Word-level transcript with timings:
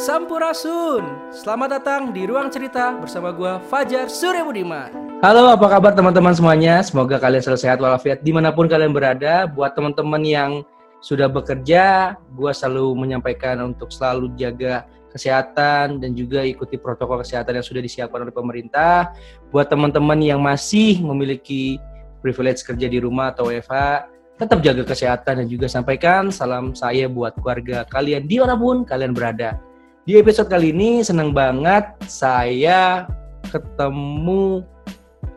Sampurasun 0.00 1.28
Selamat 1.28 1.76
datang 1.76 2.08
di 2.08 2.24
Ruang 2.24 2.48
Cerita 2.48 2.96
bersama 2.96 3.36
gua 3.36 3.60
Fajar 3.68 4.08
Surya 4.08 4.40
Budiman 4.40 4.88
Halo, 5.20 5.52
apa 5.52 5.68
kabar 5.68 5.92
teman-teman 5.92 6.32
semuanya? 6.32 6.80
Semoga 6.80 7.20
kalian 7.20 7.44
selalu 7.44 7.60
sehat 7.60 7.78
walafiat 7.84 8.24
di 8.24 8.32
mana 8.32 8.48
pun 8.48 8.64
kalian 8.64 8.96
berada. 8.96 9.44
Buat 9.44 9.76
teman-teman 9.76 10.24
yang 10.24 10.64
sudah 11.04 11.28
bekerja, 11.28 12.16
gua 12.32 12.56
selalu 12.56 12.96
menyampaikan 12.96 13.60
untuk 13.60 13.92
selalu 13.92 14.32
jaga 14.40 14.88
kesehatan 15.12 16.00
dan 16.00 16.16
juga 16.16 16.48
ikuti 16.48 16.80
protokol 16.80 17.20
kesehatan 17.20 17.60
yang 17.60 17.66
sudah 17.68 17.84
disiapkan 17.84 18.24
oleh 18.24 18.32
pemerintah. 18.32 19.12
Buat 19.52 19.68
teman-teman 19.68 20.16
yang 20.24 20.40
masih 20.40 20.96
memiliki 21.04 21.76
privilege 22.24 22.64
kerja 22.64 22.88
di 22.88 23.04
rumah 23.04 23.36
atau 23.36 23.52
WFH, 23.52 24.08
tetap 24.40 24.64
jaga 24.64 24.80
kesehatan 24.88 25.44
dan 25.44 25.46
juga 25.52 25.68
sampaikan 25.68 26.32
salam 26.32 26.72
saya 26.72 27.04
buat 27.04 27.36
keluarga 27.36 27.84
kalian 27.84 28.24
di 28.24 28.40
mana 28.40 28.56
pun 28.56 28.88
kalian 28.88 29.12
berada. 29.12 29.60
Di 30.08 30.16
episode 30.16 30.48
kali 30.48 30.72
ini 30.72 31.04
senang 31.04 31.36
banget 31.36 31.84
saya 32.08 33.04
ketemu 33.52 34.64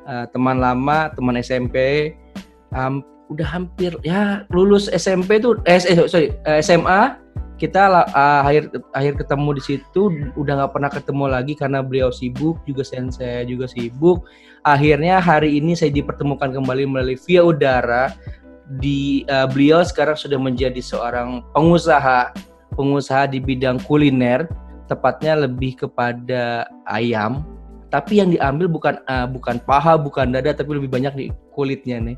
uh, 0.08 0.24
teman 0.32 0.64
lama, 0.64 1.12
teman 1.12 1.36
SMP, 1.36 2.12
um, 2.72 3.04
udah 3.28 3.44
hampir 3.44 3.92
ya 4.08 4.48
lulus 4.56 4.88
SMP 4.88 5.44
tuh, 5.44 5.60
eh, 5.68 5.84
eh 5.84 6.08
sorry 6.08 6.32
uh, 6.48 6.64
SMA 6.64 7.20
kita 7.60 7.92
uh, 7.92 8.40
akhir 8.48 8.72
akhir 8.96 9.20
ketemu 9.20 9.60
di 9.60 9.64
situ 9.64 10.02
udah 10.40 10.64
nggak 10.64 10.72
pernah 10.72 10.92
ketemu 10.92 11.26
lagi 11.28 11.54
karena 11.60 11.84
beliau 11.84 12.08
sibuk 12.08 12.64
juga 12.64 12.88
saya 12.88 13.44
juga 13.44 13.68
sibuk. 13.68 14.24
Akhirnya 14.64 15.20
hari 15.20 15.60
ini 15.60 15.76
saya 15.76 15.92
dipertemukan 15.92 16.56
kembali 16.56 16.88
melalui 16.88 17.20
via 17.20 17.44
udara 17.44 18.16
di 18.80 19.28
uh, 19.28 19.44
beliau 19.44 19.84
sekarang 19.84 20.16
sudah 20.16 20.40
menjadi 20.40 20.80
seorang 20.80 21.44
pengusaha 21.52 22.32
pengusaha 22.74 23.30
di 23.30 23.40
bidang 23.40 23.80
kuliner, 23.86 24.50
tepatnya 24.90 25.48
lebih 25.48 25.78
kepada 25.80 26.68
ayam. 26.90 27.46
Tapi 27.94 28.20
yang 28.20 28.34
diambil 28.34 28.66
bukan 28.66 28.96
uh, 29.06 29.30
bukan 29.30 29.62
paha, 29.64 29.98
bukan 30.02 30.34
dada, 30.34 30.52
tapi 30.54 30.82
lebih 30.82 30.90
banyak 30.90 31.14
di 31.14 31.26
kulitnya 31.54 32.02
nih. 32.02 32.18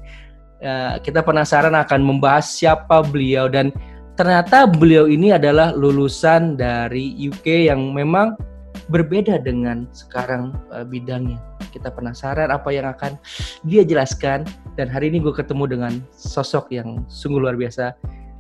Uh, 0.64 0.96
kita 1.04 1.20
penasaran 1.20 1.76
akan 1.76 2.00
membahas 2.00 2.48
siapa 2.48 3.04
beliau 3.04 3.52
dan 3.52 3.76
ternyata 4.16 4.64
beliau 4.64 5.04
ini 5.04 5.36
adalah 5.36 5.76
lulusan 5.76 6.56
dari 6.56 7.12
UK 7.28 7.68
yang 7.68 7.92
memang 7.92 8.40
berbeda 8.88 9.44
dengan 9.44 9.84
sekarang 9.92 10.56
uh, 10.72 10.88
bidangnya. 10.88 11.38
Kita 11.76 11.92
penasaran 11.92 12.56
apa 12.56 12.72
yang 12.72 12.88
akan 12.88 13.20
dia 13.68 13.84
jelaskan 13.84 14.48
dan 14.80 14.88
hari 14.88 15.12
ini 15.12 15.20
gue 15.20 15.36
ketemu 15.36 15.76
dengan 15.76 15.94
sosok 16.16 16.72
yang 16.72 17.04
sungguh 17.12 17.44
luar 17.44 17.60
biasa. 17.60 17.92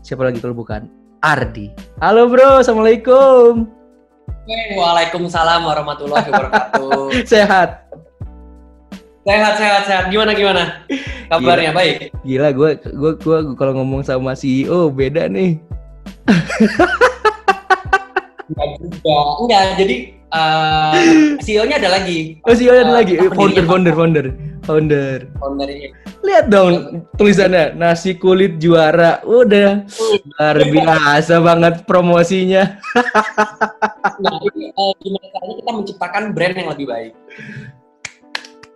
Siapa 0.07 0.23
lagi 0.23 0.39
kalau 0.39 0.55
bukan 0.55 1.04
Ardi. 1.25 1.73
Halo 1.97 2.29
bro, 2.29 2.61
assalamualaikum. 2.61 3.65
Waalaikumsalam 4.77 5.65
warahmatullahi 5.65 6.29
wabarakatuh. 6.29 7.17
sehat. 7.33 7.89
Sehat, 9.25 9.53
sehat, 9.57 9.81
sehat. 9.89 10.05
Gimana, 10.13 10.37
gimana? 10.37 10.85
Kabarnya 11.33 11.73
Gila. 11.73 11.79
baik? 11.81 12.13
Gila, 12.21 12.47
gue 12.53 12.69
gue 12.77 13.11
gue 13.17 13.37
kalau 13.57 13.73
ngomong 13.73 14.05
sama 14.05 14.37
CEO 14.37 14.93
beda 14.93 15.25
nih. 15.25 15.57
Enggak 18.45 18.69
juga. 18.77 19.17
Enggak, 19.41 19.63
jadi 19.81 19.95
uh, 20.35 20.91
CEO-nya 21.39 21.79
ada 21.79 21.95
lagi. 21.95 22.43
Oh 22.43 22.51
CEO 22.51 22.75
ada 22.75 22.91
Uh, 22.91 22.99
lagi, 22.99 23.15
founder, 23.15 23.31
pendirinya 23.31 23.63
founder, 23.63 23.93
founder, 23.95 24.25
founder. 24.67 25.19
Foundernya. 25.39 25.89
Lihat 26.25 26.45
dong 26.51 27.05
tulisannya 27.15 27.77
nasi 27.77 28.17
kulit 28.17 28.57
juara, 28.59 29.21
udah 29.23 29.85
luar 30.35 30.57
biasa 30.67 31.39
banget 31.39 31.87
promosinya. 31.87 32.75
Nah, 34.15 34.39
ini 34.51 34.71
uh, 34.75 34.91
gimana 34.99 35.27
caranya 35.31 35.55
kita 35.59 35.71
menciptakan 35.71 36.23
brand 36.35 36.55
yang 36.55 36.69
lebih 36.71 36.87
baik? 36.87 37.13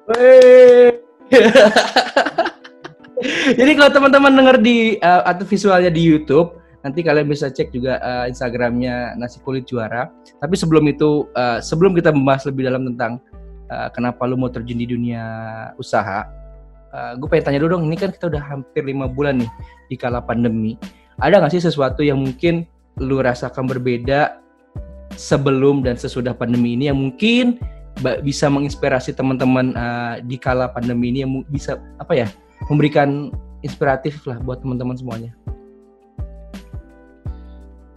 Jadi 3.59 3.71
kalau 3.76 3.91
teman-teman 3.91 4.31
denger 4.31 4.58
di 4.64 4.95
uh, 5.03 5.27
atau 5.27 5.43
visualnya 5.43 5.91
di 5.91 6.02
YouTube, 6.02 6.55
nanti 6.83 7.03
kalian 7.03 7.27
bisa 7.27 7.51
cek 7.51 7.75
juga 7.75 7.99
uh, 7.99 8.25
Instagramnya 8.27 9.15
nasi 9.19 9.43
kulit 9.43 9.67
juara. 9.67 10.07
Tapi 10.39 10.55
sebelum 10.55 10.87
itu, 10.87 11.27
uh, 11.35 11.59
sebelum 11.59 11.91
kita 11.95 12.15
membahas 12.15 12.47
lebih 12.47 12.67
dalam 12.71 12.87
tentang 12.93 13.19
uh, 13.71 13.89
kenapa 13.91 14.23
lu 14.27 14.39
mau 14.39 14.47
terjun 14.47 14.79
di 14.79 14.87
dunia 14.87 15.23
usaha, 15.75 16.23
uh, 16.95 17.11
gue 17.19 17.27
pengen 17.27 17.51
tanya 17.51 17.59
dulu 17.63 17.79
dong. 17.79 17.85
Ini 17.91 17.97
kan 17.99 18.09
kita 18.15 18.31
udah 18.31 18.43
hampir 18.43 18.87
lima 18.87 19.11
bulan 19.11 19.43
nih 19.43 19.51
di 19.91 19.95
kala 19.99 20.23
pandemi. 20.23 20.79
Ada 21.19 21.43
nggak 21.43 21.51
sih 21.51 21.63
sesuatu 21.63 21.99
yang 21.99 22.23
mungkin 22.23 22.63
lu 22.99 23.19
rasakan 23.19 23.67
berbeda 23.67 24.39
sebelum 25.19 25.83
dan 25.83 25.99
sesudah 25.99 26.31
pandemi 26.31 26.79
ini 26.79 26.87
yang 26.87 26.99
mungkin 26.99 27.59
bisa 28.23 28.47
menginspirasi 28.47 29.11
teman-teman 29.11 29.75
uh, 29.75 30.23
di 30.23 30.39
kala 30.39 30.71
pandemi 30.71 31.11
ini 31.11 31.27
yang 31.27 31.31
bisa 31.51 31.75
apa 31.99 32.15
ya 32.15 32.27
memberikan 32.71 33.27
inspiratif 33.59 34.23
lah 34.23 34.39
buat 34.39 34.63
teman-teman 34.63 34.95
semuanya. 34.95 35.35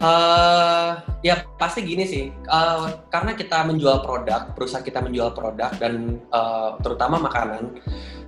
Uh, 0.03 0.99
ya 1.23 1.47
pasti 1.55 1.79
gini 1.79 2.03
sih, 2.03 2.27
uh, 2.51 3.07
karena 3.07 3.39
kita 3.39 3.63
menjual 3.63 4.03
produk, 4.03 4.51
perusahaan 4.51 4.83
kita 4.83 4.99
menjual 4.99 5.31
produk 5.31 5.71
dan 5.79 6.19
uh, 6.27 6.75
terutama 6.83 7.23
makanan, 7.23 7.79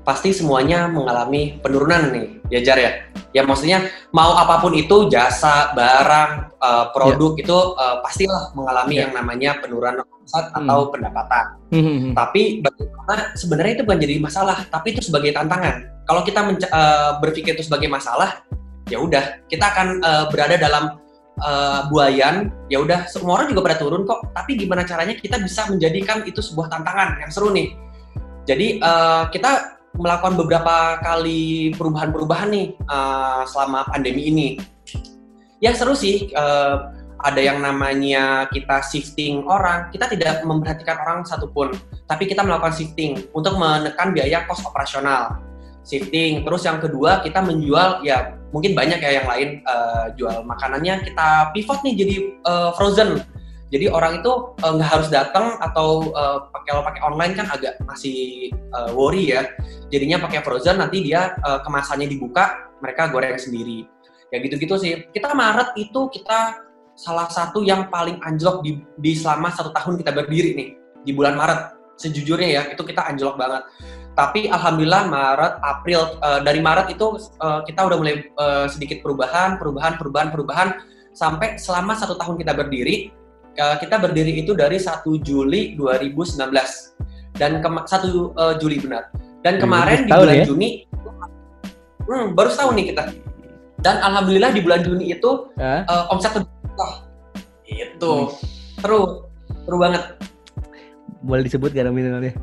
pasti 0.08 0.32
semuanya 0.32 0.88
mengalami 0.88 1.60
penurunan 1.60 2.16
nih, 2.16 2.40
ya 2.48 2.60
Jar 2.64 2.80
ya. 2.80 2.92
Ya 3.36 3.44
maksudnya 3.44 3.92
mau 4.16 4.40
apa 4.40 4.64
pun 4.64 4.72
itu 4.72 5.12
jasa, 5.12 5.76
barang, 5.76 6.56
uh, 6.64 6.96
produk 6.96 7.36
itu 7.36 7.58
uh, 7.76 8.00
pastilah 8.00 8.56
mengalami 8.56 8.96
Ya. 8.96 9.12
yang 9.12 9.12
namanya 9.20 9.60
penurunan 9.60 10.00
omset 10.08 10.48
Hmm. 10.56 10.64
atau 10.64 10.90
pendapatan. 10.90 11.46
Tapi 12.16 12.64
bagaimana 12.64 13.36
sebenarnya 13.36 13.74
itu 13.78 13.84
bukan 13.84 14.00
jadi 14.00 14.16
masalah, 14.24 14.58
tapi 14.72 14.96
itu 14.96 15.04
sebagai 15.04 15.36
tantangan. 15.36 15.86
Kalau 16.08 16.22
kita 16.24 16.40
eh, 16.50 17.12
berpikir 17.22 17.54
itu 17.54 17.68
sebagai 17.68 17.86
masalah, 17.92 18.42
ya 18.90 18.98
udah 18.98 19.44
kita 19.46 19.66
akan 19.76 19.88
eh, 20.02 20.26
berada 20.34 20.56
dalam 20.58 20.98
eh, 21.40 21.80
buayan. 21.92 22.52
Ya 22.72 22.80
udah 22.84 23.08
semua 23.12 23.42
orang 23.42 23.52
juga 23.52 23.72
pada 23.72 23.78
turun 23.82 24.08
kok. 24.08 24.32
Tapi 24.32 24.60
gimana 24.60 24.88
caranya 24.88 25.16
kita 25.18 25.40
bisa 25.42 25.68
menjadikan 25.68 26.24
itu 26.24 26.40
sebuah 26.40 26.72
tantangan 26.72 27.20
yang 27.20 27.32
seru 27.32 27.52
nih. 27.52 27.76
Jadi 28.46 28.80
eh, 28.80 29.24
kita 29.32 29.80
melakukan 29.96 30.36
beberapa 30.36 31.00
kali 31.00 31.72
perubahan-perubahan 31.76 32.50
nih 32.52 32.68
eh, 32.76 33.42
selama 33.50 33.88
pandemi 33.90 34.32
ini. 34.32 34.48
Ya 35.60 35.76
seru 35.76 35.96
sih. 35.96 36.32
eh, 36.32 36.78
ada 37.26 37.42
yang 37.42 37.58
namanya 37.58 38.46
kita 38.54 38.86
shifting 38.86 39.50
orang, 39.50 39.90
kita 39.90 40.06
tidak 40.14 40.46
memperhatikan 40.46 40.94
orang 41.02 41.26
satupun 41.26 41.74
tapi 42.06 42.30
kita 42.30 42.46
melakukan 42.46 42.74
shifting 42.74 43.26
untuk 43.34 43.58
menekan 43.58 44.14
biaya 44.14 44.46
kos 44.46 44.62
operasional. 44.62 45.42
Shifting. 45.86 46.46
Terus 46.46 46.66
yang 46.66 46.82
kedua 46.82 47.22
kita 47.22 47.42
menjual 47.42 48.06
ya 48.06 48.38
mungkin 48.56 48.72
banyak 48.72 49.04
ya 49.04 49.20
yang 49.20 49.28
lain 49.28 49.50
eh, 49.60 50.06
jual 50.16 50.48
makanannya 50.48 51.04
kita 51.04 51.52
pivot 51.52 51.84
nih 51.84 51.94
jadi 52.00 52.16
eh, 52.48 52.72
frozen. 52.80 53.20
Jadi 53.68 53.92
orang 53.92 54.24
itu 54.24 54.32
eh, 54.64 54.72
nggak 54.72 54.90
harus 54.96 55.12
datang 55.12 55.60
atau 55.60 56.16
pakai 56.56 56.70
kalau 56.72 56.84
pakai 56.88 57.02
online 57.04 57.34
kan 57.36 57.52
agak 57.52 57.76
masih 57.84 58.48
eh, 58.56 58.90
worry 58.96 59.36
ya. 59.36 59.44
Jadinya 59.92 60.24
pakai 60.24 60.40
frozen 60.40 60.80
nanti 60.80 61.04
dia 61.04 61.36
eh, 61.36 61.60
kemasannya 61.68 62.08
dibuka 62.08 62.72
mereka 62.80 63.12
goreng 63.12 63.36
sendiri. 63.36 63.84
Ya 64.32 64.40
gitu-gitu 64.40 64.80
sih. 64.80 65.04
Kita 65.12 65.36
Maret 65.36 65.76
itu 65.76 66.08
kita 66.08 66.64
salah 66.96 67.28
satu 67.28 67.60
yang 67.60 67.92
paling 67.92 68.24
anjlok 68.24 68.64
di, 68.64 68.80
di 68.96 69.12
selama 69.20 69.52
satu 69.52 69.76
tahun 69.76 70.00
kita 70.00 70.16
berdiri 70.16 70.56
nih 70.56 70.70
di 71.04 71.12
bulan 71.12 71.36
Maret 71.36 71.76
sejujurnya 72.00 72.50
ya 72.52 72.62
itu 72.72 72.84
kita 72.84 73.08
anjlok 73.08 73.36
banget 73.40 73.64
tapi 74.16 74.48
alhamdulillah 74.48 75.12
Maret 75.12 75.54
April 75.60 76.02
eh, 76.24 76.40
dari 76.48 76.64
Maret 76.64 76.88
itu 76.96 77.20
eh, 77.20 77.60
kita 77.68 77.84
udah 77.84 77.98
mulai 78.00 78.24
eh, 78.24 78.68
sedikit 78.72 79.04
perubahan 79.04 79.60
perubahan 79.60 80.00
perubahan 80.00 80.30
perubahan. 80.32 80.70
Sampai 81.16 81.56
selama 81.56 81.96
satu 81.96 82.16
tahun 82.20 82.40
kita 82.40 82.56
berdiri 82.56 83.12
eh, 83.60 83.76
kita 83.84 84.00
berdiri 84.00 84.40
itu 84.40 84.56
dari 84.56 84.80
1 84.80 85.04
Juli 85.20 85.76
2019 85.76 86.48
dan 87.36 87.60
kema- 87.60 87.84
1 87.84 87.92
eh, 87.92 88.56
Juli 88.64 88.80
benar. 88.80 89.12
Dan 89.44 89.60
kemarin 89.62 90.08
di 90.08 90.10
setahun 90.10 90.24
bulan 90.26 90.36
ya? 90.42 90.46
Juni 90.48 90.70
hmm, 92.08 92.26
baru 92.34 92.50
setahun 92.50 92.74
nih 92.80 92.86
kita. 92.96 93.04
Dan 93.84 93.96
alhamdulillah 94.02 94.52
di 94.56 94.62
bulan 94.64 94.82
Juni 94.82 95.12
itu 95.12 95.52
Hah? 95.60 95.84
eh, 95.84 96.04
omset 96.10 96.32
terbuka 96.34 96.88
itu 97.68 98.14
seru 98.80 99.28
seru 99.68 99.78
banget 99.82 100.04
Boleh 101.26 101.42
disebut 101.42 101.74
gak 101.74 101.90
nominalnya? 101.90 102.38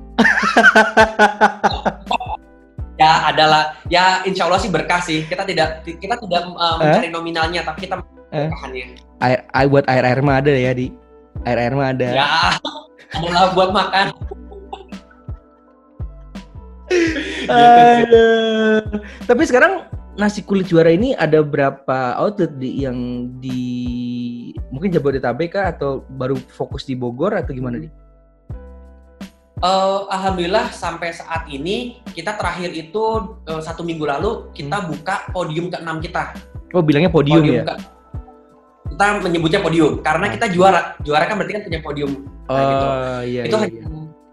ya 3.02 3.30
adalah 3.30 3.78
ya 3.90 4.22
insya 4.26 4.46
Allah 4.46 4.62
sih 4.62 4.70
berkah 4.70 5.02
sih 5.02 5.26
kita 5.26 5.42
tidak 5.42 5.82
kita 5.86 6.14
tidak 6.22 6.42
uh, 6.54 6.78
mencari 6.78 7.10
nominalnya 7.10 7.66
tapi 7.66 7.88
kita 7.88 7.98
Eh? 8.32 8.48
berkahannya 8.48 8.96
Air, 9.20 9.38
air 9.52 9.68
buat 9.68 9.84
air 9.86 10.04
air 10.08 10.20
mah 10.24 10.40
ada 10.40 10.52
ya 10.56 10.72
di 10.72 10.88
air 11.44 11.58
air 11.60 11.74
mah 11.76 11.92
ada. 11.92 12.08
ya 12.16 12.26
adalah 13.20 13.52
buat 13.52 13.70
makan 13.70 14.06
Gitu. 16.92 17.48
Aduh. 17.48 19.00
Tapi 19.24 19.42
sekarang 19.48 19.88
nasi 20.20 20.44
kulit 20.44 20.68
juara 20.68 20.92
ini 20.92 21.16
ada 21.16 21.40
berapa 21.40 22.20
outlet 22.20 22.52
di 22.60 22.84
yang 22.84 23.32
di 23.40 23.60
mungkin 24.68 24.92
Jabodetabek 24.92 25.56
kah 25.56 25.72
atau 25.72 26.04
baru 26.04 26.36
fokus 26.52 26.84
di 26.84 26.92
Bogor 26.92 27.32
atau 27.32 27.56
gimana 27.56 27.80
nih? 27.80 27.88
Uh, 29.62 30.10
Alhamdulillah 30.10 30.74
sampai 30.74 31.14
saat 31.14 31.46
ini 31.46 32.02
kita 32.10 32.34
terakhir 32.34 32.74
itu 32.74 33.02
uh, 33.46 33.62
satu 33.62 33.86
minggu 33.86 34.02
lalu 34.02 34.50
kita 34.50 34.74
Hmm. 34.76 34.90
buka 34.90 35.30
podium 35.30 35.70
ke-6 35.70 36.02
kita. 36.02 36.22
Oh 36.74 36.82
bilangnya 36.82 37.06
podium, 37.08 37.46
ya? 37.46 37.62
ke- 37.62 37.78
kita 38.90 39.22
menyebutnya 39.22 39.60
podium 39.62 40.02
karena 40.02 40.26
kita 40.28 40.50
juara. 40.50 40.98
Juara 41.00 41.24
kan 41.24 41.38
berarti 41.38 41.52
kan 41.54 41.62
punya 41.62 41.80
podium. 41.80 42.10
Oh 42.44 42.52
Nah, 42.52 42.66
gitu. 42.66 42.86
iya 43.30 43.42
itu 43.46 43.54
iya. 43.54 43.62
hanya 43.62 43.80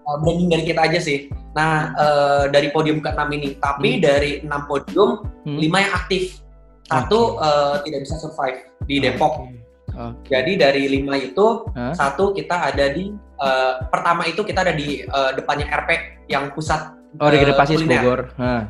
uh, 0.03 0.17
branding 0.17 0.49
dari 0.49 0.63
kita 0.65 0.81
aja 0.83 0.99
sih. 0.99 1.19
Nah, 1.53 1.71
uh, 1.93 2.43
dari 2.49 2.69
podium 2.69 2.97
ke-6 2.97 3.21
ini, 3.29 3.47
tapi 3.55 3.89
Hmm. 3.95 4.01
dari 4.01 4.31
6 4.41 4.61
podium, 4.65 5.09
Hmm. 5.45 5.57
5 5.61 5.77
yang 5.77 5.93
aktif. 5.93 6.41
Satu 6.83 7.37
uh, 7.37 7.77
tidak 7.85 8.01
bisa 8.01 8.17
survive 8.17 8.65
di 8.83 8.97
Depok. 8.97 9.45
Oke. 9.45 9.53
Oke. 9.93 10.25
Jadi 10.25 10.57
dari 10.57 10.89
lima 10.89 11.13
itu 11.15 11.69
Hah? 11.71 11.93
satu 11.93 12.33
kita 12.33 12.65
ada 12.65 12.89
di 12.89 13.13
eh, 13.39 13.73
pertama 13.87 14.23
itu 14.23 14.41
kita 14.43 14.61
ada 14.61 14.73
di 14.73 15.01
eh, 15.01 15.31
depannya 15.33 15.67
RP 15.67 15.89
yang 16.27 16.51
pusat 16.53 16.99
Oh, 17.17 17.25
di 17.25 17.37
eh, 17.37 17.41
Gede 17.41 17.53
Pasis. 17.57 17.81
Bogor. 17.81 18.29
Nah, 18.37 18.69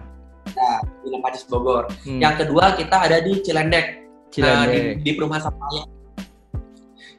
di 1.04 1.07
Lempacis 1.12 1.44
Bogor. 1.44 1.92
hmm. 2.07 2.24
Yang 2.24 2.36
kedua 2.45 2.71
kita 2.74 3.04
ada 3.04 3.19
di 3.19 3.44
Cilendek, 3.44 3.86
eh, 3.86 4.00
di, 4.31 4.39
Cilendek. 4.39 4.83
di 5.04 5.12
perumahan 5.12 5.44
Sapaya. 5.44 5.83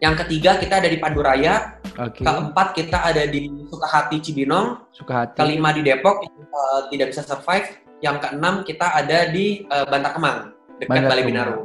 Yang 0.01 0.15
ketiga 0.25 0.57
kita 0.57 0.81
ada 0.81 0.89
di 0.89 0.97
Panduraya, 0.97 1.77
Oke. 2.01 2.25
keempat 2.25 2.73
kita 2.73 3.05
ada 3.05 3.29
di 3.29 3.53
Sukahati 3.69 4.17
Cibinong, 4.25 4.81
Suka 4.97 5.29
hati. 5.29 5.37
kelima 5.37 5.77
di 5.77 5.85
Depok 5.85 6.25
yang 6.25 6.41
eh, 6.41 6.81
tidak 6.89 7.07
bisa 7.13 7.21
survive, 7.21 7.69
yang 8.01 8.17
keenam 8.17 8.65
kita 8.65 8.97
ada 8.97 9.29
di 9.29 9.69
eh, 9.69 9.85
Bantar 9.85 10.17
Kemang 10.17 10.39
dekat 10.81 10.89
Bantar 10.89 11.11
Bali 11.13 11.21
Kemang. 11.21 11.29
Binaru. 11.29 11.61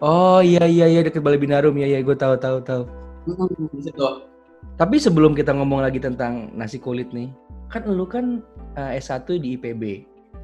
Oh 0.00 0.40
iya 0.40 0.64
iya 0.64 0.88
iya 0.88 1.04
deket 1.04 1.20
Bali 1.20 1.36
Binarum 1.36 1.76
ya 1.76 1.86
ya 1.86 2.00
gue 2.00 2.16
tahu 2.16 2.40
tahu 2.40 2.64
tahu. 2.64 2.88
Di 3.76 3.84
situ. 3.84 4.31
Tapi 4.74 4.96
sebelum 4.96 5.32
kita 5.32 5.52
ngomong 5.52 5.80
lagi 5.80 5.98
tentang 5.98 6.50
nasi 6.52 6.76
kulit 6.76 7.12
nih, 7.12 7.30
kan 7.68 7.86
lu 7.86 8.04
kan 8.04 8.40
eh, 8.74 8.98
S1 8.98 9.28
di 9.36 9.54
IPB, 9.54 9.82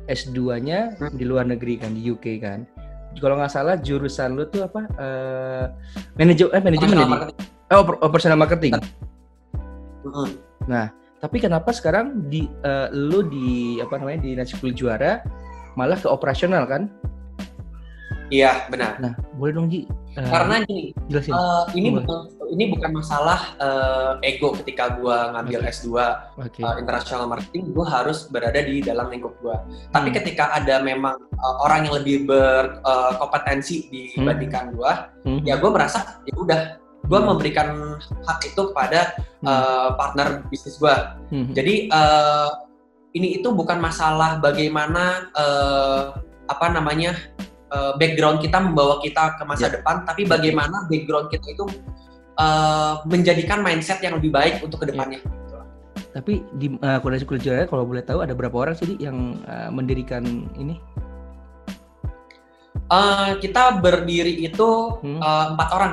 S2-nya 0.06 0.94
Hmm. 0.96 1.16
di 1.16 1.24
luar 1.24 1.44
negeri 1.44 1.76
kan 1.76 1.92
di 1.92 2.04
UK 2.04 2.38
kan. 2.38 2.68
Kalau 3.18 3.34
nggak 3.34 3.50
salah 3.50 3.74
jurusan 3.74 4.36
lu 4.36 4.46
tuh 4.46 4.62
apa? 4.62 4.80
Eh 4.94 5.64
manajemen 6.14 6.52
eh 6.54 6.62
manajemen 6.62 6.96
ya? 6.96 7.06
Oh, 7.74 7.82
per- 7.82 7.98
oh, 7.98 8.10
personal 8.12 8.38
marketing. 8.38 8.76
Hmm. 10.04 10.88
Tapi 11.18 11.36
kenapa 11.42 11.74
sekarang 11.74 12.30
di 12.30 12.46
eh, 12.62 12.88
lu 12.94 13.26
di 13.26 13.80
apa 13.82 13.98
namanya 13.98 14.22
di 14.22 14.38
nasi 14.38 14.54
kulit 14.56 14.78
juara 14.78 15.24
malah 15.74 15.98
ke 15.98 16.06
operasional 16.06 16.62
kan? 16.64 16.86
Iya 18.28 18.68
benar. 18.68 19.00
Nah, 19.00 19.12
boleh 19.34 19.56
dong 19.56 19.66
Ji. 19.66 19.88
eh, 20.14 20.22
Karena 20.22 20.60
gini, 20.62 20.92
jelasin. 21.08 21.32
Eh, 21.32 21.64
ini 21.74 21.88
bukan 21.96 22.28
ini 22.48 22.72
bukan 22.72 22.90
masalah 22.96 23.54
eh, 23.56 24.34
ego 24.34 24.52
ketika 24.56 24.96
gua 24.96 25.32
ngambil 25.32 25.60
Oke. 25.62 25.70
S2 25.70 25.88
Oke. 26.40 26.60
eh, 26.60 26.74
international 26.80 27.26
marketing 27.26 27.70
gua 27.70 27.86
harus 27.86 28.26
berada 28.26 28.58
di 28.58 28.80
dalam 28.80 29.08
lingkup 29.08 29.36
gua. 29.38 29.62
Tapi 29.88 30.08
Hmm. 30.08 30.16
ketika 30.16 30.52
ada 30.52 30.80
memang 30.80 31.16
eh, 31.18 31.56
orang 31.62 31.86
yang 31.86 31.94
lebih 32.00 32.24
berkompetensi 32.26 33.76
dibandingkan 33.88 34.72
gua, 34.72 35.12
Hmm. 35.24 35.44
ya 35.44 35.56
gua 35.56 35.70
merasa 35.72 36.20
ya 36.24 36.34
udah 36.34 36.60
gua 37.04 37.20
Hmm. 37.20 37.28
memberikan 37.30 37.68
hak 38.24 38.40
itu 38.46 38.62
kepada 38.72 39.12
Hmm. 39.40 39.48
eh, 39.48 39.88
partner 39.94 40.26
bisnis 40.48 40.76
gua. 40.76 41.16
Hmm. 41.28 41.52
Jadi 41.52 41.88
eh, 41.88 42.50
ini 43.12 43.40
itu 43.40 43.48
bukan 43.50 43.78
masalah 43.78 44.36
bagaimana 44.38 45.28
eh, 45.32 46.02
apa 46.48 46.66
namanya 46.68 47.12
eh, 47.68 47.92
background 48.00 48.40
kita 48.40 48.56
membawa 48.64 48.96
kita 48.98 49.36
ke 49.36 49.44
masa 49.44 49.68
Ya. 49.68 49.76
depan, 49.76 50.08
tapi 50.08 50.24
bagaimana 50.24 50.88
background 50.88 51.28
kita 51.28 51.52
itu 51.52 51.64
eh, 52.38 52.93
menjadikan 53.05 53.61
mindset 53.61 53.99
yang 54.00 54.17
lebih 54.17 54.31
baik 54.31 54.62
untuk 54.62 54.87
ke 54.87 54.94
depannya. 54.94 55.19
Tapi 56.08 56.40
di 56.56 56.73
uh, 56.81 56.99
Kondisi 56.99 57.29
kalau 57.69 57.85
boleh 57.85 58.02
tahu 58.02 58.25
ada 58.25 58.32
berapa 58.32 58.55
orang 58.56 58.75
sih 58.75 58.96
yang 58.99 59.38
eh, 59.44 59.69
mendirikan 59.69 60.25
ini? 60.56 60.79
Eh, 62.88 63.31
kita 63.44 63.85
berdiri 63.85 64.32
itu 64.40 64.70
Hmm. 65.05 65.20
eh, 65.20 65.44
empat 65.52 65.69
orang. 65.76 65.93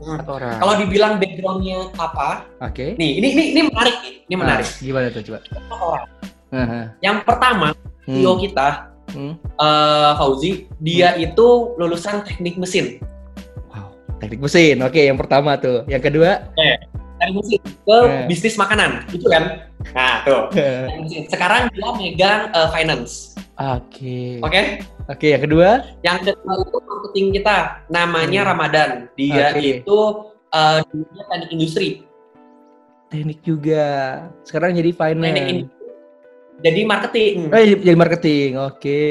Hmm. 0.00 0.16
Empat 0.16 0.28
orang. 0.32 0.56
Kalau 0.56 0.74
dibilang 0.80 1.12
backgroundnya 1.20 1.92
apa, 2.00 2.48
Oke. 2.64 2.96
nih 2.96 3.20
ini 3.20 3.28
ini 3.36 3.42
ini 3.52 3.60
menarik 3.68 3.96
nih, 4.00 4.14
ini 4.24 4.34
menarik. 4.40 4.64
Ah, 4.66 4.80
gimana 4.80 5.06
tuh 5.12 5.22
coba? 5.28 5.38
Empat 5.52 5.80
orang. 5.84 6.08
Aha. 6.50 6.80
Yang 7.04 7.16
pertama 7.28 7.68
Hmm. 8.08 8.14
CEO 8.16 8.32
kita 8.40 8.68
Hmm. 9.12 9.34
eh, 9.36 10.10
Fauzi, 10.16 10.50
dia 10.80 11.18
itu 11.20 11.76
lulusan 11.76 12.24
teknik 12.24 12.56
mesin. 12.56 12.96
Teknik 14.20 14.38
mesin. 14.38 14.76
Oke, 14.80 15.00
yang 15.02 15.16
pertama 15.16 15.56
tuh. 15.56 15.82
Yang 15.86 16.12
kedua? 16.12 16.30
Teknik 17.16 17.34
mesin 17.36 17.60
ke 17.60 17.96
Eh. 17.98 18.24
bisnis 18.28 18.54
makanan, 18.54 19.04
gitu 19.08 19.26
kan? 19.26 19.64
Nah 19.90 20.22
tuh. 20.22 20.52
teknik 20.88 21.00
mesin. 21.02 21.22
Sekarang 21.26 21.68
dia 21.68 21.88
megang 21.94 22.40
eh, 22.50 22.68
finance, 22.70 23.34
Oke. 23.56 24.40
oke? 24.40 24.62
Oke, 25.06 25.26
yang 25.28 25.42
kedua? 25.42 25.68
Yang 26.00 26.18
kedua 26.30 26.52
itu 26.60 26.78
marketing 26.80 27.26
kita, 27.34 27.56
namanya 27.88 28.40
Hmm. 28.40 28.50
Ramadan. 28.54 28.90
Dia 29.16 29.50
Oke. 29.50 29.82
itu 29.82 29.98
eh, 30.50 30.78
dia 30.84 31.24
teknik 31.26 31.50
industri. 31.50 31.88
Teknik 33.08 33.40
juga. 33.42 33.86
Sekarang 34.44 34.70
jadi 34.72 34.90
Teknik 34.90 35.00
finance. 35.16 35.40
industri. 35.40 35.78
Jadi 36.60 36.80
marketing. 36.84 37.34
Oh, 37.48 37.56
jadi 37.58 37.72
jadi 37.80 37.96
marketing. 37.96 38.50
Oke. 38.60 39.02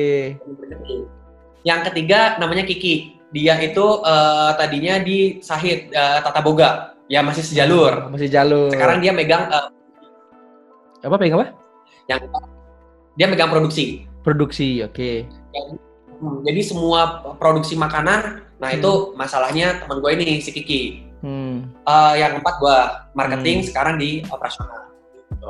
Yang 1.61 1.79
ketiga 1.91 2.37
namanya 2.37 2.61
Kiki. 2.63 3.18
Dia 3.29 3.61
itu 3.61 3.85
eh, 4.01 4.51
tadinya 4.57 4.97
di 4.97 5.37
Sahid 5.39 5.93
eh, 5.93 6.19
Tata 6.25 6.41
Boga. 6.41 6.97
Ya 7.09 7.21
masih 7.21 7.41
sejalur. 7.41 8.09
Masih 8.09 8.29
jalur. 8.29 8.69
Sekarang 8.73 9.01
dia 9.01 9.13
megang 9.13 9.49
eh, 9.49 9.67
apa 10.99 11.15
pengen 11.15 11.39
apa? 11.39 11.47
yang 12.09 12.19
dia 13.13 13.27
megang 13.29 13.53
produksi. 13.53 14.09
Produksi. 14.25 14.81
Oke. 14.81 15.29
Hmm, 16.19 16.41
Jadi 16.43 16.61
semua 16.65 17.21
produksi 17.37 17.79
makanan, 17.79 18.43
nah 18.59 18.69
Hmm. 18.73 18.77
itu 18.81 18.91
masalahnya 19.15 19.79
teman 19.79 20.01
gue 20.03 20.11
ini 20.19 20.41
si 20.41 20.51
Kiki. 20.51 20.81
Hmm. 21.21 21.69
Eh, 21.85 22.13
yang 22.17 22.39
keempat 22.39 22.55
gue 22.59 22.77
marketing 23.13 23.57
Hmm. 23.61 23.67
sekarang 23.69 23.95
di 24.01 24.25
operasional. 24.27 24.89
Gitu. 25.29 25.47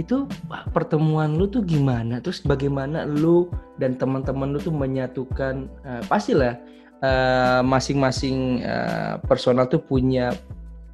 Itu 0.00 0.24
pertemuan 0.72 1.36
lu 1.36 1.44
tuh 1.44 1.60
gimana? 1.60 2.24
Terus 2.24 2.40
bagaimana 2.40 3.04
lu 3.04 3.52
dan 3.76 4.00
teman-teman 4.00 4.56
lu 4.56 4.58
tuh 4.58 4.72
menyatukan 4.72 5.68
eh, 5.84 6.02
pastilah 6.08 6.56
eh, 7.04 7.60
masing-masing 7.60 8.64
eh, 8.64 9.20
personal 9.28 9.68
tuh 9.68 9.84
punya 9.84 10.32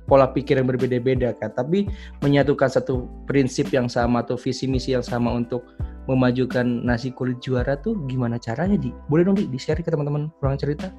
pola 0.06 0.31
pikir 0.31 0.58
yang 0.58 0.70
berbeda-beda 0.70 1.35
kan, 1.35 1.50
tapi 1.50 1.86
menyatukan 2.22 2.70
satu 2.70 3.10
prinsip 3.27 3.70
yang 3.75 3.91
sama 3.91 4.22
atau 4.22 4.39
visi 4.39 4.70
misi 4.70 4.94
yang 4.94 5.03
sama 5.03 5.34
untuk 5.34 5.67
memajukan 6.06 6.63
nasi 6.63 7.10
kulit 7.10 7.43
juara 7.43 7.75
tuh 7.79 7.98
gimana 8.06 8.39
caranya 8.39 8.79
di? 8.79 8.94
Boleh 9.10 9.27
dong 9.27 9.39
di, 9.39 9.51
di 9.51 9.58
share 9.58 9.82
ke 9.82 9.91
teman-teman 9.91 10.31
ruang 10.39 10.55
cerita? 10.55 10.94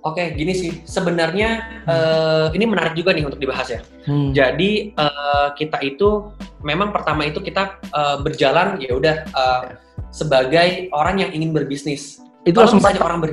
Oke, 0.00 0.32
gini 0.32 0.52
sih. 0.52 0.80
Sebenarnya 0.82 1.48
eh, 1.84 2.46
ini 2.56 2.64
menarik 2.64 2.96
juga 2.96 3.12
nih 3.12 3.28
untuk 3.28 3.36
dibahas 3.36 3.68
ya. 3.68 3.80
Hmm. 4.08 4.32
Jadi 4.32 4.96
eh, 4.96 5.46
kita 5.54 5.76
itu 5.80 6.32
memang 6.60 6.88
pertama 6.88 7.24
itu 7.24 7.38
kita 7.38 7.76
eh, 7.84 8.16
berjalan 8.18 8.80
ya 8.80 8.96
udah 8.96 9.16
eh, 9.28 9.62
sebagai 10.08 10.88
orang 10.90 11.20
yang 11.20 11.30
ingin 11.30 11.52
berbisnis. 11.52 12.24
Itu 12.42 12.56
Kalau 12.56 12.72
langsung 12.72 12.80
misalnya 12.80 13.02
orang 13.04 13.18
ber 13.20 13.30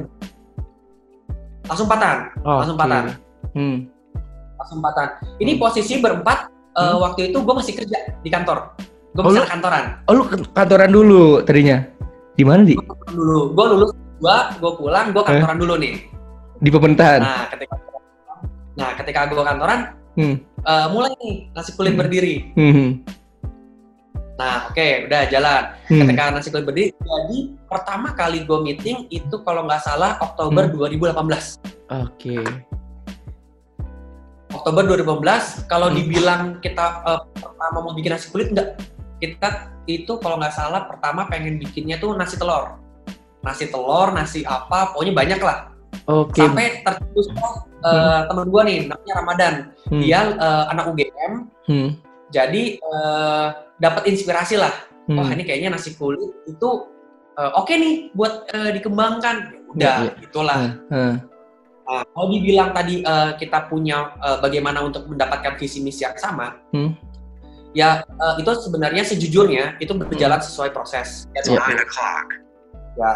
langsung 1.67 1.87
patan, 1.87 2.17
langsung 2.41 2.75
Oke. 2.75 2.83
patan, 2.83 3.03
Hmm. 3.51 3.77
langsung 4.55 4.79
patan. 4.79 5.07
Ini 5.37 5.51
Hmm. 5.55 5.61
posisi 5.61 5.93
berempat. 5.97 6.39
eh, 6.77 6.83
Hmm. 6.83 7.01
Waktu 7.01 7.33
itu 7.33 7.41
gue 7.41 7.55
masih 7.55 7.73
kerja 7.73 7.97
di 8.21 8.29
kantor. 8.29 8.77
Gue 9.09 9.23
Oh, 9.23 9.33
lu- 9.33 9.41
kantoran. 9.43 9.97
Oh 10.05 10.13
lu 10.13 10.23
kantoran 10.53 10.91
dulu 10.91 11.41
tadinya? 11.41 11.81
Di 12.37 12.45
mana 12.45 12.61
di? 12.61 12.77
Dulu, 13.09 13.49
gue 13.49 13.65
lulus 13.67 13.91
gua, 14.21 14.53
gue 14.53 14.71
pulang, 14.77 15.09
Eh? 15.09 15.11
gue 15.11 15.23
kantoran 15.25 15.57
dulu 15.57 15.73
nih. 15.73 15.93
Di 16.57 16.69
pemerintahan. 16.69 17.21
Nah, 17.21 17.45
ketika 17.49 17.75
Nah, 18.77 18.93
ketika 18.93 19.25
gue 19.25 19.41
kantoran, 19.41 19.79
Hmm. 20.13 20.37
eh, 20.61 20.87
mulai 20.93 21.09
nih 21.17 21.49
nasi 21.49 21.73
kulit 21.73 21.97
Hmm. 21.97 22.01
berdiri. 22.01 22.35
Hmm. 22.53 23.01
Nah, 24.37 24.69
oke, 24.69 25.09
udah 25.09 25.21
jalan. 25.27 25.63
Hmm. 25.89 26.05
ketika 26.05 26.23
nasi 26.29 26.47
kulit 26.53 26.65
berdiri. 26.65 26.89
Jadi 26.93 27.37
pertama 27.65 28.13
kali 28.13 28.45
gue 28.45 28.59
meeting 28.61 29.09
itu 29.09 29.41
kalau 29.41 29.65
nggak 29.65 29.81
salah 29.81 30.21
Oktober 30.21 30.69
Hmm. 30.69 30.73
2018. 30.77 31.57
Oke. 31.89 32.37
Oktober 34.53 34.83
2018 34.85 35.65
kalau 35.65 35.89
Hmm. 35.89 35.97
dibilang 35.97 36.41
kita 36.61 36.85
eh, 37.01 37.21
pertama 37.33 37.77
mau 37.81 37.93
bikin 37.93 38.13
nasi 38.13 38.29
kulit 38.29 38.53
enggak. 38.53 38.77
Kita 39.17 39.49
itu 39.89 40.21
kalau 40.21 40.37
nggak 40.37 40.53
salah 40.53 40.85
pertama 40.85 41.25
pengen 41.25 41.57
bikinnya 41.57 41.97
tuh 41.97 42.13
nasi 42.13 42.37
telur. 42.37 42.77
Nasi 43.41 43.65
telur, 43.65 44.13
nasi 44.13 44.45
apa, 44.45 44.93
pokoknya 44.93 45.13
banyak 45.13 45.41
lah. 45.41 45.73
Oke. 46.07 46.39
Sampai 46.39 46.81
tercetus 46.81 47.27
eh, 47.83 48.21
temen 48.31 48.47
gue 48.47 48.61
nih 48.63 48.77
namanya 48.87 49.13
Ramadan. 49.19 49.53
Hmm. 49.91 50.01
Dia 50.01 50.19
eh, 50.39 50.63
anak 50.71 50.85
UGM. 50.95 51.33
Hmm. 51.67 51.89
Jadi 52.31 52.63
eh, 52.79 53.47
dapat 53.77 54.03
inspirasi 54.07 54.57
lah 54.57 54.73
Hmm. 55.07 55.23
wah 55.23 55.29
ini 55.31 55.47
kayaknya 55.47 55.71
nasi 55.71 55.95
kulit 55.95 56.19
itu 56.51 56.69
uh, 57.39 57.51
oke 57.55 57.71
nih 57.71 58.11
buat 58.11 58.43
uh, 58.51 58.75
dikembangkan. 58.75 59.55
Ya 59.55 59.71
Udah, 59.71 59.95
Iya, 60.03 60.03
iya. 60.03 60.11
itulah. 60.19 60.59
Heeh. 60.91 61.13
Nah, 61.87 62.03
kalau 62.11 62.27
dibilang 62.27 62.75
tadi 62.75 62.99
uh, 63.07 63.31
kita 63.39 63.71
punya 63.71 64.11
uh, 64.19 64.43
bagaimana 64.43 64.83
untuk 64.83 65.07
mendapatkan 65.07 65.55
visi 65.55 65.79
misi 65.79 66.03
yang 66.03 66.19
sama, 66.19 66.59
Hmm. 66.75 66.91
ya 67.71 68.03
uh, 68.19 68.35
itu 68.35 68.51
sebenarnya 68.67 69.07
sejujurnya 69.07 69.79
itu 69.79 69.95
berjalan 69.95 70.43
sesuai 70.43 70.75
proses. 70.75 71.31
Ya, 71.31 71.55
Iya. 71.55 71.63
Ya, 72.99 73.11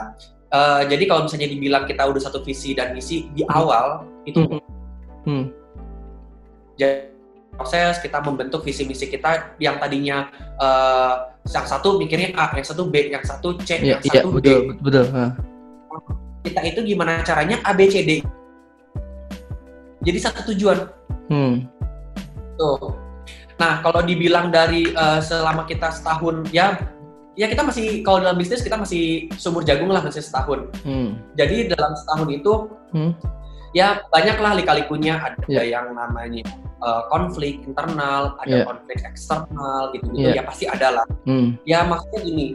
uh, 0.53 0.81
jadi 0.85 1.03
kalau 1.07 1.25
misalnya 1.27 1.49
dibilang 1.49 1.83
kita 1.89 2.03
udah 2.05 2.21
satu 2.21 2.43
visi 2.45 2.75
dan 2.77 2.93
misi 2.95 3.27
di 3.33 3.43
awal 3.47 4.05
itu 4.27 4.45
Hmm. 4.47 4.61
Hmm. 5.21 5.45
jadi 6.77 7.11
proses 7.53 8.01
kita 8.01 8.23
membentuk 8.25 8.65
visi 8.65 8.87
misi 8.87 9.05
kita 9.05 9.53
yang 9.61 9.77
tadinya 9.77 10.31
uh, 10.57 11.31
yang 11.45 11.65
satu 11.65 11.97
mikirnya 11.97 12.33
A, 12.37 12.53
yang 12.53 12.65
satu 12.65 12.85
B, 12.89 13.09
yang 13.09 13.21
satu 13.25 13.57
C, 13.65 13.81
Iya, 13.81 13.97
yang 13.97 14.01
iya, 14.01 14.21
satu 14.21 14.29
D. 14.29 14.37
betul, 14.37 14.59
betul. 14.81 15.05
Kita 16.41 16.61
itu 16.65 16.79
gimana 16.85 17.21
caranya 17.25 17.57
A, 17.65 17.73
B, 17.73 17.89
C, 17.89 18.05
D. 18.05 18.11
Jadi 20.01 20.17
satu 20.21 20.53
tujuan. 20.53 20.89
Hmm. 21.29 21.65
Tuh. 22.57 22.93
Nah, 23.61 23.81
kalau 23.85 24.01
dibilang 24.05 24.49
dari 24.49 24.89
uh, 24.93 25.21
selama 25.21 25.65
kita 25.69 25.93
setahun, 25.93 26.49
ya, 26.49 26.77
ya 27.33 27.47
kita 27.47 27.63
masih 27.63 28.03
kalau 28.03 28.19
dalam 28.19 28.35
bisnis 28.35 28.59
kita 28.59 28.75
masih 28.75 29.31
sumur 29.39 29.63
jagung 29.63 29.87
lah 29.87 30.03
masih 30.03 30.19
setahun. 30.19 30.67
Hmm. 30.83 31.15
Jadi 31.39 31.71
dalam 31.71 31.95
setahun 31.95 32.27
itu, 32.29 32.53
Hmm. 32.91 33.11
ya 33.71 34.03
banyaklah 34.11 34.51
lika-likunya. 34.59 35.15
Ada 35.15 35.47
Ya. 35.47 35.63
yang 35.79 35.95
namanya 35.95 36.43
uh, 36.83 37.07
konflik 37.07 37.63
internal, 37.63 38.35
ada 38.43 38.61
Ya. 38.61 38.65
konflik 38.67 38.99
eksternal, 39.05 39.95
gitu-gitu. 39.95 40.27
Ya. 40.33 40.41
Ya 40.41 40.43
pasti 40.43 40.65
ada 40.67 40.87
lah. 41.01 41.05
Hmm. 41.23 41.55
Ya 41.63 41.87
maksudnya 41.87 42.19
gini, 42.25 42.47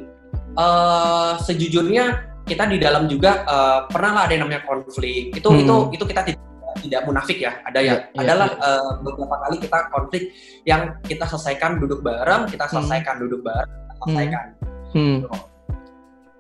eh 0.56 1.32
sejujurnya 1.40 2.04
kita 2.46 2.62
di 2.70 2.78
dalam 2.78 3.10
juga 3.10 3.42
eh, 3.42 3.78
pernah 3.90 4.12
lah 4.14 4.22
ada 4.30 4.38
yang 4.38 4.46
namanya 4.46 4.62
konflik. 4.62 5.34
Itu 5.34 5.50
Hmm. 5.50 5.62
itu 5.66 5.74
itu 5.98 6.04
kita 6.06 6.22
tidak 6.22 6.40
tidak 6.78 7.02
munafik 7.08 7.40
ya. 7.42 7.58
Ada 7.66 7.80
ya, 7.82 7.94
Ya, 8.14 8.20
adalah 8.22 8.48
ya. 8.52 8.68
eh, 8.70 8.90
beberapa 9.02 9.36
kali 9.48 9.56
kita 9.58 9.78
konflik 9.90 10.22
yang 10.62 10.94
kita 11.02 11.24
selesaikan 11.26 11.80
duduk 11.82 12.04
bareng, 12.04 12.46
kita 12.46 12.68
selesaikan 12.70 13.18
duduk 13.18 13.40
bareng, 13.42 13.72
selesaikan. 13.98 14.44
Hmm. 14.92 15.18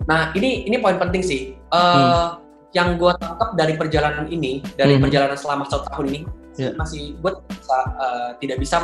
Nah 0.06 0.30
ini 0.32 0.64
ini 0.64 0.76
poin 0.78 0.96
penting 0.96 1.22
sih. 1.22 1.40
Eh, 1.56 2.28
Yang 2.74 3.00
gue 3.00 3.12
tangkap 3.16 3.56
dari 3.56 3.72
perjalanan 3.72 4.28
ini, 4.28 4.60
dari 4.76 5.00
Hmm. 5.00 5.08
perjalanan 5.08 5.32
selama 5.32 5.64
satu 5.64 5.88
tahun 5.88 6.06
ini, 6.12 6.20
Ya. 6.60 6.70
masih 6.76 7.16
gue 7.16 7.32
bisa, 7.48 7.78
eh, 7.96 8.30
tidak 8.38 8.58
bisa 8.60 8.76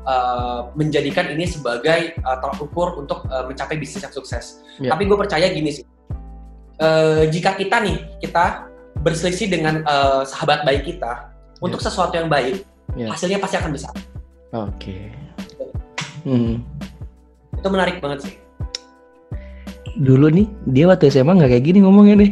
eh, 0.00 0.60
menjadikan 0.72 1.26
ini 1.28 1.44
sebagai 1.44 2.14
eh, 2.14 2.36
tolak 2.40 2.56
ukur 2.56 2.94
untuk 2.96 3.26
eh, 3.26 3.44
mencapai 3.44 3.74
bisnis 3.74 4.00
yang 4.00 4.14
sukses. 4.14 4.62
Ya. 4.78 4.94
Tapi 4.94 5.04
gue 5.04 5.18
percaya 5.18 5.50
gini 5.50 5.70
sih, 5.72 5.84
Eh, 6.78 7.28
jika 7.28 7.58
kita 7.58 7.82
nih 7.82 7.98
kita 8.22 8.70
berselisih 9.02 9.50
dengan 9.50 9.82
eh, 9.82 10.22
sahabat 10.24 10.62
baik 10.64 10.86
kita 10.86 11.28
untuk 11.58 11.82
sesuatu 11.82 12.14
yang 12.14 12.30
baik, 12.30 12.62
Ya. 12.94 13.10
hasilnya 13.10 13.36
pasti 13.36 13.58
akan 13.58 13.70
besar. 13.74 13.92
Oke. 14.54 15.10
Hmm. 16.22 16.62
Itu 17.60 17.68
menarik 17.68 18.00
banget 18.00 18.24
sih. 18.24 18.34
Dulu 20.00 20.32
nih 20.32 20.48
dia 20.64 20.88
waktu 20.88 21.12
SMA 21.12 21.36
nggak 21.36 21.50
kayak 21.52 21.64
gini 21.68 21.84
ngomongnya 21.84 22.24
nih. 22.24 22.30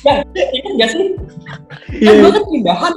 Ya, 0.00 0.24
ingat 0.32 0.72
gak 0.80 0.88
sih? 0.96 1.12
Iya. 2.00 2.16
Kan 2.16 2.24
gue 2.24 2.30
kan 2.32 2.44
pindahan, 2.48 2.92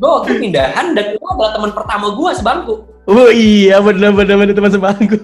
gue 0.00 0.08
waktu 0.08 0.32
pindahan 0.40 0.86
dan 0.96 1.04
itu 1.12 1.26
adalah 1.28 1.52
teman 1.52 1.70
pertama 1.76 2.06
gue 2.16 2.30
sebangku. 2.32 2.74
Oh 3.04 3.28
iya 3.28 3.76
benar 3.84 4.16
benar 4.16 4.40
benar 4.40 4.56
teman 4.56 4.72
sebangku. 4.72 5.16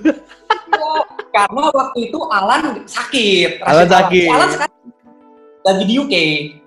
Karena 1.32 1.72
waktu 1.72 2.12
itu 2.12 2.18
Alan 2.28 2.84
sakit. 2.84 3.64
Alan 3.64 3.88
sakit. 3.88 4.28
Alan 4.28 4.48
sekarang 4.52 4.76
lagi 5.64 5.84
di 5.88 5.94
UK 5.96 6.14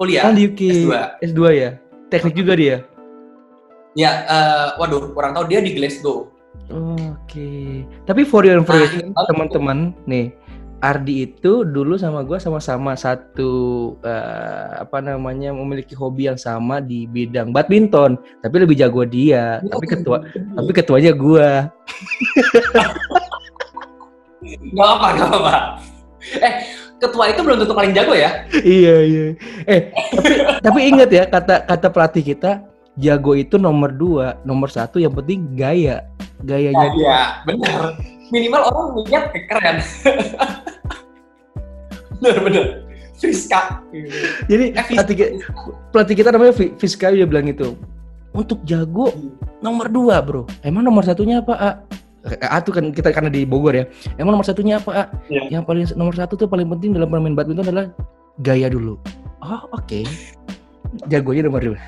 kuliah. 0.01 0.33
Di 0.33 0.49
UK. 0.49 0.61
S2. 0.81 0.89
S2 1.21 1.41
ya. 1.53 1.69
Teknik 2.09 2.33
juga 2.33 2.57
dia. 2.57 2.81
Ya, 3.95 4.11
eh, 4.27 4.67
waduh, 4.75 5.15
kurang 5.15 5.31
tahu 5.31 5.47
dia 5.47 5.63
di 5.63 5.71
Glasgow. 5.71 6.27
Oke. 6.67 7.83
Tapi 8.03 8.21
for 8.27 8.43
your 8.43 8.59
Nah, 8.59 8.63
information 8.67 9.07
ini- 9.07 9.27
teman-teman 9.31 9.77
nih 10.03 10.27
Ardi 10.77 11.25
itu 11.25 11.63
dulu 11.63 11.95
sama 11.95 12.21
gua 12.21 12.35
sama-sama 12.37 12.93
satu 12.93 13.49
eh, 14.03 14.83
apa 14.83 14.99
namanya 14.99 15.49
memiliki 15.49 15.95
hobi 15.95 16.27
yang 16.27 16.35
sama 16.35 16.77
di 16.77 17.07
bidang 17.07 17.49
badminton, 17.49 18.19
tapi 18.43 18.55
lebih 18.59 18.75
jago 18.75 19.01
dia. 19.01 19.63
Tapi 19.63 19.85
ketua 19.87 20.17
tapi 20.27 20.71
ketuanya 20.75 21.15
gua. 21.15 21.49
Gak 24.75 24.89
apa, 24.99 25.07
gak 25.17 25.31
apa. 25.31 25.55
Eh, 26.37 26.53
ketua 26.97 27.33
itu 27.33 27.41
belum 27.41 27.57
tentu 27.61 27.73
paling 27.73 27.93
jago 27.93 28.13
ya? 28.13 28.45
iya 28.61 28.95
iya. 29.01 29.25
Eh 29.65 29.89
tapi 30.13 30.35
tapi 30.61 30.79
ingat 30.85 31.09
ya 31.09 31.23
kata 31.25 31.65
kata 31.65 31.87
pelatih 31.89 32.21
kita 32.21 32.61
jago 32.99 33.35
itu 33.35 33.55
nomor 33.59 33.91
dua, 33.91 34.39
nomor 34.47 34.71
satu 34.71 34.99
yang 34.99 35.11
penting 35.11 35.55
gaya, 35.55 36.07
gayanya. 36.43 36.91
Iya, 36.95 37.19
benar. 37.43 37.99
Minimal 38.31 38.61
orang 38.71 38.87
melihat 38.97 39.23
keren. 39.47 39.77
bener, 42.19 42.37
bener. 42.41 42.65
Friska. 43.15 43.79
Jadi 44.51 44.75
Eh, 44.75 44.85
pelatih, 44.91 45.15
pelatih 45.89 46.15
kita 46.19 46.29
namanya 46.35 46.51
Fiska 46.51 47.15
dia 47.15 47.23
bilang 47.23 47.47
itu 47.47 47.79
untuk 48.35 48.59
jago 48.67 49.15
nomor 49.63 49.87
dua 49.87 50.19
bro. 50.19 50.43
Emang 50.67 50.83
nomor 50.83 51.07
satunya 51.07 51.39
apa? 51.39 51.53
A? 51.55 51.71
Eh, 52.27 52.37
A 52.43 52.59
tuh 52.59 52.75
kan 52.75 52.91
kita 52.91 53.15
karena 53.15 53.31
di 53.31 53.47
Bogor 53.47 53.71
ya. 53.71 53.85
Emang 54.19 54.35
nomor 54.35 54.43
satunya 54.43 54.83
apa? 54.83 54.91
A? 54.91 55.03
Iya. 55.31 55.59
Yang 55.59 55.63
paling 55.63 55.85
nomor 55.95 56.13
satu 56.13 56.35
tuh 56.35 56.47
paling 56.51 56.67
penting 56.67 56.91
dalam 56.91 57.07
bermain 57.07 57.33
badminton 57.33 57.71
adalah 57.71 57.87
gaya 58.43 58.67
dulu. 58.67 58.99
Oh 59.39 59.63
oke. 59.71 60.03
Jagonya 61.11 61.47
nomor 61.47 61.63
dua. 61.63 61.79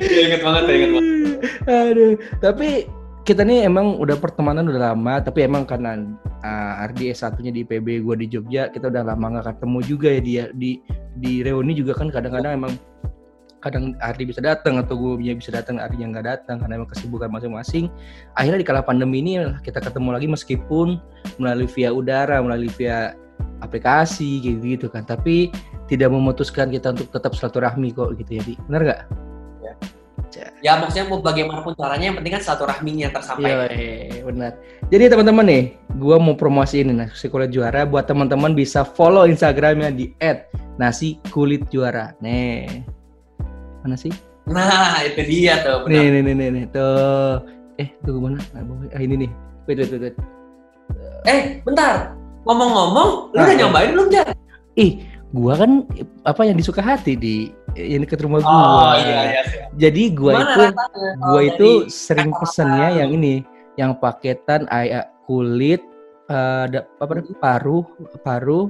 Iya, 0.00 0.20
inget 0.26 0.42
banget, 0.42 0.62
ya, 0.66 0.74
inget 0.74 0.90
banget. 0.96 1.14
Aduh, 1.68 2.14
tapi 2.42 2.68
kita 3.28 3.44
nih 3.46 3.68
emang 3.68 4.00
udah 4.00 4.16
pertemanan 4.18 4.66
udah 4.66 4.92
lama, 4.92 5.20
tapi 5.22 5.46
emang 5.46 5.68
karena 5.68 6.02
uh, 6.42 6.82
Ardi 6.82 7.12
S1-nya 7.12 7.52
di 7.54 7.62
PB, 7.62 8.02
gua 8.02 8.16
di 8.18 8.26
Jogja, 8.26 8.72
kita 8.72 8.88
udah 8.90 9.06
lama 9.06 9.38
nggak 9.38 9.54
ketemu 9.54 9.78
juga 9.86 10.08
ya 10.10 10.20
dia 10.20 10.44
di 10.56 10.80
di 11.20 11.44
reuni 11.44 11.76
juga 11.76 11.94
kan 11.94 12.08
kadang-kadang 12.08 12.56
emang 12.56 12.72
kadang 13.60 13.92
Ardi 14.00 14.24
bisa 14.24 14.40
datang 14.40 14.80
atau 14.80 14.96
gue 14.96 15.36
bisa 15.36 15.52
datang 15.52 15.76
Ardi 15.76 16.00
yang 16.00 16.16
nggak 16.16 16.26
datang 16.26 16.64
karena 16.64 16.80
emang 16.80 16.90
kesibukan 16.90 17.28
masing-masing. 17.28 17.92
Akhirnya 18.34 18.64
di 18.64 18.66
kala 18.66 18.80
pandemi 18.80 19.20
ini 19.20 19.36
kita 19.60 19.84
ketemu 19.84 20.16
lagi 20.16 20.26
meskipun 20.26 20.96
melalui 21.36 21.68
via 21.68 21.92
udara, 21.92 22.40
melalui 22.40 22.72
via 22.72 23.12
aplikasi 23.60 24.40
gitu-gitu 24.40 24.88
kan. 24.88 25.04
Tapi 25.04 25.52
tidak 25.90 26.08
memutuskan 26.14 26.70
kita 26.70 26.94
untuk 26.94 27.10
tetap 27.10 27.34
silaturahmi 27.34 27.90
kok 27.90 28.14
gitu 28.14 28.38
ya, 28.38 28.42
Di. 28.46 28.54
Benar 28.70 28.80
nggak? 28.86 29.02
Ya, 30.60 30.76
maksudnya 30.78 31.08
mau 31.10 31.18
bagaimanapun 31.24 31.74
caranya, 31.74 32.12
yang 32.12 32.16
penting 32.20 32.36
kan 32.36 32.42
silaturahminya 32.44 33.08
tersampaikan. 33.10 33.66
Iya, 33.72 34.22
benar. 34.22 34.52
Jadi 34.92 35.04
teman-teman 35.10 35.44
nih, 35.48 35.64
gua 35.98 36.20
mau 36.20 36.36
promosiin 36.36 36.92
nih 36.92 36.96
nasi 37.02 37.26
kulit 37.32 37.50
juara 37.50 37.82
buat 37.88 38.04
teman-teman 38.06 38.52
bisa 38.54 38.84
follow 38.86 39.24
Instagramnya 39.26 39.90
di 39.90 40.12
@nasi-kulit-juara. 40.78 42.14
Nih, 42.22 42.84
mana 43.82 43.96
sih? 43.98 44.12
Nah, 44.46 45.00
itu 45.02 45.18
dia 45.24 45.64
tuh. 45.64 45.88
Nih, 45.88 45.98
Benar. 45.98 46.12
nih, 46.12 46.22
nih, 46.22 46.34
nih, 46.36 46.48
nih. 46.52 46.64
Tuh. 46.70 47.34
Eh, 47.80 47.88
tuh 48.04 48.20
mana? 48.20 48.38
Nah. 48.52 48.62
Ah, 48.92 49.00
ini 49.00 49.14
nih. 49.26 49.30
Wait, 49.66 49.76
wait, 49.80 49.90
wait, 49.90 50.02
wait. 50.12 50.16
Eh, 51.26 51.40
bentar. 51.64 52.12
Ngomong-ngomong, 52.44 53.32
lu 53.32 53.36
Ah. 53.40 53.44
udah 53.48 53.56
nyobain 53.56 53.90
belum, 53.96 54.08
Jar? 54.12 54.28
Ih, 54.78 55.04
gua 55.30 55.54
kan 55.54 55.86
apa 56.26 56.42
yang 56.42 56.56
disuka 56.58 56.82
hati 56.82 57.14
di 57.14 57.34
yang 57.78 58.02
dekat 58.02 58.26
rumah 58.26 58.42
gua. 58.42 58.50
Oh, 58.50 58.94
iya, 58.98 59.20
iya. 59.30 59.42
Jadi 59.78 60.10
gua 60.14 60.32
Gimana 60.34 60.44
itu 60.50 60.62
rasanya? 60.66 61.12
gua 61.22 61.38
Oh, 61.38 61.42
itu 61.42 61.70
dari 61.86 61.90
sering 61.90 62.30
pesennya 62.34 62.88
yang 62.98 63.10
ini, 63.14 63.34
yang 63.78 63.92
paketan 63.94 64.66
ayam 64.70 65.06
kulit, 65.30 65.80
ada 66.26 66.86
apa 66.98 67.10
namanya, 67.14 67.38
paru, 67.38 67.86
paru, 68.26 68.60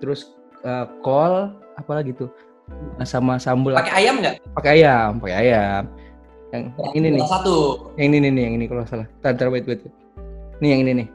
terus 0.00 0.32
eh, 0.64 0.86
kol, 1.04 1.52
apa 1.76 1.92
lagi 1.92 2.16
tuh, 2.16 2.32
Nah, 2.70 3.06
sama 3.08 3.34
sambal 3.40 3.74
pakai 3.80 4.04
ayam 4.04 4.20
nggak? 4.20 4.34
pakai 4.54 4.70
ayam, 4.80 5.18
pakai 5.18 5.36
ayam. 5.48 5.82
Yang, 6.50 6.62
yang 6.78 6.92
ini 6.98 7.06
nih, 7.14 7.22
Satu. 7.26 7.56
yang 7.94 8.06
ini 8.14 8.28
nih, 8.30 8.42
yang 8.46 8.54
ini 8.58 8.64
kalau 8.66 8.82
salah. 8.86 9.06
Tar, 9.22 9.38
tar, 9.38 9.48
wait, 9.54 9.66
wait. 9.66 9.82
Nih 10.58 10.74
yang 10.74 10.80
ini 10.86 10.92
nih, 11.02 11.06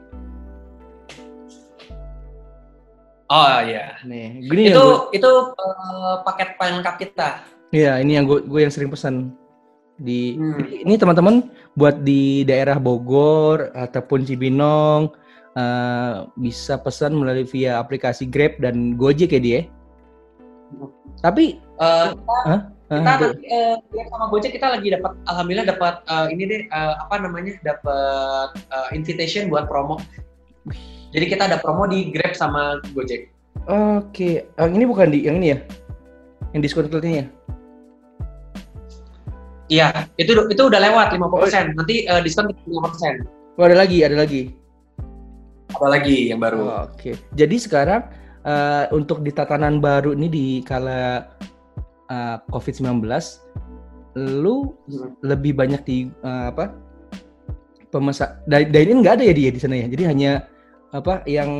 Oh 3.26 3.58
iya. 3.60 3.98
nih, 4.06 4.38
gini 4.46 4.62
Itu 4.70 4.78
gua- 4.78 5.04
itu 5.10 5.30
eh, 5.58 6.14
paket 6.22 6.48
paling 6.54 6.74
lengkap 6.78 6.96
kita. 7.02 7.28
Iya, 7.74 7.98
ini 7.98 8.14
yang 8.14 8.24
gue 8.30 8.46
gue 8.46 8.60
yang 8.62 8.70
sering 8.70 8.86
pesan 8.88 9.34
di 9.98 10.36
Hmm. 10.38 10.62
ini 10.62 10.94
teman-teman 10.94 11.50
buat 11.74 12.04
di 12.04 12.44
daerah 12.44 12.78
Bogor 12.78 13.74
ataupun 13.74 14.22
Cibinong 14.22 15.10
eh, 15.56 16.14
bisa 16.36 16.78
pesan 16.78 17.16
melalui 17.16 17.48
via 17.48 17.80
aplikasi 17.80 18.28
Grab 18.28 18.60
dan 18.60 18.94
Gojek 18.94 19.34
ya 19.34 19.40
dia. 19.40 19.60
Tapi 21.22 21.62
Uh, 21.76 22.16
kita 22.16 22.36
Hah? 22.48 22.60
kita 22.88 22.96
ah, 22.96 23.04
nanti 23.04 23.26
uh, 23.52 23.76
Grab 23.92 24.06
sama 24.08 24.26
Gojek 24.32 24.52
kita 24.56 24.66
lagi 24.72 24.88
dapat 24.88 25.12
alhamdulillah 25.28 25.68
dapat 25.68 25.94
uh, 26.08 26.26
ini 26.32 26.42
deh 26.48 26.60
uh, 26.72 27.04
apa 27.04 27.20
namanya 27.20 27.52
dapat 27.60 28.48
uh, 28.72 28.88
invitation 28.96 29.52
buat 29.52 29.68
promo. 29.68 30.00
Jadi 31.14 31.24
kita 31.32 31.48
ada 31.48 31.56
promo 31.62 31.86
di 31.88 32.10
Grab 32.12 32.36
sama 32.36 32.82
Gojek. 32.92 33.30
Oke, 33.66 34.46
Ah, 34.60 34.68
ini 34.68 34.84
bukan 34.84 35.10
di 35.10 35.24
yang 35.26 35.40
ini 35.40 35.56
ya? 35.56 35.58
Yang 36.52 36.60
diskon 36.70 36.86
ya? 37.02 37.26
Iya, 39.66 40.06
itu 40.14 40.30
itu 40.46 40.62
udah 40.62 40.78
lewat 40.78 41.10
50%. 41.10 41.74
Nanti 41.74 42.06
uh, 42.06 42.22
diskon 42.22 42.46
50%. 42.52 43.58
Oh, 43.58 43.64
ada 43.66 43.74
lagi, 43.74 44.04
ada 44.06 44.14
lagi. 44.14 44.52
Apa 45.74 45.86
lagi 45.90 46.30
yang 46.30 46.38
baru? 46.38 46.60
Oh, 46.62 46.82
Oke. 46.86 47.18
Jadi 47.34 47.56
sekarang 47.58 48.06
eh, 48.46 48.84
untuk 48.94 49.20
di 49.26 49.34
tatanan 49.34 49.82
baru 49.82 50.14
ini 50.14 50.28
di 50.30 50.46
kala 50.62 51.26
eh, 52.08 52.36
COVID-19 52.48 53.02
lu 54.16 54.72
Hmm. 54.88 55.12
lebih 55.20 55.52
banyak 55.58 55.82
di 55.84 56.08
eh, 56.08 56.44
apa? 56.52 56.72
Pemesan 57.92 58.44
dine-in 58.48 59.02
nggak 59.02 59.20
ada 59.20 59.24
ya 59.26 59.34
dia 59.34 59.50
di 59.50 59.60
sana 59.60 59.76
ya. 59.76 59.86
Jadi 59.90 60.02
hanya 60.06 60.46
apa 60.98 61.22
yang 61.26 61.50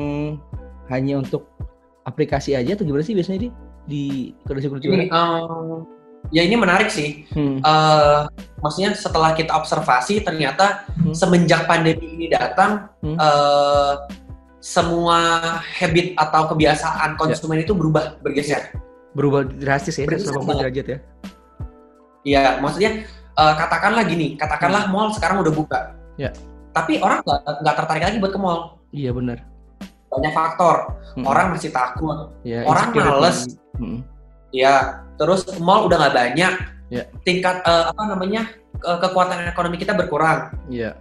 hanya 0.88 1.18
untuk 1.18 1.50
aplikasi 2.06 2.54
aja 2.54 2.78
atau 2.78 2.86
gimana 2.86 3.02
sih 3.02 3.14
biasanya 3.14 3.46
di 3.46 3.50
di 3.86 4.02
kondisi 4.46 4.66
Ini 4.66 5.10
um, 5.10 5.86
ya 6.30 6.42
ini 6.42 6.54
menarik 6.58 6.90
sih. 6.90 7.26
Hmm. 7.34 7.58
Eh, 7.62 8.20
maksudnya 8.58 8.94
setelah 8.94 9.34
kita 9.34 9.54
observasi 9.54 10.22
ternyata 10.22 10.86
Hmm. 10.98 11.14
semenjak 11.14 11.66
pandemi 11.66 12.18
ini 12.18 12.26
datang 12.30 12.90
Hmm. 13.02 13.14
eh, 13.14 13.94
semua 14.58 15.18
habit 15.62 16.18
atau 16.18 16.50
kebiasaan 16.50 17.14
konsumen 17.14 17.62
itu 17.62 17.70
berubah 17.70 18.18
bergeser. 18.18 18.74
Berubah 19.14 19.46
drastis 19.46 19.96
ya, 19.96 20.04
Bergeser 20.06 20.34
180 20.34 20.42
banget. 20.42 20.58
derajat 20.62 20.86
ya. 20.86 20.98
Iya, 22.26 22.42
maksudnya 22.58 22.90
eh, 23.36 23.54
katakanlah 23.54 24.02
gini, 24.08 24.34
katakanlah 24.34 24.90
mall 24.90 25.14
sekarang 25.14 25.44
udah 25.44 25.52
buka. 25.54 25.94
Ya. 26.18 26.32
Tapi 26.74 26.98
orang 27.00 27.22
nggak 27.24 27.76
tertarik 27.78 28.04
lagi 28.04 28.16
buat 28.18 28.32
ke 28.34 28.40
mall. 28.40 28.75
Iya 28.96 29.12
benar. 29.12 29.44
Banyak 30.08 30.32
faktor. 30.32 30.76
Hmm. 31.12 31.28
Orang 31.28 31.52
masih 31.52 31.68
takut. 31.68 32.32
ya, 32.40 32.64
orang 32.64 32.96
males. 32.96 33.44
Hmm. 33.76 34.00
Ya, 34.56 35.04
terus 35.20 35.44
mall 35.60 35.84
udah 35.84 36.00
nggak 36.00 36.16
banyak. 36.16 36.52
Ya. 36.88 37.04
Tingkat 37.20 37.60
eh, 37.60 37.84
apa 37.92 38.02
namanya 38.08 38.48
ke- 38.80 38.98
kekuatan 39.04 39.52
ekonomi 39.52 39.76
kita 39.76 39.92
berkurang. 39.92 40.56
Iya. 40.72 40.96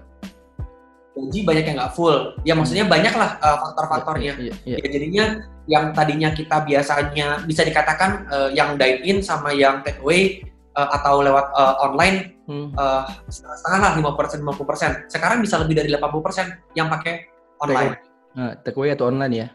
Gaji 1.15 1.47
banyak 1.47 1.63
yang 1.63 1.77
nggak 1.79 1.95
full. 1.95 2.35
Ya 2.43 2.53
maksudnya 2.59 2.83
banyak 2.83 3.15
lah 3.15 3.39
eh, 3.39 3.57
faktor-faktornya. 3.63 4.33
Iya, 4.35 4.53
iya. 4.67 4.77
Ya, 4.83 4.87
jadinya 4.91 5.25
yang 5.65 5.95
tadinya 5.95 6.29
kita 6.35 6.67
biasanya 6.67 7.47
bisa 7.47 7.63
dikatakan 7.63 8.27
eh, 8.27 8.49
yang 8.51 8.75
dine 8.75 8.99
in 9.07 9.17
sama 9.23 9.55
yang 9.55 9.79
take 9.87 10.03
away 10.03 10.43
eh, 10.75 10.89
atau 10.91 11.23
lewat 11.23 11.45
eh, 11.55 11.75
online 11.79 12.17
Hmm. 12.45 12.69
eh, 12.77 13.03
setengah 13.25 13.79
lah 13.81 13.91
50% 13.97 14.45
50%. 14.45 15.09
Sekarang 15.09 15.41
bisa 15.41 15.57
lebih 15.57 15.81
dari 15.81 15.89
80% 15.89 16.77
yang 16.77 16.93
pakai 16.93 17.25
online. 17.65 17.93
Nah, 18.35 18.51
take 18.61 18.77
away 18.77 18.91
atau 18.91 19.07
online 19.07 19.33
ya. 19.33 19.47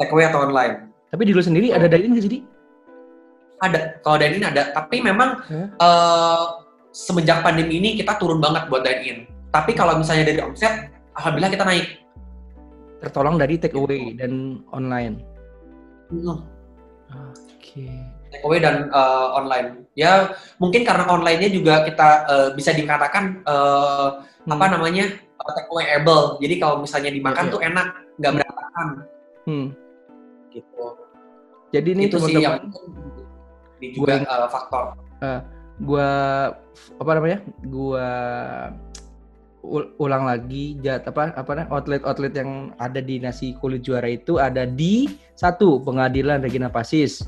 Take 0.00 0.12
away 0.12 0.24
atau 0.28 0.40
online. 0.44 0.92
Tapi 1.12 1.22
di 1.22 1.32
lu 1.32 1.42
sendiri 1.44 1.72
ada 1.72 1.86
dine-in 1.88 2.12
nggak 2.16 2.24
sih, 2.24 2.32
Di? 2.32 2.40
Ada. 3.64 4.00
Kalau 4.04 4.16
dine 4.20 4.36
in 4.36 4.44
ada, 4.44 4.62
tapi 4.76 5.00
memang 5.00 5.40
Hah? 5.48 5.68
eh, 5.80 6.44
semenjak 6.92 7.40
pandemi 7.40 7.80
ini 7.80 7.96
kita 7.96 8.20
turun 8.20 8.40
banget 8.40 8.68
buat 8.68 8.84
dine 8.84 9.02
in. 9.04 9.18
Tapi 9.52 9.72
kalau 9.72 9.96
misalnya 9.96 10.28
dari 10.28 10.40
omset, 10.44 10.92
alhamdulillah 11.16 11.52
kita 11.52 11.64
naik. 11.64 11.86
Tertolong 13.00 13.36
dari 13.40 13.56
take 13.56 13.76
away 13.76 14.12
dan 14.16 14.60
online. 14.72 15.24
Hmm, 16.12 16.44
Oke. 17.56 17.88
Take 18.32 18.44
away 18.44 18.60
dan 18.60 18.92
eh, 18.92 19.28
online. 19.32 19.88
Ya 19.96 20.36
mungkin 20.60 20.84
karena 20.84 21.08
online-nya 21.08 21.48
juga 21.48 21.84
kita 21.88 22.08
eh, 22.28 22.48
bisa 22.52 22.76
dikatakan 22.76 23.40
eh, 24.46 24.54
apa 24.54 24.66
namanya 24.70 25.04
uh, 25.36 25.50
take 25.52 25.68
away 25.68 25.86
able. 25.90 26.38
Jadi 26.38 26.54
kalau 26.56 26.80
misalnya 26.80 27.10
dimakan 27.10 27.36
Iya, 27.36 27.46
iya. 27.46 27.54
tuh 27.54 27.60
enak, 27.62 27.86
nggak 28.16 28.32
berantakan 28.32 28.86
Hmm. 29.46 29.66
gitu. 30.50 30.84
Jadi 31.70 31.88
ini 31.92 32.02
itu 32.06 32.18
sih 32.22 32.34
yang 32.38 32.58
di 33.76 33.86
juga 33.92 34.22
Gue- 34.22 34.26
uh, 34.26 34.48
faktor. 34.48 34.84
gua 35.76 36.08
apa 36.96 37.10
namanya? 37.12 37.38
Gua 37.66 38.08
ul- 39.60 39.92
ulang 39.98 40.24
lagi 40.24 40.78
jat 40.78 41.02
apa 41.04 41.34
apa 41.34 41.50
namanya 41.52 41.74
outlet-outlet 41.74 42.32
yang 42.32 42.50
ada 42.78 43.02
di 43.02 43.18
nasi 43.18 43.52
kulit 43.58 43.82
juara 43.82 44.06
itu 44.06 44.38
ada 44.38 44.62
di 44.64 45.10
satu 45.34 45.82
pengadilan 45.82 46.40
Regina 46.40 46.70
Pasis. 46.70 47.26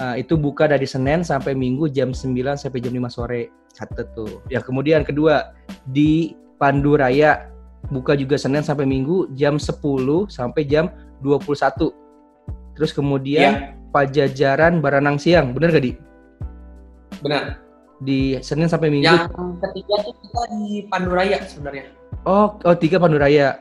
Eh, 0.00 0.24
itu 0.24 0.40
buka 0.40 0.64
dari 0.64 0.88
Senin 0.88 1.20
sampai 1.20 1.52
Minggu 1.52 1.84
jam 1.92 2.16
9 2.16 2.56
sampai 2.56 2.80
jam 2.80 2.92
5 2.96 3.12
sore. 3.12 3.52
Catet 3.76 4.08
tuh. 4.16 4.40
Ya 4.48 4.64
kemudian 4.64 5.04
kedua 5.04 5.52
di 5.84 6.32
Pandu 6.56 6.96
Raya 6.96 7.52
buka 7.92 8.16
juga 8.16 8.40
Senin 8.40 8.64
sampai 8.64 8.88
Minggu 8.88 9.28
jam 9.36 9.60
10 9.60 10.32
sampai 10.32 10.64
jam 10.64 10.88
21. 11.20 11.92
Terus 12.72 12.90
kemudian 12.96 13.52
Iya, 13.52 13.76
Pajajaran 13.92 14.80
Baranang 14.80 15.20
Siang, 15.20 15.52
bener 15.52 15.76
gak 15.76 15.84
di? 15.84 15.92
benar. 17.20 17.60
Di 18.00 18.40
Senin 18.40 18.66
sampai 18.72 18.88
Minggu. 18.88 19.12
Yang 19.12 19.28
ketiga 19.60 19.94
tuh 20.08 20.14
kita 20.24 20.42
di 20.56 20.64
Panduraya 20.88 21.38
sebenarnya. 21.44 21.84
Oh, 22.24 22.56
oh 22.64 22.74
tiga 22.74 22.96
Pandu 22.96 23.20
Raya. 23.20 23.60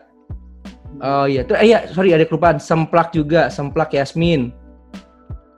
Oh 1.02 1.28
iya, 1.28 1.44
tuh 1.44 1.60
eh, 1.60 1.76
iya, 1.76 1.92
sorry 1.92 2.16
ada 2.16 2.24
kelupaan. 2.24 2.58
Semplak 2.58 3.12
juga, 3.12 3.52
Semplak 3.52 3.92
Yasmin. 3.92 4.56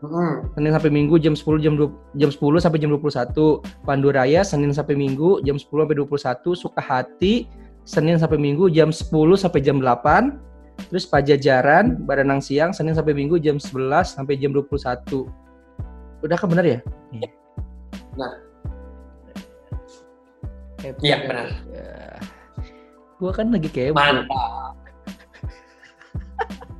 Mm-mm. 0.03 0.51
Senin 0.51 0.75
sampai 0.75 0.91
Minggu 0.91 1.15
jam 1.15 1.31
10 1.31 1.63
jam 1.63 1.79
2, 1.79 2.19
jam 2.19 2.27
10 2.27 2.59
sampai 2.59 2.79
jam 2.83 2.91
21. 2.91 3.63
Pandu 3.87 4.11
Raya 4.11 4.43
Senin 4.43 4.75
sampai 4.75 4.99
Minggu 4.99 5.39
jam 5.47 5.55
10 5.55 5.63
sampai 5.63 5.95
21. 5.95 6.59
Sukahati 6.59 7.47
Senin 7.87 8.19
sampai 8.19 8.35
Minggu 8.35 8.67
jam 8.67 8.91
10 8.91 9.07
sampai 9.39 9.63
jam 9.63 9.79
8. 9.79 10.91
Terus 10.91 11.07
Pajajaran 11.07 12.03
Baranang 12.03 12.43
Siang 12.43 12.75
Senin 12.75 12.91
sampai 12.91 13.15
Minggu 13.15 13.39
jam 13.39 13.55
11 13.55 14.03
sampai 14.03 14.35
jam 14.35 14.51
21. 14.51 15.23
Udah 16.19 16.35
kan 16.35 16.47
benar 16.51 16.67
ya? 16.67 16.79
Benar. 18.11 18.33
Kepo. 20.83 20.99
Iya, 20.99 21.15
benar. 21.23 21.47
Ya. 21.71 22.19
Gua 23.23 23.31
kan 23.31 23.55
lagi 23.55 23.71
kepo. 23.71 23.95
Mantap. 23.95 24.75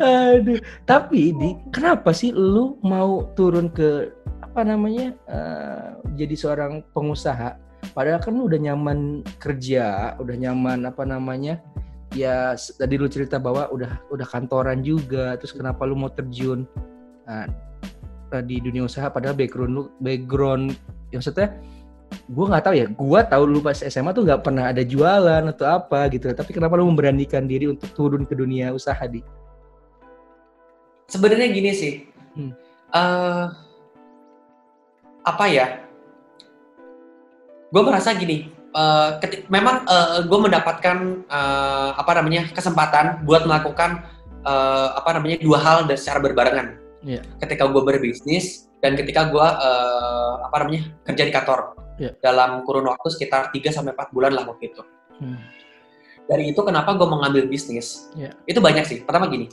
Aduh, 0.00 0.60
tapi 0.86 1.34
di 1.34 1.56
kenapa 1.74 2.14
sih 2.14 2.30
lu 2.30 2.78
mau 2.84 3.30
turun 3.34 3.70
ke 3.70 4.12
apa 4.42 4.62
namanya 4.62 5.12
eh, 5.28 5.88
jadi 6.16 6.34
seorang 6.36 6.72
pengusaha? 6.94 7.58
Padahal 7.92 8.20
kan 8.20 8.34
lu 8.34 8.48
udah 8.50 8.60
nyaman 8.60 9.22
kerja, 9.38 10.16
udah 10.18 10.36
nyaman 10.36 10.88
apa 10.88 11.02
namanya? 11.06 11.60
Ya 12.14 12.56
tadi 12.56 12.96
lu 12.96 13.10
cerita 13.10 13.36
bahwa 13.36 13.68
udah 13.68 14.00
udah 14.08 14.26
kantoran 14.26 14.80
juga, 14.80 15.36
terus 15.36 15.52
kenapa 15.52 15.84
lu 15.84 15.98
mau 15.98 16.10
terjun 16.10 16.64
eh, 17.28 17.46
di 18.42 18.62
dunia 18.62 18.86
usaha? 18.86 19.12
Padahal 19.12 19.36
background 19.36 19.72
lu 19.74 19.82
background, 20.00 20.74
ya 21.12 21.20
maksudnya 21.20 21.50
gue 22.26 22.46
nggak 22.46 22.64
tahu 22.64 22.74
ya, 22.74 22.86
gue 22.90 23.20
tahu 23.28 23.42
lu 23.46 23.58
pas 23.62 23.78
SMA 23.78 24.10
tuh 24.14 24.26
nggak 24.26 24.42
pernah 24.42 24.70
ada 24.70 24.82
jualan 24.82 25.42
atau 25.52 25.66
apa 25.68 26.10
gitu. 26.10 26.30
Tapi 26.32 26.50
kenapa 26.54 26.78
lu 26.78 26.90
memberanikan 26.90 27.46
diri 27.46 27.70
untuk 27.70 27.90
turun 27.94 28.26
ke 28.26 28.34
dunia 28.34 28.72
usaha 28.74 29.02
di? 29.06 29.22
Sebenarnya 31.06 31.48
gini 31.50 31.70
sih. 31.72 31.92
Hmm. 32.34 32.52
Eh, 32.90 33.46
apa 35.22 35.44
ya? 35.46 35.66
Gue 37.70 37.82
merasa 37.82 38.14
gini. 38.14 38.52
eh, 38.76 39.10
keti- 39.24 39.48
memang 39.48 39.88
gue 40.28 40.38
mendapatkan 40.38 40.96
eh, 41.24 41.90
apa 41.96 42.12
namanya 42.12 42.52
kesempatan 42.52 43.24
buat 43.24 43.48
melakukan 43.48 44.04
eh, 44.44 44.88
apa 44.92 45.16
namanya 45.16 45.40
dua 45.40 45.56
hal 45.56 45.78
dan 45.88 45.96
secara 45.96 46.20
berbarengan. 46.20 46.76
Iya. 47.00 47.24
Ketika 47.40 47.64
gue 47.72 47.80
berbisnis 47.80 48.68
dan 48.84 48.92
ketika 48.92 49.32
gue 49.32 49.40
eh, 49.40 50.32
apa 50.44 50.56
namanya 50.60 50.92
kerja 51.08 51.24
di 51.24 51.32
kantor 51.32 51.60
Iya. 51.96 52.12
dalam 52.20 52.60
kurun 52.68 52.84
waktu 52.84 53.08
sekitar 53.08 53.48
3 53.48 53.72
sampai 53.72 53.96
4 53.96 54.12
bulan 54.12 54.36
lah 54.36 54.44
waktu 54.44 54.68
itu. 54.68 54.84
Hmm. 55.24 55.40
Dari 56.28 56.52
itu 56.52 56.60
kenapa 56.60 56.92
gue 56.92 57.08
mengambil 57.08 57.48
bisnis? 57.48 58.12
Iya. 58.12 58.36
Itu 58.44 58.60
banyak 58.60 58.84
sih. 58.84 59.00
Pertama 59.00 59.32
gini, 59.32 59.48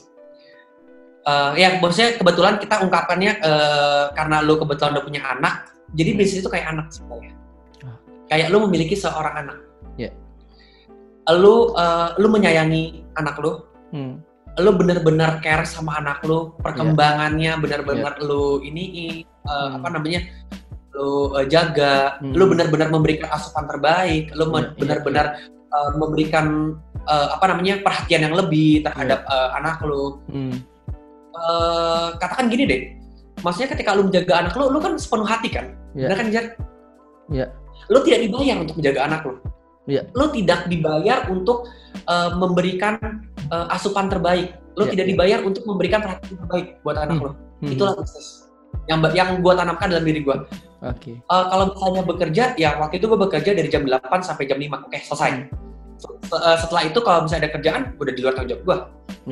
eh 1.23 1.51
ya 1.55 1.79
maksudnya 1.79 2.19
kebetulan 2.19 2.59
kita 2.59 2.83
ungkapannya 2.83 3.31
eh, 3.39 4.05
karena 4.11 4.43
lu 4.43 4.59
kebetulan 4.59 4.91
udah 4.99 5.05
punya 5.07 5.21
anak, 5.23 5.71
jadi 5.95 6.11
Hmm. 6.11 6.19
bisnis 6.19 6.41
itu 6.43 6.49
kayak 6.51 6.67
anak 6.75 6.87
sebenarnya. 6.91 7.33
Ah. 7.81 7.97
Kayak 8.27 8.47
lu 8.51 8.57
memiliki 8.67 8.95
seorang 8.95 9.35
anak. 9.39 9.57
Iya. 9.95 10.11
Lu 11.39 11.71
eh, 11.73 12.09
lu 12.19 12.27
menyayangi 12.27 12.83
anak 13.15 13.39
lu, 13.39 13.63
Hmm. 13.95 14.19
lu 14.59 14.69
bener-bener 14.75 15.39
care 15.39 15.63
sama 15.63 15.97
anak 15.97 16.19
lu, 16.27 16.51
perkembangannya 16.59 17.55
bener-bener 17.57 18.19
lu 18.19 18.59
ini 18.59 18.83
Iya. 18.91 19.69
Hmm. 19.71 19.79
apa 19.79 19.87
namanya? 19.91 20.21
lu 20.93 21.33
eh, 21.41 21.49
jaga, 21.49 22.21
Hmm. 22.21 22.37
lu 22.37 22.45
bener-bener 22.53 22.85
memberikan 22.85 23.33
asupan 23.33 23.65
terbaik, 23.65 24.29
lu 24.37 24.45
Iya, 24.45 24.53
men- 24.53 24.69
iya, 24.69 24.77
bener-bener 24.77 25.25
eh, 25.49 25.89
memberikan 25.97 26.45
eh, 27.03 27.27
apa 27.33 27.45
namanya 27.49 27.81
perhatian 27.81 28.29
yang 28.29 28.35
lebih 28.37 28.85
terhadap 28.85 29.25
Iya. 29.25 29.33
eh, 29.33 29.49
anak 29.57 29.77
lu 29.81 30.21
Hmm. 30.29 30.55
Eh, 31.33 32.07
katakan 32.17 32.45
gini 32.47 32.63
deh. 32.65 32.81
Maksudnya 33.41 33.73
ketika 33.73 33.91
lu 33.91 34.07
menjaga 34.07 34.33
anak 34.39 34.53
lu, 34.55 34.69
lu 34.69 34.79
kan 34.79 34.95
sepenuh 34.95 35.25
hati 35.25 35.49
kan? 35.49 35.73
Iya. 35.93 36.07
Benar 36.07 36.17
kan, 36.17 36.27
Jar? 36.31 36.45
Iya. 37.27 37.45
Lu 37.91 37.99
tidak 38.05 38.19
dibayar 38.23 38.55
untuk 38.61 38.75
menjaga 38.77 39.01
anak 39.03 39.21
lu. 39.25 39.33
Iya. 39.83 40.01
Lu 40.15 40.25
tidak 40.31 40.59
dibayar 40.69 41.17
untuk 41.27 41.57
eh, 42.07 42.29
memberikan 42.33 42.93
eh, 43.49 43.65
asupan 43.73 44.07
terbaik. 44.07 44.55
Lu 44.73 44.87
Iya, 44.87 44.91
tidak 44.97 45.05
iya. 45.05 45.11
dibayar 45.13 45.39
untuk 45.43 45.63
memberikan 45.67 45.99
perhatian 46.01 46.37
terbaik 46.39 46.67
buat 46.81 46.97
anak 46.97 47.15
Hmm. 47.19 47.25
lu. 47.25 47.31
Hmm. 47.61 47.71
Itulah 47.73 47.93
bisnis. 47.99 48.27
Yang 48.89 48.99
yang 49.15 49.29
gua 49.39 49.53
tanamkan 49.55 49.87
dalam 49.91 50.03
diri 50.03 50.19
gua. 50.23 50.43
Oke. 50.83 51.15
Eh, 51.15 51.45
kalau 51.47 51.65
misalnya 51.71 52.03
bekerja, 52.03 52.43
ya 52.55 52.75
waktu 52.75 52.99
itu 52.99 53.07
gue 53.07 53.15
bekerja 53.15 53.51
dari 53.55 53.69
jam 53.71 53.87
8 53.87 54.19
sampai 54.19 54.43
jam 54.43 54.59
5. 54.59 54.83
Oke, 54.83 54.99
selesai. 54.99 55.47
Se- 55.95 56.57
setelah 56.59 56.83
itu 56.83 56.99
kalau 56.99 57.23
misalnya 57.23 57.47
ada 57.47 57.51
kerjaan, 57.55 57.81
udah 57.95 58.11
di 58.11 58.19
luar 58.19 58.33
tanggung 58.35 58.51
jawab 58.51 58.63
gue. 58.67 58.77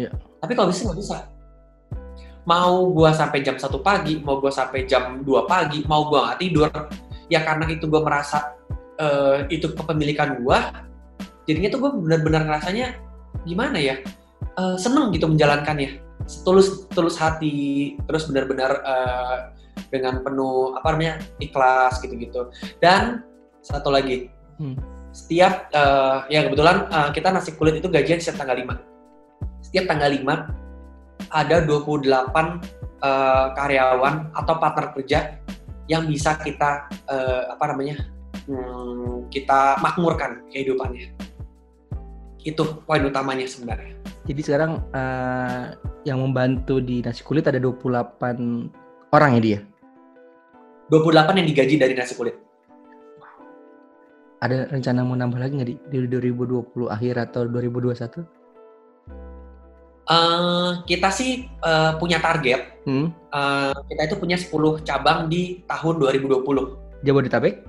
Iya. 0.07 0.11
Tapi 0.39 0.51
kalau 0.55 0.71
bisa 0.71 0.87
nggak 0.87 0.99
bisa. 1.03 1.15
Mau 2.49 2.89
gue 2.89 3.09
sampai 3.13 3.45
jam 3.45 3.55
1 3.59 3.69
pagi, 3.85 4.17
mau 4.25 4.41
gue 4.41 4.49
sampai 4.49 4.89
jam 4.89 5.21
2 5.21 5.45
pagi, 5.45 5.85
mau 5.85 6.09
gue 6.09 6.17
nggak 6.17 6.39
tidur, 6.41 6.69
ya 7.29 7.45
karena 7.45 7.69
itu 7.69 7.85
gue 7.85 8.01
merasa 8.01 8.57
eh, 8.97 9.45
itu 9.53 9.69
kepemilikan 9.77 10.41
gue, 10.41 10.57
jadinya 11.45 11.69
tuh 11.69 11.79
gue 11.85 11.91
benar-benar 12.01 12.45
ngerasanya 12.49 12.97
gimana 13.45 13.77
ya, 13.77 13.95
eh, 14.57 14.75
seneng 14.77 15.13
gitu 15.13 15.29
menjalankannya, 15.29 16.01
tulus 16.41 16.89
tulus 16.93 17.17
hati, 17.21 17.93
terus 18.09 18.25
benar-benar 18.25 18.71
eh, 18.81 19.37
dengan 19.93 20.21
penuh 20.25 20.73
apa 20.77 20.97
namanya 20.97 21.21
ikhlas 21.37 21.99
gitu-gitu. 22.01 22.49
Dan 22.81 23.21
satu 23.61 23.93
lagi, 23.93 24.29
Hmm. 24.61 24.77
setiap 25.09 25.73
eh, 25.73 26.17
ya 26.29 26.45
kebetulan 26.45 26.85
eh, 26.85 27.09
kita 27.17 27.33
nasi 27.33 27.57
kulit 27.57 27.81
itu 27.81 27.89
gajian 27.89 28.21
setiap 28.21 28.45
tanggal 28.45 28.57
5. 28.61 28.77
Setiap 29.65 29.85
tanggal 29.89 30.09
5 30.13 30.60
ada 31.29 31.61
28 31.61 32.07
eh, 32.07 33.47
karyawan 33.53 34.33
atau 34.33 34.53
partner 34.57 34.85
kerja 34.97 35.19
yang 35.85 36.09
bisa 36.09 36.39
kita 36.41 36.89
eh, 37.11 37.43
apa 37.51 37.65
namanya? 37.69 38.01
hmm, 38.47 39.29
kita 39.29 39.77
makmurkan 39.81 40.45
kehidupannya. 40.49 41.13
Itu 42.41 42.81
poin 42.87 43.05
utamanya 43.05 43.45
sebenarnya. 43.45 43.93
Jadi 44.25 44.41
sekarang 44.41 44.81
eh, 44.93 45.77
yang 46.07 46.21
membantu 46.21 46.81
di 46.81 47.05
nasi 47.05 47.21
kulit 47.21 47.45
ada 47.45 47.61
28 47.61 49.13
orang 49.13 49.31
ya 49.37 49.41
dia. 49.41 49.59
28 50.89 51.39
yang 51.39 51.47
digaji 51.47 51.75
dari 51.77 51.93
nasi 51.93 52.13
kulit. 52.17 52.35
Ada 54.41 54.73
rencana 54.73 55.05
mau 55.05 55.13
nambah 55.13 55.37
lagi 55.37 55.53
nggak 55.53 55.69
di, 55.69 56.01
di 56.01 56.09
2020 56.09 56.89
akhir 56.89 57.13
atau 57.29 57.45
2021? 57.45 58.40
Eh, 60.01 60.69
kita 60.83 61.13
sih 61.13 61.45
eh, 61.45 61.91
punya 61.95 62.17
target 62.17 62.81
Hmm. 62.81 63.13
eh, 63.29 63.75
kita 63.85 64.01
itu 64.09 64.15
punya 64.17 64.33
10 64.33 64.49
cabang 64.81 65.29
di 65.29 65.61
tahun 65.63 66.01
2020 66.01 67.01
Jabodetabek? 67.01 67.61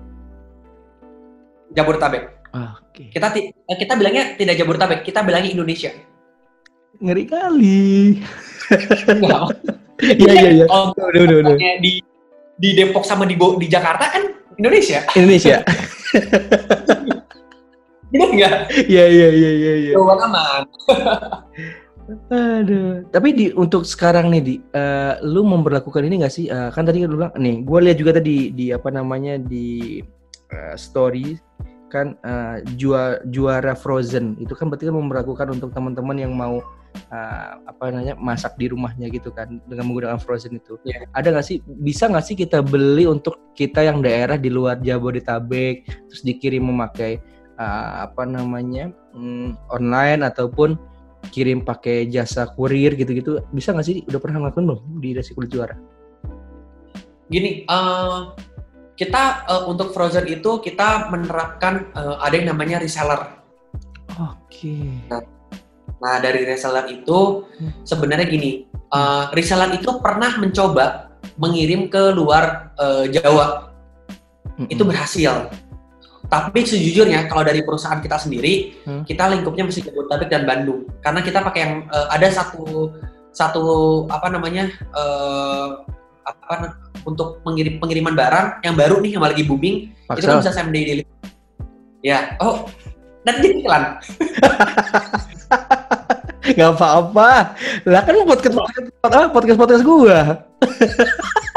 Jabodetabek. 1.73 2.25
Oke. 2.53 3.09
Kita 3.09 3.33
ti- 3.33 3.49
eh, 3.49 3.77
kita 3.77 3.97
bilangnya 3.97 4.37
tidak 4.37 4.57
Jabodetabek, 4.57 5.01
kita 5.03 5.21
bilangnya 5.21 5.53
Indonesia. 5.53 5.92
Ngeri 6.99 7.25
kali. 7.27 8.21
Enggak. 9.09 9.40
Iya 10.03 10.33
iya 10.35 10.51
iya. 10.51 10.66
Kalau 10.66 10.90
Udah 10.99 11.37
udah 11.47 11.55
di 11.79 12.03
di 12.59 12.68
Depok 12.75 13.07
sama 13.07 13.23
di 13.23 13.38
di 13.38 13.66
Jakarta 13.71 14.11
kan 14.11 14.35
Indonesia. 14.59 14.99
Indonesia. 15.14 15.62
Benar 18.11 18.29
nggak? 18.35 18.55
Iya 18.90 19.05
iya 19.07 19.29
iya 19.31 19.51
iya 19.55 19.73
iya. 19.79 19.92
Jawaban 19.95 20.27
aman. 20.27 20.62
Aduh. 22.11 23.07
Tapi 23.15 23.29
di 23.31 23.47
untuk 23.55 23.87
sekarang 23.87 24.33
nih 24.35 24.43
di 24.43 24.55
eh, 24.75 25.15
lu 25.23 25.47
memperlakukan 25.47 26.03
ini 26.03 26.27
gak 26.27 26.35
sih? 26.35 26.51
Eh, 26.51 26.71
kan 26.75 26.83
tadi 26.83 27.07
lu 27.07 27.19
bilang 27.19 27.35
nih, 27.38 27.62
gue 27.62 27.79
lihat 27.79 27.99
juga 27.99 28.12
tadi 28.19 28.51
di 28.51 28.75
apa 28.75 28.91
namanya 28.91 29.38
di 29.38 30.03
eh, 30.51 30.75
story 30.75 31.38
kan 31.93 32.17
eh, 32.25 32.65
juara 32.81 33.21
juara 33.29 33.77
Frozen 33.77 34.41
itu 34.41 34.57
kan 34.57 34.73
berarti 34.73 34.88
kan 34.88 34.97
memperlakukan 34.97 35.53
untuk 35.53 35.77
teman-teman 35.77 36.17
yang 36.17 36.33
mau 36.33 36.65
eh, 37.12 37.51
apa 37.69 37.93
namanya 37.93 38.17
masak 38.17 38.57
di 38.57 38.73
rumahnya 38.73 39.12
gitu 39.12 39.29
kan 39.29 39.61
dengan 39.69 39.93
menggunakan 39.93 40.17
Frozen 40.17 40.57
itu. 40.57 40.81
Iya. 40.88 41.05
Ada 41.12 41.37
nggak 41.37 41.47
sih 41.47 41.61
bisa 41.85 42.09
nggak 42.09 42.25
sih 42.25 42.35
kita 42.35 42.65
beli 42.65 43.05
untuk 43.05 43.37
kita 43.53 43.85
yang 43.85 44.01
daerah 44.01 44.41
di 44.41 44.49
luar 44.49 44.81
Jabodetabek 44.81 45.85
terus 46.09 46.23
dikirim 46.25 46.65
memakai 46.65 47.21
eh, 47.61 47.93
apa 48.09 48.25
namanya 48.25 48.88
mm, 49.12 49.71
online 49.71 50.25
ataupun 50.25 50.91
kirim 51.30 51.62
pakai 51.62 52.11
jasa 52.11 52.50
kurir 52.50 52.98
gitu-gitu 52.98 53.44
bisa 53.54 53.70
nggak 53.70 53.87
sih 53.87 54.02
udah 54.11 54.18
pernah 54.18 54.42
ngelakuin 54.42 54.66
belum 54.66 54.80
di 54.98 55.08
nasi 55.14 55.32
kulit 55.37 55.52
juara 55.52 55.76
Gini, 57.32 57.64
eh, 57.64 58.18
kita 58.92 59.48
eh, 59.48 59.62
untuk 59.64 59.96
Frozen 59.96 60.28
itu 60.28 60.61
kita 60.61 61.08
menerapkan 61.08 61.88
eh, 61.96 62.16
ada 62.20 62.35
yang 62.37 62.52
namanya 62.52 62.76
reseller. 62.76 63.40
oke 64.20 64.76
Nah 66.02 66.18
dari 66.18 66.42
reseller 66.44 66.90
itu 66.90 67.46
Hmm. 67.56 67.72
sebenarnya 67.87 68.26
gini, 68.28 68.66
eh, 68.68 69.24
reseller 69.32 69.72
itu 69.78 70.02
pernah 70.02 70.37
mencoba 70.37 71.14
mengirim 71.40 71.88
ke 71.88 72.12
luar 72.12 72.74
eh, 72.76 73.06
Jawa. 73.16 73.72
itu 74.68 74.85
berhasil. 74.85 75.48
Tapi 76.33 76.64
sejujurnya 76.64 77.29
kalau 77.29 77.45
dari 77.45 77.61
perusahaan 77.61 78.01
kita 78.01 78.16
sendiri, 78.16 78.73
Hmm. 78.88 79.05
kita 79.05 79.29
lingkupnya 79.29 79.68
masih 79.68 79.85
Jabodetabek 79.85 80.33
dan 80.33 80.49
Bandung. 80.49 80.88
Karena 81.05 81.21
kita 81.21 81.45
pakai 81.45 81.61
yang 81.61 81.75
eh, 81.92 82.07
ada 82.09 82.29
satu 82.33 82.88
satu 83.37 83.64
apa 84.09 84.33
namanya 84.33 84.73
eh, 84.73 85.68
apa 86.25 86.81
untuk 87.05 87.45
mengirim 87.45 87.77
pengiriman 87.77 88.16
barang 88.16 88.64
yang 88.64 88.73
baru 88.79 89.05
nih 89.05 89.18
yang 89.18 89.25
lagi 89.27 89.42
booming 89.45 89.92
itu 89.92 90.25
kan 90.25 90.40
bisa 90.40 90.55
same 90.57 90.73
day 90.73 90.83
delivery. 90.88 91.21
Ya, 92.01 92.35
oh 92.40 92.64
nanti 93.29 93.45
jadi 93.45 93.55
iklan. 93.61 93.85
nggak 96.57 96.70
apa-apa. 96.74 97.55
Lah 97.87 98.02
kan 98.02 98.14
podcast 98.26 98.55
podcast 98.59 98.87
ah, 99.07 99.28
podcast 99.31 99.59
podcast 99.59 99.83
gua. 99.87 100.20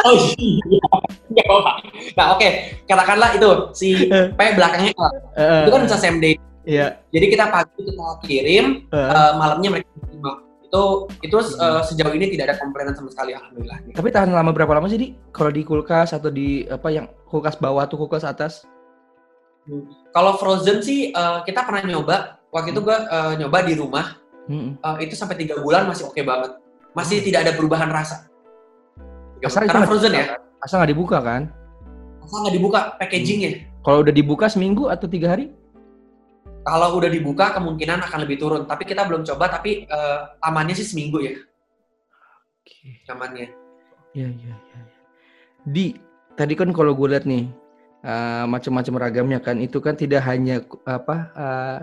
Oh 0.05 0.13
iya, 0.37 0.85
nggak 1.33 1.45
apa-apa. 1.49 1.71
Nah 2.13 2.25
oke, 2.37 2.49
katakanlah 2.85 3.29
itu 3.41 3.49
si 3.73 4.05
P 4.13 4.37
belakangnya 4.37 4.93
L. 4.93 5.65
itu 5.65 5.71
kan 5.73 5.81
bisa 5.81 5.97
same 5.97 6.21
day. 6.21 6.37
ya 6.61 7.01
Jadi 7.09 7.25
kita 7.33 7.49
pagi 7.49 7.73
kita 7.81 8.21
kirim, 8.21 8.85
eh, 8.93 9.31
malamnya 9.33 9.73
mereka 9.73 9.89
terima. 10.05 10.45
Itu 10.61 11.09
itu 11.25 11.37
eh, 11.57 11.81
sejauh 11.89 12.13
ini 12.13 12.37
tidak 12.37 12.53
ada 12.53 12.55
komplainan 12.61 12.93
sama 12.93 13.09
sekali 13.09 13.33
alhamdulillah. 13.33 13.97
tapi 13.97 14.13
tahan 14.13 14.29
lama 14.29 14.53
berapa 14.53 14.77
lama 14.77 14.85
sih 14.85 15.01
di? 15.01 15.07
Kalau 15.33 15.49
di 15.49 15.65
kulkas 15.65 16.13
atau 16.13 16.29
di 16.29 16.69
apa 16.69 16.93
yang 16.93 17.09
kulkas 17.25 17.57
bawah 17.57 17.89
atau 17.89 17.97
kulkas 17.97 18.29
atas? 18.29 18.61
Kalau 20.13 20.37
frozen 20.37 20.85
sih 20.85 21.09
eh, 21.09 21.37
kita 21.49 21.65
pernah 21.65 21.81
nyoba. 21.81 22.45
Waktu 22.53 22.77
itu 22.77 22.81
gua 22.85 23.09
eh, 23.09 23.41
nyoba 23.41 23.65
di 23.65 23.73
rumah 23.73 24.21
Mm-mm. 24.45 24.77
eh, 24.77 24.97
itu 25.05 25.13
sampai 25.17 25.35
tiga 25.37 25.57
bulan 25.59 25.89
masih 25.89 26.09
oke 26.09 26.21
banget. 26.21 26.57
Masih 26.95 27.19
tidak 27.25 27.49
ada 27.49 27.53
perubahan 27.57 27.89
rasa. 27.91 28.29
Asal 29.45 29.67
Karena 29.69 29.85
frozen 29.85 30.13
ya, 30.15 30.25
dibuka, 30.25 30.63
asal 30.65 30.75
nggak 30.81 30.91
dibuka 30.95 31.17
kan 31.21 31.41
asal 32.25 32.37
nggak 32.41 32.55
dibuka 32.57 32.79
packagingnya. 32.97 33.51
kalau 33.85 34.01
udah 34.01 34.09
dibuka 34.09 34.45
seminggu 34.49 34.89
atau 34.89 35.05
tiga 35.05 35.37
hari 35.37 35.53
Kalau 36.65 36.97
udah 36.97 37.13
dibuka 37.13 37.53
kemungkinan 37.53 38.01
akan 38.09 38.25
lebih 38.25 38.41
turun. 38.41 38.65
Tapi 38.65 38.89
kita 38.89 39.05
belum 39.05 39.21
coba. 39.21 39.53
Tapi 39.53 39.85
eh, 39.85 40.19
amannya 40.41 40.73
sih 40.73 40.89
seminggu 40.89 41.21
ya, 41.21 41.37
oke 42.57 43.05
amannya. 43.13 43.53
Iya 44.17 44.33
iya 44.33 44.53
iya. 44.57 44.81
Di 45.61 45.93
tadi 46.33 46.57
kan 46.57 46.73
kalau 46.73 46.97
gue 46.97 47.13
lihat 47.13 47.29
nih 47.29 47.45
eh, 48.01 48.45
macam-macam 48.49 48.97
ragamnya 48.97 49.37
kan 49.45 49.61
itu 49.61 49.77
kan 49.77 49.93
tidak 49.93 50.25
hanya 50.25 50.65
apa 50.89 51.15
eh, 51.37 51.79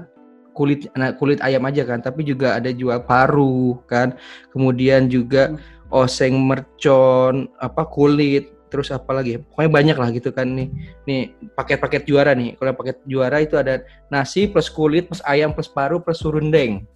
kulit 0.53 0.89
nah, 0.95 1.13
kulit 1.17 1.41
ayam 1.41 1.65
aja 1.67 1.83
kan, 1.85 2.01
tapi 2.01 2.23
juga 2.23 2.57
ada 2.57 2.71
jual 2.71 3.01
paru 3.05 3.81
kan, 3.89 4.15
kemudian 4.53 5.09
juga 5.09 5.57
oseng 5.93 6.41
mercon 6.41 7.53
apa 7.61 7.85
kulit 7.85 8.49
terus 8.73 8.89
apa 8.89 9.13
lagi 9.13 9.37
pokoknya 9.37 9.69
banyak 9.69 9.97
lah 10.01 10.09
gitu 10.17 10.33
kan 10.33 10.49
nih 10.49 10.73
nih 11.05 11.37
paket-paket 11.53 12.09
juara 12.09 12.33
nih 12.33 12.57
kalau 12.57 12.73
paket 12.73 12.97
juara 13.05 13.45
itu 13.45 13.61
ada 13.61 13.85
nasi 14.09 14.49
plus 14.49 14.73
kulit 14.73 15.13
plus 15.13 15.21
ayam 15.29 15.53
plus 15.53 15.69
paru 15.69 16.01
plus 16.01 16.25
surundeng 16.25 16.89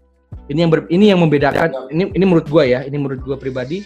ini 0.48 0.64
yang 0.64 0.72
ber- 0.72 0.88
ini 0.88 1.12
yang 1.12 1.20
membedakan 1.20 1.92
ini 1.92 2.08
ini 2.16 2.24
menurut 2.24 2.48
gua 2.48 2.64
ya 2.64 2.80
ini 2.88 2.96
menurut 2.96 3.20
gua 3.20 3.36
pribadi 3.36 3.84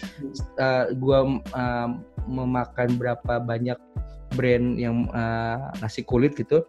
uh, 0.63 0.95
gua 0.95 1.43
um, 1.43 1.91
memakan 2.31 2.95
berapa 2.95 3.43
banyak 3.43 3.77
brand 4.39 4.79
yang 4.79 5.11
uh, 5.11 5.75
nasi 5.83 6.07
kulit 6.07 6.39
gitu 6.39 6.63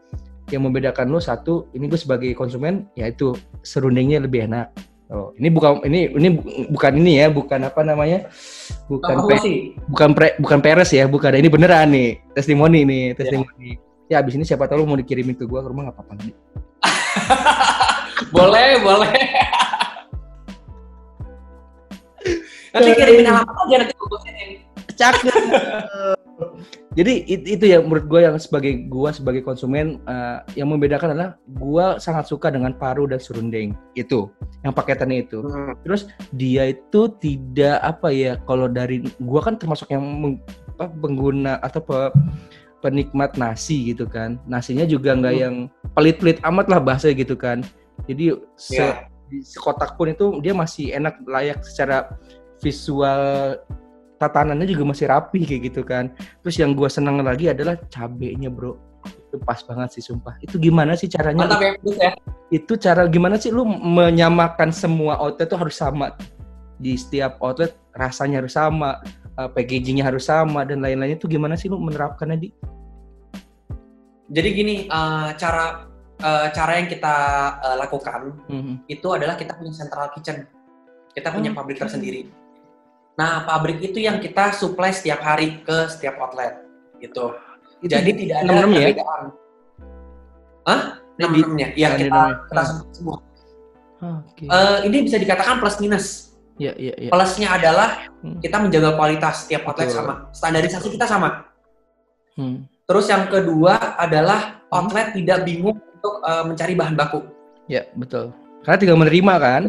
yang 0.52 0.68
membedakan 0.68 1.08
lo 1.08 1.24
satu 1.24 1.72
ini 1.72 1.88
gue 1.88 2.00
sebagai 2.00 2.32
konsumen 2.36 2.92
yaitu 3.00 3.32
serundengnya 3.64 4.20
lebih 4.20 4.46
enak 4.52 4.76
oh 5.12 5.32
ini 5.40 5.48
bukan 5.48 5.84
ini 5.88 6.12
ini 6.12 6.30
bu- 6.36 6.68
bukan 6.76 6.92
ini 7.00 7.12
ya 7.24 7.28
bukan 7.32 7.60
apa 7.68 7.82
namanya 7.84 8.28
bukan 8.88 9.16
sih, 9.40 9.76
bukan 9.88 10.12
pre- 10.16 10.36
bukan 10.40 10.60
peres 10.60 10.92
ya 10.92 11.08
bukan 11.08 11.36
ini 11.36 11.48
beneran 11.48 11.88
nih 11.92 12.20
testimoni 12.36 12.84
nih 12.84 13.06
testimoni 13.16 13.80
ya 14.12 14.20
abis 14.20 14.36
ini 14.36 14.44
siapa 14.44 14.68
tahu 14.68 14.84
lo 14.84 14.92
mau 14.92 15.00
dikirimin 15.00 15.40
ke 15.40 15.48
gua 15.48 15.64
ke 15.64 15.72
rumah 15.72 15.88
nggak 15.88 15.96
apa-apa 15.96 16.14
Di. 16.20 16.32
boleh, 18.36 18.68
boleh. 18.84 19.14
Nanti 22.72 22.90
kirimin 22.96 23.28
alamat 23.28 23.56
aja 23.68 23.76
nanti 23.84 23.94
gue. 23.96 24.20
Cakep. 24.96 25.36
Jadi 26.92 27.24
it- 27.24 27.48
itu 27.48 27.72
ya 27.72 27.80
menurut 27.80 28.04
gue 28.04 28.20
yang 28.20 28.36
sebagai 28.36 28.84
gue 28.92 29.10
sebagai 29.16 29.48
konsumen 29.48 30.04
eh, 30.04 30.38
yang 30.60 30.68
membedakan 30.68 31.16
adalah 31.16 31.32
gue 31.48 31.86
sangat 32.04 32.28
suka 32.28 32.52
dengan 32.52 32.76
paru 32.76 33.08
dan 33.08 33.16
serundeng 33.16 33.72
itu 33.96 34.28
yang 34.68 34.76
paketannya 34.76 35.24
itu. 35.24 35.40
Hmm. 35.40 35.72
Dia 36.36 36.76
itu 36.76 37.02
tidak 37.16 37.80
apa 37.80 38.12
ya 38.12 38.36
kalau 38.44 38.68
dari 38.68 39.08
gue 39.08 39.40
kan 39.40 39.56
termasuk 39.56 39.88
yang 39.88 40.04
meng- 40.04 40.44
apa, 40.76 40.92
pengguna 40.92 41.64
atau 41.64 41.80
pe- 41.80 42.12
penikmat 42.84 43.40
nasi 43.40 43.96
gitu 43.96 44.04
kan. 44.04 44.36
Nasinya 44.44 44.84
juga 44.84 45.16
nggak 45.16 45.36
Hmm. 45.38 45.44
yang 45.48 45.56
pelit-pelit 45.96 46.44
amat 46.44 46.68
lah 46.68 46.84
bahasa 46.84 47.08
gitu 47.16 47.40
kan. 47.40 47.64
Jadi 48.04 48.36
se- 48.60 49.00
di 49.32 49.40
sekotak 49.40 49.96
pun 49.96 50.12
itu 50.12 50.44
dia 50.44 50.52
masih 50.52 50.92
enak 50.92 51.24
layak 51.24 51.64
secara 51.64 52.12
visual 52.60 53.56
tatanannya 54.22 54.70
juga 54.70 54.86
masih 54.94 55.10
rapi 55.10 55.42
kayak 55.50 55.62
gitu 55.74 55.82
kan. 55.82 56.14
Terus 56.46 56.62
yang 56.62 56.78
gua 56.78 56.86
senang 56.94 57.18
lagi 57.26 57.50
adalah 57.50 57.74
cabenya 57.90 58.54
bro. 58.54 58.78
Itu 59.02 59.42
pas 59.42 59.66
banget 59.66 59.98
sih 59.98 60.04
sumpah. 60.06 60.38
Itu 60.46 60.62
gimana 60.62 60.94
sih 60.94 61.10
caranya? 61.10 61.50
Mantap 61.50 61.62
ya, 61.66 61.74
ya. 61.98 62.12
Itu 62.54 62.78
cara 62.78 63.10
gimana 63.10 63.42
sih 63.42 63.50
lu 63.50 63.66
menyamakan 63.66 64.70
semua 64.70 65.18
outlet 65.18 65.50
tuh 65.50 65.58
harus 65.58 65.74
sama 65.74 66.14
di 66.78 66.94
setiap 66.94 67.42
outlet 67.42 67.74
rasanya 67.98 68.46
harus 68.46 68.54
sama, 68.54 69.02
eh, 69.42 69.50
packagingnya 69.50 70.06
harus 70.06 70.30
sama 70.30 70.62
dan 70.70 70.86
lain-lainnya 70.86 71.18
itu 71.18 71.26
gimana 71.26 71.58
sih 71.58 71.66
lu 71.72 71.82
menerapkannya 71.82 72.38
di? 72.38 72.50
Jadi 74.32 74.50
gini, 74.54 74.76
eh, 74.88 75.30
cara 75.36 75.90
eh, 76.22 76.48
cara 76.54 76.78
yang 76.78 76.86
kita 76.86 77.16
eh, 77.66 77.76
lakukan 77.82 78.22
Mhm. 78.46 78.74
itu 78.86 79.08
adalah 79.10 79.34
kita 79.34 79.58
punya 79.58 79.74
central 79.74 80.14
kitchen. 80.14 80.46
Kita 81.12 81.34
punya 81.34 81.50
Oke. 81.52 81.58
pabrik 81.58 81.78
tersendiri. 81.82 82.30
Nah, 83.22 83.46
pabrik 83.46 83.78
itu 83.80 84.02
yang 84.02 84.18
kita 84.18 84.50
supply 84.52 84.90
setiap 84.90 85.22
hari 85.22 85.62
ke 85.62 85.86
setiap 85.86 86.18
outlet 86.18 86.58
gitu. 86.98 87.38
Itu 87.78 87.94
Jadi 87.94 88.10
tidak 88.18 88.36
ada 88.42 88.50
ya? 88.50 88.62
perbedaan. 88.66 89.22
Hah? 90.66 90.82
Ini 91.12 91.22
Enam 91.22 91.30
di- 91.30 91.42
enamnya? 91.44 91.68
Iya, 91.72 91.86
Ah, 91.86 91.92
di 91.92 92.02
kita 92.02 92.22
kita 92.50 92.62
Ah. 92.62 92.68
semua. 92.90 93.18
Oke. 94.02 94.44
Eh, 94.44 94.78
ini 94.90 94.98
bisa 95.06 95.22
dikatakan 95.22 95.62
plus 95.62 95.78
minus. 95.78 96.34
Iya 96.58 96.74
iya 96.78 96.94
iya. 96.98 97.10
Plusnya 97.10 97.50
adalah 97.52 97.90
Hmm. 98.22 98.38
kita 98.38 98.58
menjaga 98.58 98.94
kualitas 98.94 99.46
setiap 99.46 99.66
outlet 99.66 99.90
Betul. 99.90 99.98
sama. 99.98 100.14
Standarisasi 100.32 100.88
kita 100.90 101.06
sama. 101.06 101.30
Hmm. 102.34 102.66
Terus 102.86 103.06
yang 103.06 103.30
kedua 103.30 103.78
adalah 103.98 104.66
Hmm. 104.66 104.82
outlet 104.82 105.14
tidak 105.14 105.46
bingung 105.46 105.78
untuk 105.78 106.14
eh, 106.22 106.44
mencari 106.44 106.74
bahan 106.74 106.98
baku. 106.98 107.22
Ya 107.66 107.86
betul. 107.94 108.34
Karena 108.62 108.78
tinggal 108.78 108.98
menerima 108.98 109.34
kan? 109.38 109.64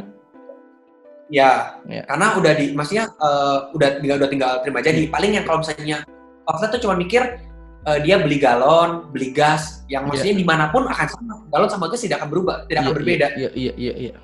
Ya, 1.33 1.81
Ya. 1.88 2.05
karena 2.05 2.37
udah 2.37 2.53
di, 2.53 2.77
maksudnya 2.77 3.09
eh, 3.09 3.59
udah 3.73 3.88
tinggal 4.05 4.16
udah 4.21 4.29
tinggal 4.29 4.53
terima 4.61 4.85
jadi. 4.85 5.09
Paling 5.09 5.33
yang 5.40 5.45
kalau 5.49 5.64
misalnya 5.64 6.05
outlet 6.45 6.71
tuh 6.77 6.81
cuma 6.85 6.92
mikir 6.92 7.40
eh, 7.88 7.99
dia 8.05 8.21
beli 8.21 8.37
galon, 8.37 9.09
beli 9.11 9.33
gas, 9.33 9.81
yang 9.88 10.05
maksudnya 10.05 10.37
di 10.37 10.45
mana 10.45 10.68
pun 10.68 10.85
akan 10.85 11.07
sama. 11.09 11.35
Galon 11.49 11.71
sama 11.73 11.88
gas 11.88 12.05
tidak 12.05 12.21
akan 12.21 12.29
berubah, 12.29 12.68
tidak 12.68 12.85
akan 12.85 12.92
Iya, 12.92 12.99
berbeda. 13.01 13.27
Iya 13.33 13.49
iya 13.57 13.73
iya 13.81 13.95
iya. 13.97 14.14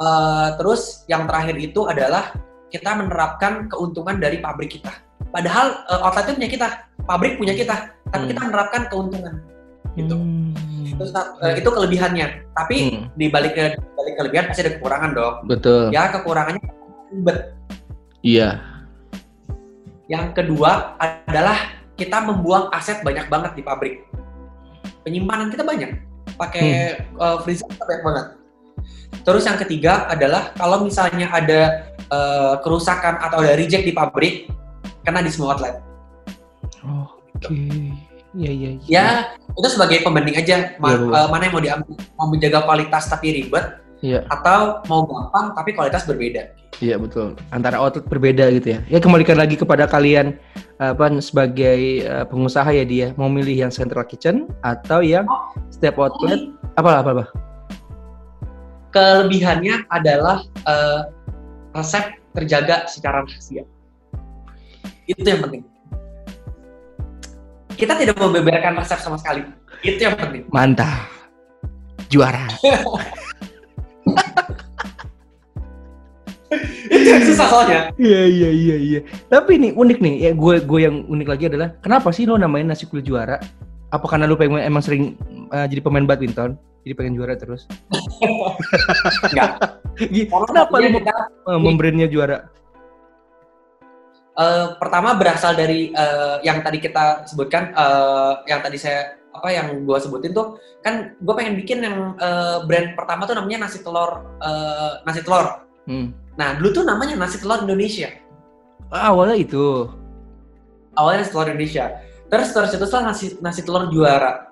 Eh, 0.00 0.48
terus 0.60 1.04
yang 1.08 1.24
terakhir 1.24 1.56
itu 1.56 1.88
adalah 1.88 2.36
kita 2.68 3.00
menerapkan 3.00 3.66
keuntungan 3.72 4.20
dari 4.20 4.38
pabrik 4.44 4.76
kita. 4.76 4.92
Padahal 5.32 5.88
eh, 5.88 6.00
outlet 6.04 6.36
punya 6.36 6.50
kita, 6.52 6.68
pabrik 7.08 7.40
punya 7.40 7.56
kita, 7.56 7.96
tapi 8.12 8.28
Hmm. 8.28 8.30
kita 8.36 8.40
menerapkan 8.44 8.82
keuntungan. 8.92 9.34
Gitu. 9.96 10.14
Hmm. 10.14 10.52
Terus 11.00 11.16
eh, 11.16 11.54
itu 11.64 11.68
kelebihannya. 11.72 12.26
Tapi 12.52 12.76
Hmm. 12.92 13.04
di 13.16 13.32
balik 13.32 13.56
ke 13.56 13.64
balik 13.96 14.14
kelebihan 14.20 14.44
pasti 14.52 14.60
ada 14.68 14.72
kekurangan 14.76 15.10
dong. 15.16 15.34
Betul. 15.48 15.88
Ya 15.88 16.12
kekurangannya 16.12 16.60
ribet. 17.08 17.38
Iya. 18.20 18.60
Yang 20.12 20.26
kedua 20.36 21.00
adalah 21.00 21.80
kita 21.96 22.20
membuang 22.20 22.68
aset 22.68 23.00
banyak 23.00 23.32
banget 23.32 23.56
di 23.56 23.62
pabrik. 23.64 24.04
Penyimpanan 25.00 25.48
kita 25.48 25.64
banyak. 25.64 25.88
Pakai 26.36 27.00
eh, 27.00 27.36
freezer 27.48 27.64
kita 27.72 27.84
banyak 27.88 28.04
banget. 28.04 28.26
Terus 29.24 29.42
yang 29.48 29.56
ketiga 29.56 30.04
adalah 30.04 30.52
kalau 30.52 30.84
misalnya 30.84 31.32
ada 31.32 31.88
eh, 31.96 32.54
kerusakan 32.60 33.24
atau 33.24 33.40
ada 33.40 33.56
reject 33.56 33.88
di 33.88 33.96
pabrik, 33.96 34.52
kena 35.00 35.24
di 35.24 35.32
semua 35.32 35.56
outlet. 35.56 35.80
Oke. 36.84 37.56
Iya 37.56 38.09
iya. 38.34 38.50
iya. 38.52 38.70
Ya, 38.86 39.06
itu 39.54 39.68
sebagai 39.70 40.02
pembanding 40.06 40.36
aja 40.38 40.74
ma- 40.78 40.94
Iya, 40.94 41.06
eh, 41.10 41.26
mana 41.30 41.42
yang 41.48 41.54
mau 41.54 41.62
diambil, 41.62 41.94
mau 42.14 42.26
menjaga 42.30 42.58
kualitas 42.62 43.10
tapi 43.10 43.34
ribet 43.34 43.80
Iya. 44.00 44.24
atau 44.32 44.80
mau 44.88 45.04
gampang 45.04 45.52
tapi 45.52 45.76
kualitas 45.76 46.08
berbeda. 46.08 46.56
Iya 46.80 46.96
betul. 46.96 47.36
Antara 47.52 47.76
outlet 47.76 48.06
berbeda 48.08 48.48
gitu 48.56 48.72
ya. 48.72 48.80
Ya 48.88 48.98
kembalikan 49.02 49.36
lagi 49.36 49.58
kepada 49.60 49.84
kalian 49.84 50.38
apa 50.80 51.12
sebagai 51.20 52.06
eh, 52.06 52.24
pengusaha 52.24 52.70
ya 52.72 52.84
dia 52.88 53.06
mau 53.20 53.28
milih 53.28 53.68
yang 53.68 53.72
central 53.74 54.06
kitchen 54.08 54.48
atau 54.64 55.04
yang 55.04 55.28
setiap 55.68 56.00
outlet 56.00 56.48
apa 56.80 57.04
apa 57.04 57.10
apa. 57.12 57.24
Kelebihannya 58.90 59.86
adalah 59.92 60.40
eh, 60.64 61.00
resep 61.76 62.16
terjaga 62.32 62.88
secara 62.88 63.22
rahasia. 63.22 63.62
Itu 65.04 65.22
yang 65.26 65.42
penting. 65.44 65.62
Kita 67.80 67.96
tidak 67.96 68.20
membeberkan 68.20 68.76
resep 68.76 69.00
sama 69.00 69.16
sekali. 69.16 69.40
Itu 69.80 70.04
yang 70.04 70.12
penting. 70.20 70.44
Mantap. 70.52 71.08
Juara. 72.12 72.44
Itu 76.90 77.06
yang 77.08 77.24
susah 77.24 77.46
soalnya. 77.48 77.80
Iya 77.96 78.22
iya 78.28 78.50
iya 78.52 78.76
iya. 78.76 79.00
Tapi 79.32 79.56
nih 79.56 79.72
unik 79.72 79.98
nih, 80.02 80.14
ya 80.28 80.30
gue 80.36 80.60
gue 80.60 80.80
yang 80.82 81.08
unik 81.08 81.28
lagi 81.30 81.44
adalah 81.48 81.72
kenapa 81.80 82.12
sih 82.12 82.28
lo 82.28 82.36
namain 82.36 82.68
nasi 82.68 82.84
kulit 82.84 83.08
juara? 83.08 83.40
Apa 83.94 84.04
karena 84.10 84.28
lo 84.28 84.36
pengen 84.36 84.60
emang 84.60 84.84
sering 84.84 85.16
eh, 85.48 85.66
jadi 85.70 85.80
pemain 85.80 86.04
badminton, 86.04 86.60
jadi 86.84 86.94
pengen 86.98 87.16
juara 87.16 87.38
terus? 87.38 87.64
Enggak. 89.30 89.80
Kenapa 89.96 90.74
lo 90.74 90.82
tadinya 90.82 91.00
kita 91.00 91.14
uh, 91.48 91.56
membrandnya 91.56 92.10
juara? 92.10 92.50
Eh, 94.40 94.66
pertama 94.80 95.12
berasal 95.20 95.52
dari 95.52 95.92
eh, 95.92 96.36
yang 96.40 96.64
tadi 96.64 96.80
kita 96.80 97.28
sebutkan, 97.28 97.76
eh, 97.76 98.32
yang 98.48 98.64
tadi 98.64 98.80
saya 98.80 99.20
apa 99.30 99.46
yang 99.54 99.86
gua 99.86 100.02
sebutin 100.02 100.34
tuh 100.34 100.58
kan 100.82 101.14
gue 101.14 101.34
pengen 101.38 101.54
bikin 101.54 101.78
yang 101.84 102.18
eh, 102.18 102.58
brand 102.66 102.98
pertama 102.98 103.28
tuh 103.28 103.36
namanya 103.38 103.68
nasi 103.68 103.78
telur 103.84 104.26
eh, 104.40 104.92
nasi 105.06 105.20
telur. 105.22 105.46
Hmm. 105.86 106.12
Nah 106.34 106.56
dulu 106.58 106.82
tuh 106.82 106.84
namanya 106.88 107.14
nasi 107.14 107.36
telur 107.38 107.62
Indonesia. 107.62 108.10
Ah, 108.90 109.14
awalnya 109.14 109.38
itu. 109.38 109.86
Awalnya 110.98 111.22
nasi 111.22 111.32
telur 111.32 111.48
Indonesia. 111.52 111.84
Terus 112.30 112.48
terus 112.50 112.70
itu 112.74 112.86
nasi 112.98 113.26
nasi 113.38 113.60
telur 113.62 113.86
juara. 113.92 114.50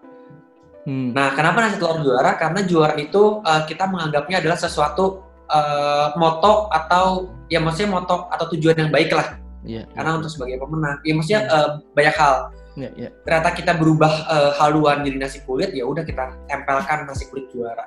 Hmm. 0.87 1.11
Nah 1.17 1.35
kenapa 1.35 1.65
nasi 1.65 1.77
telur 1.81 2.05
juara? 2.05 2.37
Karena 2.37 2.61
juara 2.63 2.95
itu 3.01 3.43
eh, 3.43 3.63
kita 3.67 3.89
menganggapnya 3.89 4.45
adalah 4.45 4.59
sesuatu 4.61 5.25
eh, 5.49 6.09
moto 6.21 6.69
atau 6.71 7.35
ya 7.51 7.59
maksudnya 7.59 7.99
moto 7.99 8.29
atau 8.31 8.47
tujuan 8.53 8.77
yang 8.79 8.93
baik 8.93 9.11
lah. 9.17 9.48
Iya. 9.63 9.83
Karena 9.91 10.11
untuk 10.17 10.31
sebagai 10.31 10.59
pemenang, 10.59 10.99
ya 11.03 11.13
maksudnya 11.15 11.41
eh, 11.47 11.69
banyak 11.93 12.17
hal. 12.17 12.35
Iya, 12.79 12.91
iya. 12.95 13.11
ternyata 13.27 13.51
kita 13.59 13.73
berubah 13.75 14.13
eh, 14.31 14.53
haluan 14.63 15.03
jadi 15.03 15.19
nasi 15.19 15.43
kulit 15.43 15.75
ya 15.75 15.83
udah 15.83 16.07
kita 16.07 16.31
tempelkan 16.47 17.11
nasi 17.11 17.27
kulit 17.27 17.51
juara 17.51 17.83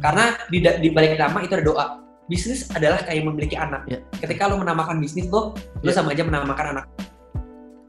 karena 0.00 0.32
di, 0.48 0.64
di 0.64 0.88
balik 0.88 1.20
nama 1.20 1.44
itu 1.44 1.52
ada 1.52 1.60
doa 1.60 1.86
bisnis 2.24 2.64
adalah 2.72 3.04
kayak 3.04 3.20
memiliki 3.20 3.52
anak 3.52 3.84
Ya. 3.84 4.00
ketika 4.16 4.48
lo 4.48 4.56
menamakan 4.56 4.96
bisnis 4.96 5.28
lo 5.28 5.52
lo 5.84 5.84
Ya. 5.84 5.92
sama 5.92 6.16
aja 6.16 6.24
menamakan 6.24 6.72
anak 6.72 6.84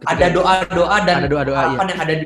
Ketika- 0.04 0.12
ada 0.12 0.26
doa 0.28 0.54
doa 0.68 0.98
dan 1.08 1.16
ada 1.24 1.30
doa-doa 1.32 1.56
ya. 1.56 1.62
harapan 1.72 1.88
yang 1.88 2.00
ada 2.04 2.14
di 2.20 2.26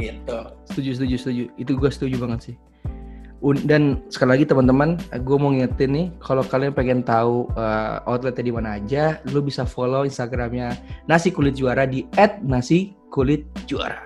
gitu 0.00 0.38
Setuju, 0.70 0.90
setuju, 0.96 1.14
setuju. 1.18 1.42
Itu 1.58 1.72
gue 1.76 1.90
setuju 1.92 2.16
banget 2.24 2.40
sih. 2.40 2.54
Dan 3.40 4.04
sekali 4.12 4.36
lagi 4.36 4.44
teman-teman, 4.44 5.00
gue 5.00 5.36
mau 5.40 5.48
ngingetin 5.48 5.90
nih, 5.96 6.06
kalau 6.20 6.44
kalian 6.44 6.76
pengen 6.76 7.00
tahu 7.00 7.48
uh, 7.56 8.04
outletnya 8.04 8.44
di 8.44 8.52
mana 8.52 8.76
aja, 8.76 9.16
lu 9.32 9.40
bisa 9.40 9.64
follow 9.64 10.04
Instagramnya 10.04 10.76
Nasi 11.08 11.32
Kulit 11.32 11.56
Juara 11.56 11.88
di 11.88 12.04
@nasi-kulit-juara. 12.44 14.04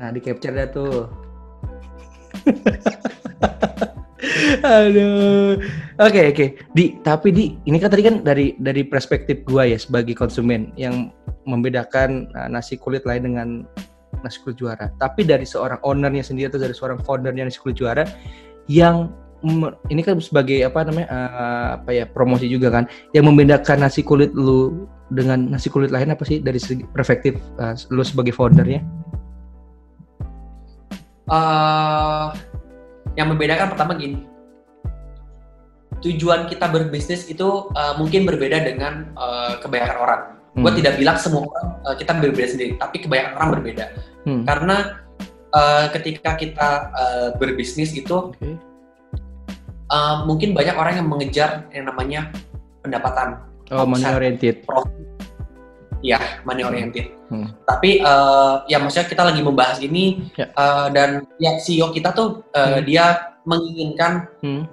Nah, 0.00 0.08
di 0.08 0.20
capture 0.24 0.56
dah 0.56 0.68
tuh. 0.72 1.04
Aduh. 4.64 5.60
Oke, 6.00 6.32
oke. 6.32 6.46
Di, 6.74 6.96
tapi 7.04 7.28
di 7.30 7.54
ini 7.68 7.78
kan 7.78 7.92
tadi 7.92 8.02
kan 8.02 8.24
dari 8.24 8.56
dari 8.58 8.82
perspektif 8.82 9.44
gua 9.46 9.68
ya 9.68 9.78
sebagai 9.78 10.16
konsumen 10.16 10.72
yang 10.74 11.12
membedakan 11.44 12.32
uh, 12.34 12.48
nasi 12.48 12.80
kulit 12.80 13.04
lain 13.04 13.30
dengan 13.30 13.48
nasi 14.24 14.40
kulit 14.40 14.56
juara. 14.56 14.88
Tapi 14.96 15.28
dari 15.28 15.44
seorang 15.44 15.78
ownernya 15.84 16.24
sendiri 16.24 16.48
atau 16.48 16.60
dari 16.60 16.72
seorang 16.72 17.04
foundernya 17.04 17.44
nasi 17.46 17.60
kulit 17.60 17.76
juara 17.76 18.08
yang 18.66 19.12
ini 19.92 20.00
kan 20.00 20.16
sebagai 20.24 20.64
apa 20.64 20.88
namanya 20.88 21.08
uh, 21.12 21.68
apa 21.76 21.90
ya 21.92 22.08
promosi 22.08 22.48
juga 22.48 22.72
kan 22.72 22.88
yang 23.12 23.28
membedakan 23.28 23.84
nasi 23.84 24.00
kulit 24.00 24.32
lu 24.32 24.88
dengan 25.12 25.52
nasi 25.52 25.68
kulit 25.68 25.92
lain 25.92 26.16
apa 26.16 26.24
sih 26.24 26.40
dari 26.40 26.56
segi 26.56 26.88
perspektif 26.88 27.36
uh, 27.60 27.76
lu 27.92 28.00
sebagai 28.00 28.32
foundernya? 28.32 28.80
Eh, 31.24 32.26
yang 33.16 33.32
membedakan 33.32 33.72
pertama 33.72 33.96
gini 33.96 34.28
tujuan 36.04 36.44
kita 36.52 36.68
berbisnis 36.68 37.24
itu 37.32 37.72
uh, 37.72 37.96
mungkin 37.96 38.28
berbeda 38.28 38.60
dengan 38.60 39.08
uh, 39.16 39.56
kebanyakan 39.64 39.98
orang. 40.04 40.22
Gue 40.54 40.70
Hmm. 40.70 40.78
tidak 40.78 40.94
bilang 40.96 41.18
semua 41.18 41.42
orang 41.44 41.68
uh, 41.82 41.94
kita 41.94 42.14
berbeda 42.14 42.46
sendiri, 42.46 42.78
tapi 42.78 43.02
kebanyakan 43.02 43.32
orang 43.34 43.50
berbeda. 43.58 43.84
Hmm. 44.22 44.42
Karena 44.46 44.76
uh, 45.50 45.84
ketika 45.90 46.30
kita 46.34 46.68
uh, 46.90 47.28
berbisnis 47.34 47.90
itu 47.90 48.30
Oke. 48.30 48.54
uh, 49.90 50.22
mungkin 50.24 50.54
banyak 50.54 50.74
orang 50.74 50.94
yang 50.96 51.08
mengejar 51.08 51.66
yang 51.70 51.86
namanya 51.86 52.30
pendapatan, 52.80 53.42
Oh, 53.72 53.82
money 53.82 54.04
oriented. 54.04 54.62
profit, 54.62 54.92
ya 56.00 56.20
money 56.44 56.62
oriented. 56.62 57.10
Hmm. 57.32 57.50
Tapi 57.64 57.98
uh, 57.98 58.62
ya 58.68 58.78
maksudnya 58.78 59.08
kita 59.08 59.22
lagi 59.24 59.40
membahas 59.40 59.80
ini 59.80 60.30
Ya. 60.36 60.52
uh, 60.54 60.86
dan 60.92 61.24
ya 61.40 61.56
CEO 61.58 61.90
kita 61.90 62.12
tuh 62.12 62.44
uh, 62.52 62.78
Hmm. 62.78 62.84
dia 62.84 63.04
menginginkan 63.42 64.28
Hmm. 64.38 64.68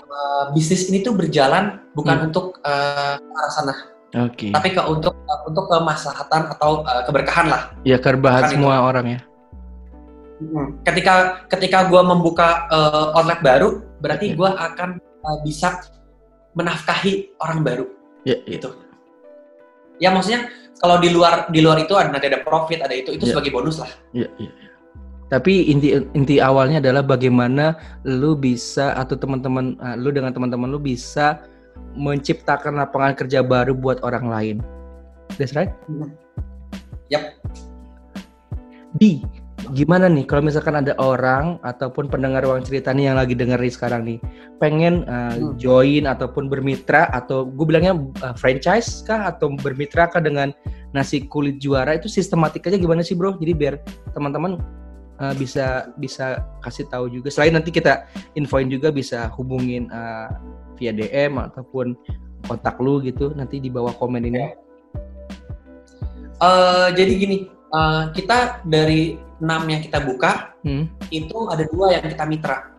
uh, 0.00 0.44
bisnis 0.54 0.88
ini 0.88 1.02
tuh 1.02 1.12
berjalan 1.12 1.82
bukan 1.92 2.16
Hmm. 2.16 2.26
untuk 2.30 2.56
uh, 2.62 3.18
ke 3.18 3.30
arah 3.34 3.52
sana, 3.52 3.74
Oke. 4.10 4.50
tapi 4.50 4.74
ke 4.74 4.82
untuk 4.82 5.14
untuk 5.46 5.70
kemaslahatan 5.70 6.50
atau 6.58 6.82
uh, 6.82 7.02
keberkahan 7.06 7.46
lah. 7.46 7.70
Ya 7.86 7.94
kerbahan 7.94 8.42
Kan 8.42 8.50
itu. 8.50 8.54
semua 8.58 8.82
orang 8.82 9.06
ya. 9.06 9.20
Hmm. 10.40 10.74
Ketika 10.82 11.44
ketika 11.46 11.86
gue 11.86 12.02
membuka 12.02 12.66
uh, 12.72 13.14
outlet 13.14 13.38
baru, 13.44 13.68
berarti 14.02 14.34
Oke. 14.34 14.36
gue 14.40 14.50
akan 14.50 14.90
uh, 14.98 15.38
bisa 15.46 15.78
menafkahi 16.58 17.38
orang 17.38 17.62
baru 17.62 17.86
Ya, 18.26 18.34
ya. 18.44 18.58
gitu. 18.58 18.74
Ya 20.02 20.08
maksudnya 20.10 20.48
kalau 20.80 20.98
di 20.98 21.12
luar 21.12 21.46
di 21.52 21.60
luar 21.62 21.78
itu 21.78 21.92
ada 21.94 22.08
nanti 22.10 22.26
ada 22.26 22.40
profit 22.42 22.80
ada 22.82 22.90
itu 22.96 23.14
itu 23.14 23.28
Ya. 23.28 23.36
sebagai 23.36 23.52
bonus 23.54 23.78
lah. 23.78 23.90
Ya, 24.16 24.26
ya. 24.40 24.50
Tapi 25.30 25.70
inti 25.70 25.94
inti 26.18 26.42
awalnya 26.42 26.82
adalah 26.82 27.06
bagaimana 27.06 27.78
lu 28.02 28.34
bisa 28.34 28.90
atau 28.98 29.14
teman-teman 29.14 29.78
uh, 29.78 29.94
lu 29.94 30.10
dengan 30.10 30.34
teman-teman 30.34 30.66
lu 30.66 30.82
bisa 30.82 31.38
menciptakan 31.94 32.78
lapangan 32.78 33.18
kerja 33.18 33.42
baru 33.42 33.74
buat 33.74 34.00
orang 34.06 34.26
lain. 34.30 34.56
That's 35.36 35.54
right? 35.54 35.72
Yap. 37.10 37.34
Di 38.98 39.22
gimana 39.70 40.10
nih 40.10 40.26
kalau 40.26 40.42
misalkan 40.42 40.82
ada 40.82 40.96
orang 40.98 41.60
ataupun 41.62 42.10
pendengar 42.10 42.42
ruang 42.42 42.64
cerita 42.64 42.90
nih 42.90 43.12
yang 43.12 43.18
lagi 43.20 43.38
dengerin 43.38 43.70
sekarang 43.70 44.02
nih 44.02 44.18
pengen 44.58 45.06
uh, 45.06 45.30
Hmm. 45.30 45.54
join 45.56 46.04
ataupun 46.10 46.50
bermitra 46.50 47.06
atau 47.14 47.46
gue 47.46 47.64
bilangnya 47.64 47.94
uh, 48.24 48.34
franchise 48.34 49.04
kah 49.06 49.30
atau 49.30 49.54
bermitra 49.54 50.10
kah 50.10 50.18
dengan 50.18 50.50
nasi 50.90 51.22
kulit 51.22 51.62
juara 51.62 51.94
itu 51.94 52.10
sistematikanya 52.10 52.76
gimana 52.76 53.00
sih 53.06 53.14
bro? 53.14 53.38
Jadi 53.38 53.52
biar 53.54 53.78
teman-teman 54.10 54.58
uh, 55.22 55.34
bisa 55.38 55.92
bisa 55.96 56.42
kasih 56.66 56.90
tahu 56.90 57.06
juga. 57.08 57.30
Selain 57.30 57.54
nanti 57.54 57.70
kita 57.70 58.10
infoin 58.34 58.66
juga 58.66 58.90
bisa 58.90 59.30
hubungin 59.38 59.86
uh, 59.94 60.28
via 60.80 60.90
DM 60.90 61.36
ataupun 61.36 61.92
kontak 62.48 62.80
lu 62.80 63.04
gitu 63.04 63.36
nanti 63.36 63.60
di 63.60 63.68
bawah 63.68 63.92
komen 63.92 64.24
ini. 64.24 64.56
Eh, 66.40 66.86
jadi 66.96 67.12
gini, 67.12 67.36
eh, 67.46 68.02
kita 68.16 68.64
dari 68.64 69.20
enam 69.40 69.62
yang 69.68 69.80
kita 69.80 70.00
buka 70.00 70.56
Hmm. 70.60 70.88
itu 71.08 71.36
ada 71.48 71.64
dua 71.68 71.96
yang 71.96 72.04
kita 72.04 72.24
mitra. 72.24 72.72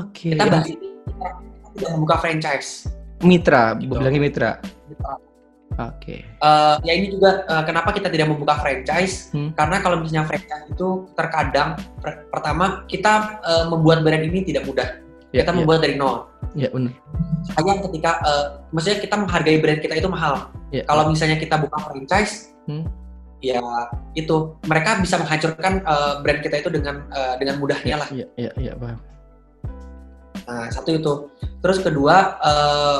Oke. 0.00 0.32
Kita 0.32 0.48
bahas 0.48 0.68
ini 0.68 0.88
kita 1.76 1.86
membuka 1.92 2.16
franchise. 2.16 2.88
Mitra, 3.20 3.76
Gitu. 3.76 3.92
bilangnya 3.92 4.20
mitra. 4.20 4.50
Mitra. 4.88 5.14
Oke. 5.78 6.24
Eh, 6.24 6.76
ya 6.82 6.92
ini 6.92 7.12
juga 7.12 7.44
eh, 7.44 7.62
kenapa 7.64 7.92
kita 7.92 8.08
tidak 8.08 8.28
membuka 8.28 8.56
franchise? 8.56 9.28
Hmm. 9.32 9.52
Karena 9.52 9.80
kalau 9.80 10.00
misalnya 10.00 10.24
franchise 10.24 10.68
itu 10.68 10.88
terkadang 11.12 11.76
per- 12.00 12.24
pertama 12.28 12.84
kita 12.84 13.40
eh, 13.40 13.64
membuat 13.68 14.00
brand 14.00 14.24
ini 14.24 14.44
tidak 14.44 14.64
mudah. 14.64 14.88
Ya, 15.28 15.44
kita 15.44 15.52
ya, 15.52 15.56
membuat 15.60 15.84
dari 15.84 15.96
nol. 15.96 16.27
Ya 16.56 16.68
benar. 16.72 16.92
Hanya 17.56 17.72
ketika, 17.84 18.10
eh, 18.24 18.44
maksudnya 18.72 18.98
kita 19.02 19.14
menghargai 19.20 19.58
brand 19.60 19.80
kita 19.80 19.94
itu 19.98 20.08
mahal. 20.08 20.48
Ya, 20.68 20.84
Kalau 20.84 21.08
misalnya 21.08 21.36
kita 21.40 21.56
buka 21.60 21.76
franchise, 21.80 22.52
Hmm. 22.68 22.84
ya 23.40 23.60
itu 24.12 24.52
mereka 24.68 25.00
bisa 25.00 25.16
menghancurkan 25.16 25.80
eh, 25.80 26.14
brand 26.20 26.40
kita 26.44 26.60
itu 26.60 26.68
dengan 26.68 27.08
eh, 27.10 27.34
dengan 27.40 27.56
mudahnya 27.60 27.96
lah. 28.04 28.08
ya, 28.12 28.26
ya, 28.36 28.50
ya, 28.56 28.72
paham. 28.76 29.00
Nah, 30.48 30.66
satu 30.72 30.96
itu. 30.96 31.12
Terus 31.60 31.78
kedua, 31.80 32.36
eh, 32.40 32.98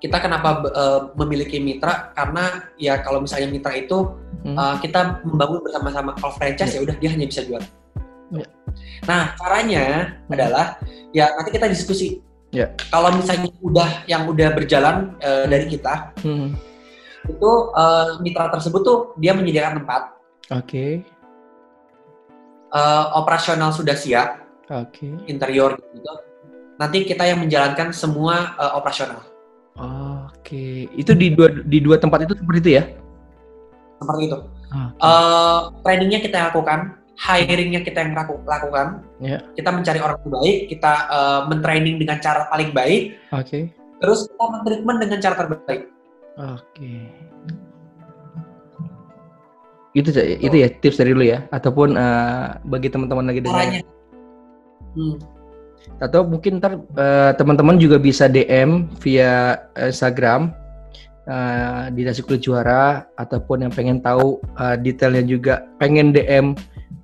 kita 0.00 0.16
kenapa 0.18 0.62
eh, 0.66 1.00
memiliki 1.18 1.58
mitra? 1.58 2.10
Karena 2.14 2.70
ya 2.78 3.02
kalau 3.02 3.22
misalnya 3.22 3.50
mitra 3.50 3.74
itu 3.74 4.14
Hmm. 4.40 4.56
eh, 4.56 4.76
kita 4.80 5.20
membangun 5.22 5.60
bersama-sama. 5.62 6.16
Kalau 6.16 6.32
franchise 6.34 6.72
ya 6.74 6.80
udah 6.80 6.96
dia 6.96 7.10
hanya 7.12 7.26
bisa 7.28 7.44
jual. 7.44 7.60
Ya. 8.30 8.46
Nah, 9.04 9.34
caranya 9.34 9.84
Hmm. 10.24 10.32
adalah 10.32 10.66
ya 11.10 11.34
nanti 11.34 11.50
kita 11.50 11.66
diskusi. 11.66 12.22
Ya. 12.50 12.70
Kalau 12.90 13.14
misalnya 13.14 13.50
udah 13.62 14.06
yang 14.06 14.26
udah 14.26 14.50
berjalan 14.50 15.14
eh, 15.18 15.46
dari 15.46 15.66
kita, 15.66 16.14
Hmm. 16.22 16.54
itu 17.26 17.50
eh, 17.72 18.08
mitra 18.20 18.50
tersebut 18.50 18.80
tuh 18.82 18.98
dia 19.16 19.34
menyediakan 19.34 19.82
tempat, 19.82 20.02
Oke, 20.50 21.02
eh, 22.70 23.04
operasional 23.14 23.70
sudah 23.70 23.94
siap, 23.94 24.42
oke, 24.66 25.26
interior 25.26 25.78
gitu. 25.90 26.12
Nanti 26.74 27.04
kita 27.04 27.28
yang 27.28 27.38
menjalankan 27.38 27.90
semua 27.90 28.54
eh, 28.56 28.72
operasional. 28.74 29.22
oke. 30.30 30.64
Itu 30.92 31.14
di 31.14 31.30
dua 31.32 31.48
di 31.64 31.78
dua 31.78 31.96
tempat 31.96 32.26
itu 32.26 32.34
seperti 32.34 32.58
itu 32.60 32.70
ya? 32.78 32.84
seperti 34.00 34.22
itu. 34.26 34.38
Oke. 34.70 34.96
Eh, 34.98 35.60
trainingnya 35.84 36.20
kita 36.20 36.36
lakukan, 36.50 36.98
hiringnya 37.20 37.84
kita 37.84 38.00
yang 38.00 38.16
laku- 38.16 38.40
lakukan. 38.48 39.04
Ya. 39.20 39.44
Kita 39.52 39.68
mencari 39.68 40.00
orang 40.00 40.18
terbaik, 40.24 40.56
kita 40.72 40.92
eh, 41.12 41.40
mentraining 41.52 41.96
dengan 42.00 42.16
cara 42.18 42.48
paling 42.48 42.72
baik, 42.72 43.20
Oke, 43.36 43.68
terus 44.00 44.24
kita 44.24 44.44
mentreatment 44.48 44.98
dengan 45.04 45.18
cara 45.20 45.34
terbaik. 45.36 45.82
oke. 46.40 46.92
Itu 49.92 50.14
itu 50.16 50.56
ya 50.56 50.68
tips 50.70 51.02
dari 51.02 51.12
lu 51.12 51.24
ya, 51.26 51.44
ataupun 51.52 51.98
eh, 51.98 52.46
bagi 52.64 52.88
teman-teman 52.88 53.26
lagi 53.28 53.40
dengar. 53.44 53.84
Hmm. 54.96 55.16
Atau 56.00 56.24
mungkin 56.24 56.56
ntar 56.62 56.80
eh, 56.80 57.32
teman-teman 57.36 57.76
juga 57.76 58.00
bisa 58.00 58.30
DM 58.30 58.88
via 59.04 59.60
Instagram 59.76 60.56
eh, 61.28 61.84
di 61.92 62.00
nasi 62.06 62.24
kulit 62.24 62.40
juara 62.40 63.04
ataupun 63.18 63.68
yang 63.68 63.72
pengen 63.74 64.00
tahu 64.00 64.40
eh, 64.56 64.76
detailnya 64.80 65.24
juga 65.26 65.54
pengen 65.76 66.16
DM 66.16 66.56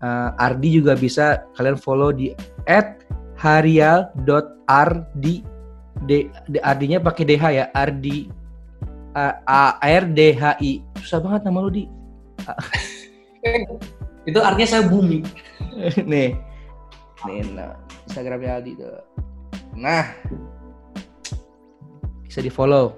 eh, 0.03 0.31
Ardi 0.43 0.69
juga 0.81 0.95
bisa 0.97 1.45
kalian 1.57 1.79
follow 1.79 2.13
di 2.13 2.35
@harial.ardi 3.37 4.27
d, 6.05 6.29
d 6.29 6.55
ardinya 6.61 7.01
pakai 7.01 7.25
dh 7.25 7.41
ya 7.41 7.73
ardi 7.73 8.29
A- 9.17 9.41
a 9.49 9.73
r 9.81 10.05
d 10.13 10.37
h 10.37 10.61
i. 10.61 10.85
Susah 11.01 11.25
banget 11.25 11.49
nama 11.49 11.65
lu 11.65 11.73
di. 11.73 11.89
Itu 14.29 14.45
artinya 14.45 14.69
saya 14.69 14.85
bumi. 14.85 15.25
nih. 16.13 16.37
Nih 17.25 17.41
nah, 17.57 17.81
Instagramnya 18.05 18.61
Aldi 18.61 18.73
tuh. 18.77 18.93
Nah. 19.73 20.05
Bisa 22.29 22.45
di 22.45 22.53
follow 22.53 22.93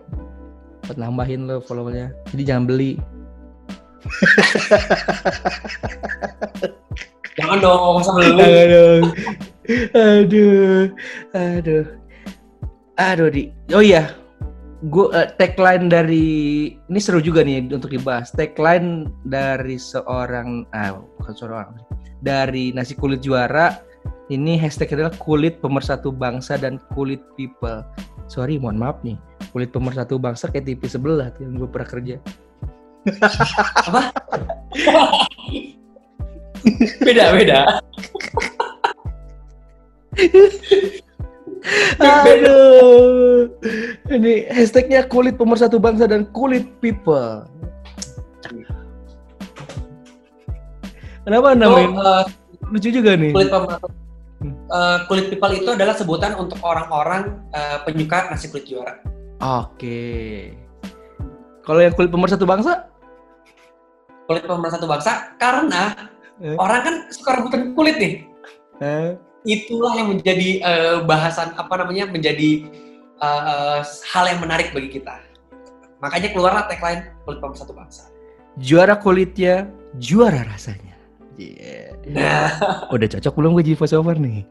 buat 0.90 0.98
nambahin 0.98 1.46
lo 1.46 1.62
follownya. 1.62 2.11
Jadi 2.35 2.42
jangan 2.42 2.66
beli 2.66 2.98
Jangan 7.38 7.59
dong, 7.62 8.03
masa 8.03 8.11
lu. 8.18 8.25
aduh 8.35 9.01
aduh 9.94 10.88
aduh. 11.33 11.85
Aduh 12.99 13.29
di. 13.31 13.55
Oh 13.71 13.85
iya. 13.85 14.11
Gue 14.90 15.11
tagline 15.38 15.90
dari 15.90 16.27
ini 16.75 16.99
seru 17.03 17.18
juga 17.23 17.42
nih 17.42 17.66
untuk 17.71 17.90
dibahas. 17.90 18.31
Tagline 18.35 19.11
dari 19.27 19.79
seorang 19.79 20.66
ah 20.75 20.99
bukan 21.18 21.35
seorang 21.35 21.68
dari 22.23 22.75
nasi 22.75 22.99
kulit 22.99 23.23
juara 23.23 23.79
ini 24.31 24.59
hashtag 24.61 24.92
adalah 24.92 25.14
kulit 25.18 25.59
pemersatu 25.62 26.11
bangsa 26.11 26.59
dan 26.59 26.79
kulit 26.94 27.23
people. 27.35 27.83
Sorry 28.29 28.61
mohon 28.61 28.79
maaf 28.79 29.01
nih. 29.03 29.16
Kulit 29.55 29.73
pemersatu 29.73 30.21
bangsa 30.21 30.51
kayak 30.53 30.68
TV 30.68 30.83
sebelah 30.85 31.33
yang 31.40 31.57
gue 31.57 31.68
pernah 31.71 31.88
kerja 31.88 32.16
Beda, 37.03 37.25
beda. 37.33 37.61
Aduh. 41.99 43.51
Ini 44.09 44.49
hashtagnya 44.51 45.05
kulit 45.07 45.37
pemersatu 45.37 45.77
bangsa 45.77 46.09
dan 46.09 46.27
kulit 46.33 46.67
people. 46.81 47.44
Kenapa 51.27 51.53
Itu, 51.53 51.61
namain? 51.61 51.90
eh, 51.92 52.25
Lucu 52.73 52.88
juga 52.88 53.13
nih. 53.17 53.33
kulit 53.37 53.51
pemersatu 53.53 53.87
eh, 54.49 54.99
kulit 55.09 55.27
people 55.29 55.53
itu 55.53 55.71
adalah 55.77 55.92
sebutan 55.92 56.33
untuk 56.40 56.57
orang-orang 56.65 57.37
eh, 57.53 57.79
penyuka 57.85 58.33
nasi 58.33 58.49
kulit 58.49 58.65
juara. 58.65 58.96
Oke. 59.38 60.53
Kalau 61.69 61.85
yang 61.85 61.92
kulit 61.92 62.08
pemersatu 62.08 62.48
bangsa? 62.48 62.88
Kulit 64.25 64.48
pemersatu 64.48 64.88
bangsa 64.88 65.37
karena 65.37 65.92
Eh. 66.38 66.54
orang 66.56 66.81
kan 66.81 66.94
suka 67.12 67.37
rebutan 67.37 67.77
kulit 67.77 68.00
nih. 68.00 68.14
Eh, 68.81 69.19
Itulah 69.44 69.92
yang 70.00 70.16
menjadi 70.16 70.64
eh, 70.64 70.96
bahasan 71.04 71.52
apa 71.60 71.83
namanya 71.83 72.08
menjadi 72.08 72.64
uh, 73.23 73.81
hal 73.85 74.25
yang 74.31 74.40
menarik 74.42 74.71
bagi 74.75 74.98
kita. 74.98 75.19
Makanya 75.98 76.31
keluarlah 76.31 76.64
tagline 76.71 77.10
kulit 77.27 77.38
pemersatu 77.42 77.75
bangsa. 77.75 78.06
Juara 78.58 78.98
kulitnya, 78.98 79.66
juara 79.98 80.46
rasanya. 80.46 80.94
Yeah. 81.38 81.94
Nah, 82.10 82.50
Udah 82.94 83.06
cocok 83.06 83.33
belum 83.35 83.50
gue 83.58 83.64
jadi 83.71 83.79
voiceover 83.79 84.16
nih? 84.19 84.42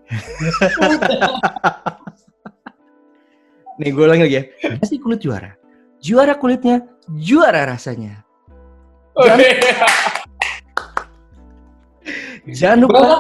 nih 3.80 3.90
gue 3.92 4.04
ulang 4.04 4.22
lagi 4.24 4.36
ya. 4.40 4.44
Nasi 4.76 5.00
kulit 5.00 5.20
juara. 5.20 5.52
Juara 6.00 6.38
kulitnya, 6.38 6.86
juara 7.18 7.66
rasanya. 7.66 8.22
oke. 9.18 9.50
Jangan 12.48 12.80
lupa 12.88 12.96
Berapa? 12.96 13.18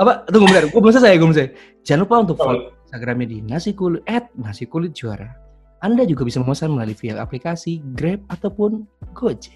apa? 0.00 0.12
Tunggu 0.26 0.46
bentar, 0.50 0.64
gue 0.66 0.80
belum 0.80 0.94
selesai, 0.94 1.14
gue 1.14 1.22
belum 1.22 1.36
selesai. 1.36 1.52
Jangan 1.84 2.00
lupa 2.08 2.14
untuk 2.26 2.36
Oh. 2.40 2.44
follow 2.48 2.62
Instagramnya 2.84 3.26
di 3.28 3.38
nasi 3.42 3.70
kulit 3.74 4.02
at 4.06 4.30
nasi 4.34 4.64
kulit 4.66 4.94
juara. 4.94 5.30
Anda 5.78 6.08
juga 6.08 6.24
bisa 6.24 6.40
memesan 6.40 6.72
melalui 6.72 6.96
via 6.96 7.20
aplikasi 7.20 7.84
Grab 7.92 8.24
ataupun 8.32 8.88
Gojek. 9.12 9.52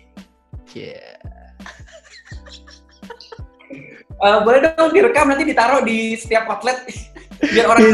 Yeah. 0.77 1.17
Eh, 4.19 4.39
boleh 4.43 4.59
dong 4.75 4.91
direkam 4.91 5.31
nanti 5.31 5.47
ditaruh 5.47 5.87
di 5.87 6.19
setiap 6.19 6.51
outlet 6.51 6.83
biar 7.55 7.71
orang 7.71 7.87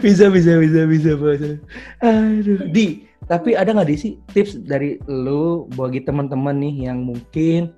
Bisa, 0.00 0.32
bisa 0.32 0.32
bisa 0.32 0.52
bisa 0.56 0.80
bisa 0.88 1.10
bisa 1.20 1.48
aduh 2.00 2.64
di 2.72 3.04
tapi 3.24 3.56
ada 3.56 3.72
nggak 3.72 3.96
sih 3.96 4.20
tips 4.36 4.60
dari 4.68 5.00
lu 5.08 5.64
bagi 5.74 6.04
teman-teman 6.04 6.60
nih 6.60 6.92
yang 6.92 7.08
mungkin 7.08 7.72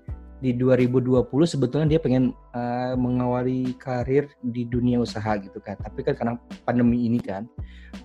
di 0.44 0.52
2020 0.52 1.24
sebetulnya 1.48 1.96
dia 1.96 2.00
pengen 2.00 2.36
eh, 2.52 2.94
mengawali 2.94 3.72
karir 3.80 4.28
di 4.44 4.68
dunia 4.68 5.00
usaha 5.00 5.38
gitu 5.40 5.56
kan? 5.64 5.80
Tapi 5.80 6.04
kan 6.04 6.14
karena 6.16 6.34
pandemi 6.68 7.08
ini 7.08 7.16
kan 7.22 7.48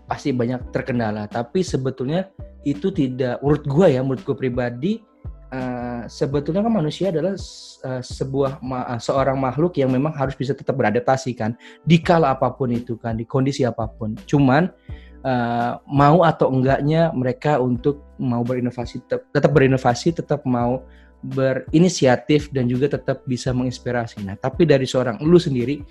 pasti 0.07 0.31
banyak 0.31 0.71
terkendala. 0.71 1.27
Tapi 1.27 1.59
sebetulnya 1.59 2.31
itu 2.63 2.93
tidak 2.93 3.41
menurut 3.43 3.63
gua 3.67 3.87
ya 3.91 3.99
menurut 3.99 4.23
gua 4.23 4.37
pribadi 4.37 5.03
eh, 5.51 6.03
sebetulnya 6.07 6.63
kan 6.63 6.71
manusia 6.71 7.11
adalah 7.11 7.35
eh, 7.83 8.01
sebuah 8.01 8.63
ma- 8.63 8.95
seorang 8.95 9.35
makhluk 9.35 9.75
yang 9.75 9.91
memang 9.91 10.15
harus 10.15 10.37
bisa 10.39 10.55
tetap 10.55 10.79
beradaptasi 10.79 11.35
kan 11.35 11.51
di 11.83 11.99
kala 11.99 12.31
apa 12.31 12.55
pun 12.55 12.71
itu 12.71 12.95
kan 12.95 13.19
di 13.19 13.27
kondisi 13.27 13.67
apa 13.67 13.91
pun. 13.91 14.15
Cuman 14.23 14.71
eh, 15.21 15.73
mau 15.89 16.25
atau 16.25 16.49
enggaknya 16.51 17.13
mereka 17.13 17.57
untuk 17.61 18.01
mau 18.21 18.41
berinovasi 18.45 19.01
tetap, 19.05 19.21
tetap 19.33 19.51
berinovasi 19.53 20.07
tetap 20.13 20.41
mau 20.45 20.85
berinisiatif 21.21 22.49
dan 22.49 22.65
juga 22.65 22.97
tetap 22.97 23.21
bisa 23.29 23.53
menginspirasi. 23.53 24.25
Nah 24.25 24.35
tapi 24.37 24.65
dari 24.65 24.89
seorang 24.89 25.21
lu 25.21 25.37
sendiri 25.37 25.81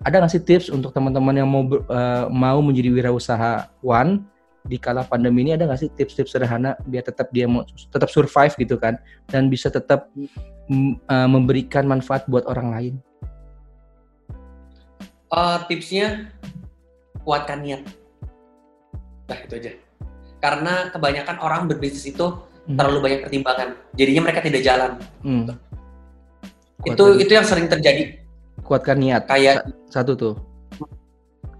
ada 0.00 0.16
nggak 0.16 0.32
sih 0.32 0.42
tips 0.42 0.72
untuk 0.72 0.96
teman-teman 0.96 1.34
yang 1.36 1.48
mau 1.48 1.62
eh, 1.68 2.24
mau 2.32 2.58
menjadi 2.64 2.88
wirausahawan 2.90 4.24
di 4.64 4.76
kala 4.80 5.04
pandemi 5.04 5.44
ini? 5.44 5.56
Ada 5.56 5.68
nggak 5.68 5.80
sih 5.80 5.90
tips-tips 5.92 6.32
sederhana 6.32 6.76
biar 6.88 7.04
tetap 7.04 7.28
dia 7.32 7.44
mau 7.44 7.64
tetap 7.68 8.08
survive 8.08 8.52
gitu 8.56 8.80
kan? 8.80 8.96
Dan 9.28 9.52
bisa 9.52 9.68
tetap 9.68 10.08
eh, 10.16 11.28
memberikan 11.28 11.84
manfaat 11.84 12.24
buat 12.26 12.48
orang 12.48 12.68
lain? 12.72 12.94
Eh, 15.30 15.58
tipsnya 15.70 16.26
kuatkan 17.22 17.62
niat. 17.62 17.99
Nah 19.30 19.38
itu 19.40 19.54
aja. 19.56 19.70
Karena 20.40 20.90
kebanyakan 20.90 21.36
orang 21.38 21.62
berbisnis 21.64 22.04
itu 22.04 22.26
Hmm. 22.66 22.76
terlalu 22.76 22.98
banyak 23.00 23.20
pertimbangan. 23.24 23.68
Jadinya 23.94 24.22
mereka 24.22 24.40
tidak 24.42 24.60
jalan. 24.60 24.90
Hmm. 25.22 25.46
itu 26.80 26.96
Kuatkan- 26.96 27.20
itu 27.20 27.28
yang 27.30 27.44
sering 27.44 27.68
terjadi. 27.68 28.02
kuatkan 28.64 28.96
niat 28.96 29.28
Kayak 29.28 29.68
Sa- 29.92 30.00
satu 30.00 30.16
tuh 30.16 30.34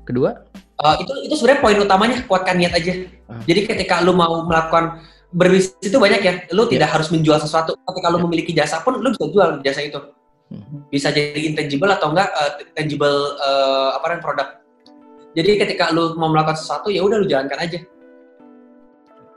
kedua 0.03 0.49
eh, 0.57 0.97
itu 0.99 1.13
itu 1.29 1.35
sebenarnya 1.37 1.61
poin 1.61 1.77
utamanya 1.77 2.17
kuatkan 2.25 2.57
niat 2.57 2.73
aja. 2.73 3.05
Ah. 3.29 3.37
Jadi 3.45 3.69
ketika 3.69 4.01
lu 4.01 4.17
mau 4.17 4.41
melakukan 4.43 4.97
berbisnis 5.31 5.77
itu 5.85 5.95
banyak 5.95 6.21
ya. 6.21 6.33
Lu 6.51 6.65
Iya. 6.65 6.73
tidak 6.73 6.89
harus 6.91 7.13
menjual 7.13 7.37
sesuatu. 7.37 7.77
Ketika 7.77 8.09
lu 8.09 8.17
Iya. 8.17 8.25
memiliki 8.25 8.53
jasa 8.57 8.81
pun 8.81 8.97
lu 8.97 9.13
bisa 9.13 9.29
jual 9.29 9.61
jasa 9.61 9.85
itu. 9.85 10.01
Hmm. 10.49 10.89
Bisa 10.89 11.13
jadi 11.13 11.37
intangible 11.47 11.93
atau 11.93 12.11
enggak 12.11 12.33
eh, 12.33 12.51
tangible 12.73 13.13
eh, 13.37 13.89
apa 13.93 14.05
namanya 14.09 14.25
produk. 14.25 14.49
Jadi 15.31 15.51
ketika 15.57 15.95
lu 15.95 16.19
mau 16.19 16.27
melakukan 16.27 16.59
sesuatu 16.59 16.91
ya 16.91 17.01
udah 17.01 17.17
lu 17.19 17.27
jalankan 17.27 17.59
aja. 17.59 17.79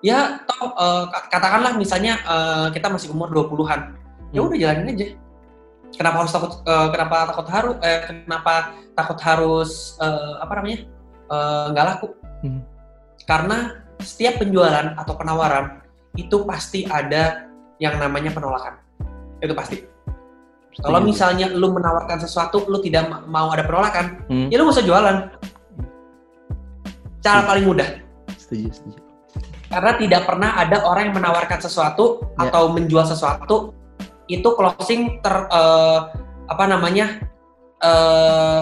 Ya 0.03 0.43
toh 0.43 0.73
ka- 1.07 1.31
katakanlah 1.31 1.73
misalnya 1.73 2.19
eh, 2.19 2.67
kita 2.73 2.91
masih 2.91 3.11
umur 3.11 3.31
20-an. 3.31 3.95
Ya 4.33 4.41
Hmm. 4.41 4.49
udah 4.49 4.57
jalanin 4.57 4.87
aja. 4.91 5.07
Kenapa 5.93 6.25
harus 6.25 6.33
takut 6.33 6.51
eh, 6.59 6.87
kenapa 6.89 7.15
takut 7.31 7.47
harus 7.47 7.75
eh, 7.79 7.99
kenapa 8.03 8.53
takut 8.93 9.19
harus 9.21 9.71
eh, 9.97 10.33
apa 10.41 10.53
namanya? 10.57 10.79
eh, 11.29 11.65
nggak 11.71 11.85
laku? 11.87 12.07
Hmm. 12.43 12.61
Karena 13.23 13.57
setiap 14.03 14.43
penjualan 14.43 14.97
atau 14.97 15.13
penawaran 15.15 15.79
itu 16.19 16.43
pasti 16.43 16.83
ada 16.83 17.47
yang 17.79 17.95
namanya 17.95 18.29
penolakan. 18.29 18.75
Itu 19.39 19.55
pasti. 19.55 19.79
Kalau 20.73 20.99
misalnya 20.99 21.53
lu 21.53 21.69
menawarkan 21.69 22.17
sesuatu, 22.17 22.65
lu 22.65 22.81
tidak 22.81 23.05
ma- 23.05 23.21
mau 23.23 23.47
ada 23.53 23.61
penolakan, 23.61 24.25
Hmm. 24.25 24.49
ya 24.49 24.57
lu 24.57 24.65
nggak 24.65 24.75
usah 24.75 24.83
jualan. 24.83 25.17
Cara 27.23 27.41
paling 27.45 27.65
mudah. 27.65 27.89
setuju 28.35 28.69
setuju 28.69 28.99
Karena 29.65 29.91
tidak 29.95 30.21
pernah 30.23 30.53
ada 30.53 30.83
orang 30.83 31.09
yang 31.09 31.15
menawarkan 31.17 31.57
sesuatu 31.57 32.21
Ya. 32.35 32.45
atau 32.45 32.69
menjual 32.69 33.03
sesuatu 33.03 33.73
itu 34.27 34.45
closing 34.49 35.17
ter 35.19 35.33
eh, 35.49 35.99
apa 36.45 36.63
namanya 36.65 37.17
eh, 37.79 38.61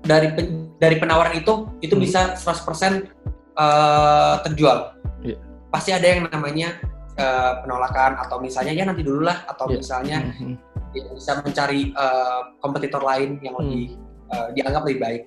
dari 0.00 0.28
pen- 0.30 0.70
dari 0.76 0.96
penawaran 0.96 1.34
itu 1.34 1.66
itu 1.80 1.92
Hmm. 1.92 2.04
bisa 2.04 2.20
100% 2.36 3.10
eh, 3.56 4.34
terjual. 4.42 4.94
Iya. 5.22 5.36
Pasti 5.68 5.90
ada 5.90 6.06
yang 6.06 6.28
namanya 6.28 6.76
eh, 7.16 7.52
penolakan 7.60 8.20
atau 8.20 8.36
misalnya 8.38 8.70
ya 8.70 8.84
nanti 8.84 9.00
dulu 9.00 9.24
lah 9.24 9.42
atau 9.46 9.66
Iya. 9.66 9.76
misalnya 9.76 10.16
Mhm. 10.22 10.54
dia 10.92 11.04
bisa 11.10 11.40
mencari 11.40 11.90
eh, 11.90 12.40
kompetitor 12.60 13.02
lain 13.02 13.40
yang 13.40 13.56
Hmm. 13.56 13.64
lebih 13.64 13.96
eh, 14.26 14.48
dianggap 14.54 14.82
lebih 14.84 15.00
baik. 15.00 15.22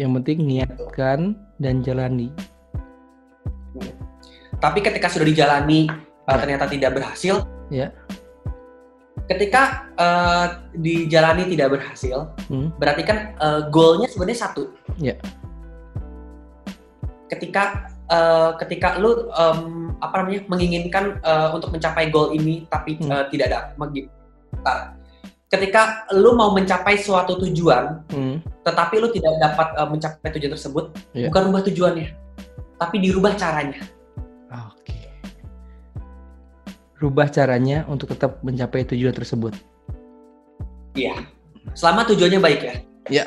Yang 0.00 0.16
penting 0.16 0.48
niatkan 0.48 1.36
dan 1.60 1.84
jalani 1.84 2.32
Tapi 4.60 4.84
ketika 4.84 5.08
sudah 5.08 5.24
dijalani 5.28 5.88
uh, 5.88 6.36
Ya. 6.36 6.36
ternyata 6.36 6.68
tidak 6.68 7.00
berhasil. 7.00 7.48
Ya. 7.72 7.88
Ketika 9.24 9.88
uh, 9.96 10.46
dijalani 10.76 11.48
tidak 11.48 11.80
berhasil, 11.80 12.28
Hmm. 12.52 12.68
berarti 12.76 13.02
kan 13.08 13.32
uh, 13.40 13.72
goalnya 13.72 14.04
sebenarnya 14.12 14.44
satu. 14.44 14.68
Ya. 15.00 15.16
Ketika 17.32 17.88
uh, 18.12 18.52
ketika 18.60 19.00
lu 19.00 19.32
um, 19.32 19.96
apa 20.04 20.20
namanya 20.20 20.44
menginginkan 20.50 21.24
uh, 21.24 21.56
untuk 21.56 21.72
mencapai 21.72 22.12
goal 22.12 22.36
ini 22.36 22.68
tapi 22.68 23.00
Hmm. 23.00 23.08
uh, 23.16 23.24
tidak 23.32 23.48
ada 23.48 23.72
bentar. 23.80 24.92
Ketika 25.50 25.82
lu 26.14 26.32
mau 26.32 26.54
mencapai 26.54 26.94
suatu 26.94 27.34
tujuan, 27.40 28.06
Hmm. 28.06 28.38
tetapi 28.62 29.02
lu 29.02 29.10
tidak 29.10 29.34
dapat 29.36 29.68
uh, 29.74 29.88
mencapai 29.90 30.30
tujuan 30.30 30.54
tersebut, 30.54 30.84
Ya. 31.10 31.26
bukan 31.26 31.50
rubah 31.50 31.62
tujuannya, 31.66 32.06
tapi 32.76 32.96
dirubah 33.00 33.34
caranya. 33.34 33.82
oke 34.48 34.98
rubah 36.96 37.26
caranya 37.26 37.82
untuk 37.86 38.10
tetap 38.10 38.38
mencapai 38.40 38.84
tujuan 38.84 39.10
tersebut 39.10 39.54
Iya. 40.92 41.22
Selama 41.72 42.02
tujuannya 42.04 42.38
baik 42.38 42.60
ya. 42.60 42.74
Ya. 43.08 43.24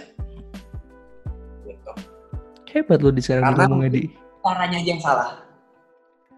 Gitu. 1.63 1.91
hebat 2.69 2.99
lo 2.99 3.09
di 3.09 3.19
sekarang 3.19 3.51
Karena- 3.51 3.67
ngomong 3.67 3.87
di 3.89 4.03
caranya 4.39 4.77
aja 4.77 4.89
yang 4.89 4.99
salah. 4.99 5.29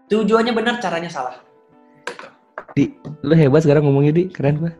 Tujuannya 0.06 0.52
benar, 0.52 0.78
caranya 0.78 1.08
salah. 1.08 1.36
di 2.72 2.92
lo 3.20 3.32
hebat 3.32 3.62
sekarang 3.62 3.82
ngomongnya 3.82 4.12
di 4.12 4.24
keren 4.28 4.60
pak 4.60 4.74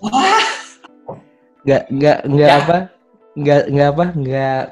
Wah, 0.00 0.44
nggak 1.64 1.82
nggak 1.92 2.18
nggak. 2.24 2.50
Ya. 2.50 2.56
apa? 2.64 2.76
Nggak 3.36 3.62
nggak 3.68 3.88
apa? 3.92 4.04
Nggak 4.16 4.62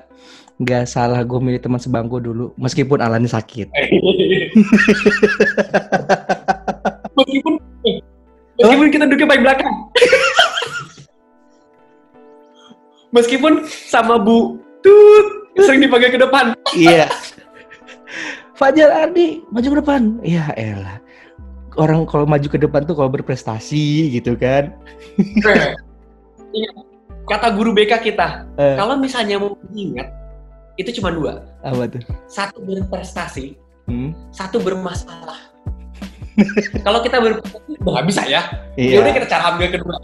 nggak 0.58 0.84
salah 0.90 1.22
gue 1.22 1.38
milih 1.38 1.62
teman 1.62 1.78
sebangku 1.78 2.18
dulu 2.18 2.50
meskipun 2.58 2.98
Alani 2.98 3.30
sakit. 3.30 3.70
Meskipun 7.18 7.58
meskipun 8.58 8.88
kita 8.94 9.04
duduknya 9.10 9.26
paling 9.26 9.44
belakang. 9.44 9.74
meskipun 13.10 13.52
sama 13.66 14.22
Bu 14.22 14.62
Tut 14.82 15.26
sering 15.58 15.82
dipanggil 15.82 16.14
ke 16.14 16.20
depan. 16.22 16.54
iya. 16.74 17.10
Fajar 18.58 18.90
Ardi 18.90 19.42
maju 19.50 19.66
ke 19.66 19.78
depan. 19.82 20.02
Ya 20.22 20.50
elah 20.54 20.98
orang 21.78 22.02
kalau 22.04 22.26
maju 22.26 22.48
ke 22.50 22.58
depan 22.58 22.82
tuh 22.84 22.98
kalau 22.98 23.08
berprestasi 23.08 24.12
gitu 24.18 24.34
kan 24.34 24.74
Iya. 26.48 26.72
Kata 27.28 27.52
guru 27.52 27.76
BK 27.76 28.00
kita, 28.00 28.48
Eh. 28.56 28.72
kalau 28.80 28.96
misalnya 28.96 29.36
mau 29.36 29.52
ingat, 29.76 30.08
itu 30.80 30.96
cuma 30.96 31.12
dua. 31.12 31.44
apa 31.60 31.84
tuh 31.84 32.00
Satu 32.24 32.64
berprestasi, 32.64 33.52
hmm? 33.84 34.16
satu 34.32 34.56
bermasalah. 34.56 35.36
kalau 36.88 37.04
kita 37.04 37.20
berprestasi, 37.20 37.76
udah 37.84 38.04
bisa 38.08 38.24
ya. 38.24 38.48
Ya 38.80 38.96
iya 38.96 38.98
udah 39.04 39.12
kita 39.12 39.28
cara 39.28 39.52
ambil 39.52 39.76
kedua. 39.76 39.92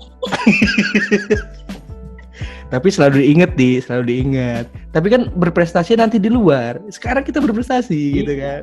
Tapi 2.75 2.89
selalu 2.91 3.23
diinget 3.23 3.51
di, 3.57 3.79
selalu 3.81 4.05
diingat. 4.11 4.67
Tapi 4.91 5.07
kan 5.09 5.31
berprestasi 5.33 5.95
nanti 5.95 6.19
di 6.19 6.29
luar. 6.29 6.83
Sekarang 6.91 7.23
kita 7.23 7.39
berprestasi 7.39 7.97
iya. 7.97 8.17
gitu 8.21 8.33
kan. 8.37 8.63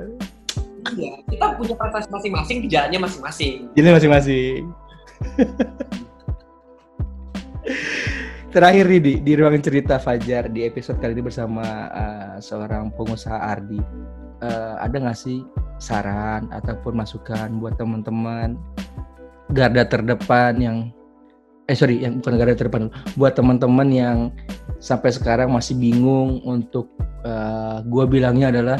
Iya, 0.97 1.13
kita 1.29 1.45
punya 1.57 1.75
prestasi 1.77 2.09
masing-masing, 2.09 2.57
kerjaannya 2.65 2.99
masing-masing. 2.99 3.69
Jadi 3.77 3.87
masing-masing. 3.93 4.61
Terakhir 8.51 8.83
nih 8.89 8.99
di, 8.99 9.13
di 9.23 9.33
ruang 9.39 9.55
cerita 9.63 9.95
Fajar 9.95 10.51
di 10.51 10.67
episode 10.67 10.99
kali 10.99 11.15
ini 11.15 11.23
bersama 11.23 11.63
uh, 11.93 12.35
seorang 12.43 12.91
pengusaha 12.91 13.37
Ardi. 13.37 13.79
Uh, 14.41 14.75
ada 14.81 14.97
nggak 14.97 15.15
sih 15.15 15.45
saran 15.77 16.49
ataupun 16.49 16.97
masukan 16.97 17.61
buat 17.61 17.77
teman-teman 17.77 18.57
garda 19.53 19.83
terdepan 19.85 20.57
yang 20.57 20.77
eh 21.69 21.77
sorry 21.77 22.01
yang 22.01 22.19
bukan 22.19 22.37
garda 22.41 22.55
terdepan 22.57 22.89
buat 23.15 23.37
teman-teman 23.37 23.87
yang 23.93 24.17
sampai 24.81 25.13
sekarang 25.13 25.53
masih 25.53 25.77
bingung 25.77 26.41
untuk 26.41 26.89
uh, 27.21 27.29
eh, 27.29 27.77
gue 27.85 28.03
bilangnya 28.09 28.49
adalah 28.49 28.79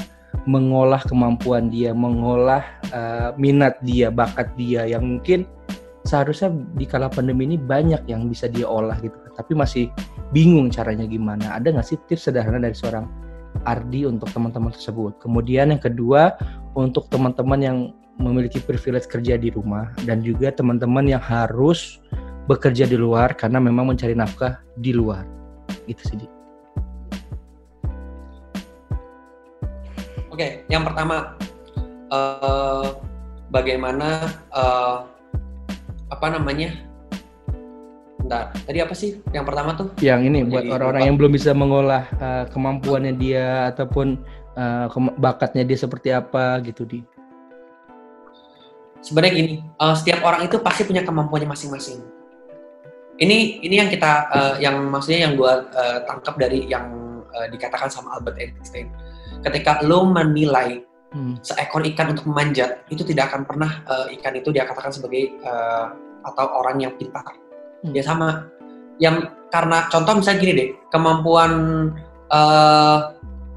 mengolah 0.49 1.01
kemampuan 1.05 1.69
dia, 1.69 1.93
mengolah 1.93 2.63
uh, 2.91 3.31
minat 3.37 3.77
dia, 3.85 4.09
bakat 4.09 4.49
dia 4.57 4.89
yang 4.89 5.05
mungkin 5.05 5.45
seharusnya 6.01 6.49
di 6.75 6.89
kala 6.89 7.13
pandemi 7.13 7.45
ini 7.45 7.57
banyak 7.61 8.01
yang 8.09 8.25
bisa 8.25 8.49
dia 8.49 8.65
olah 8.65 8.97
gitu, 9.05 9.13
tapi 9.37 9.53
masih 9.53 9.85
bingung 10.33 10.73
caranya 10.73 11.05
gimana. 11.05 11.57
Ada 11.61 11.77
nggak 11.77 11.85
sih 11.85 11.97
tips 12.09 12.29
sederhana 12.31 12.57
dari 12.57 12.73
seorang 12.73 13.05
Ardi 13.69 14.09
untuk 14.09 14.31
teman-teman 14.33 14.73
tersebut? 14.73 15.21
Kemudian 15.21 15.69
yang 15.69 15.81
kedua 15.83 16.33
untuk 16.73 17.05
teman-teman 17.13 17.59
yang 17.61 17.77
memiliki 18.17 18.57
privilege 18.61 19.09
kerja 19.09 19.37
di 19.37 19.53
rumah 19.53 19.93
dan 20.05 20.25
juga 20.25 20.49
teman-teman 20.53 21.05
yang 21.05 21.21
harus 21.21 22.01
bekerja 22.49 22.89
di 22.89 22.97
luar 22.97 23.37
karena 23.37 23.61
memang 23.61 23.93
mencari 23.93 24.17
nafkah 24.17 24.57
di 24.81 24.93
luar. 24.93 25.25
Itu 25.85 26.01
sih. 26.01 26.40
Oke, 30.31 30.63
yang 30.71 30.87
pertama 30.87 31.35
uh, 32.07 32.95
bagaimana 33.51 34.31
uh, 34.55 35.03
apa 36.07 36.25
namanya? 36.31 36.71
Bentar, 38.21 38.55
tadi 38.63 38.79
apa 38.79 38.95
sih 38.95 39.19
yang 39.35 39.43
pertama 39.43 39.75
tuh? 39.75 39.91
Yang 39.99 40.31
ini 40.31 40.39
buat 40.47 40.63
orang-orang 40.71 41.11
yang 41.11 41.17
belum 41.19 41.35
bisa 41.35 41.51
mengolah 41.51 42.07
uh, 42.17 42.45
kemampuannya 42.47 43.13
dia 43.19 43.67
ataupun 43.75 44.15
uh, 44.55 44.87
bakatnya 45.19 45.67
dia 45.67 45.75
seperti 45.75 46.15
apa 46.15 46.63
gitu 46.63 46.87
di. 46.87 47.03
Sebenarnya 49.03 49.33
gini, 49.35 49.53
uh, 49.81 49.97
setiap 49.97 50.23
orang 50.23 50.47
itu 50.47 50.55
pasti 50.63 50.87
punya 50.87 51.03
kemampuannya 51.03 51.49
masing-masing 51.49 52.21
ini 53.21 53.61
ini 53.61 53.75
yang 53.77 53.89
kita 53.93 54.11
uh, 54.33 54.55
yang 54.57 54.81
maksudnya 54.89 55.29
yang 55.29 55.33
gue 55.37 55.53
uh, 55.77 55.99
tangkap 56.09 56.35
dari 56.41 56.65
yang 56.65 56.89
uh, 57.29 57.47
dikatakan 57.53 57.87
sama 57.87 58.17
Albert 58.17 58.41
Einstein 58.41 58.89
ketika 59.41 59.81
lo 59.85 60.05
menilai 60.07 60.81
hmm. 61.13 61.41
seekor 61.41 61.83
ikan 61.93 62.13
untuk 62.13 62.29
memanjat 62.29 62.85
itu 62.89 63.01
tidak 63.05 63.33
akan 63.33 63.45
pernah 63.45 63.71
uh, 63.89 64.07
ikan 64.19 64.33
itu 64.37 64.49
dia 64.53 64.65
katakan 64.65 64.93
sebagai 64.93 65.35
uh, 65.43 65.93
atau 66.25 66.45
orang 66.61 66.81
yang 66.81 66.93
pintar 66.95 67.25
hmm. 67.83 67.93
ya 67.93 68.03
sama 68.05 68.47
yang 69.01 69.33
karena 69.49 69.89
contoh 69.89 70.21
misalnya 70.21 70.39
gini 70.39 70.53
deh 70.53 70.69
kemampuan 70.93 71.51
uh, 72.29 72.99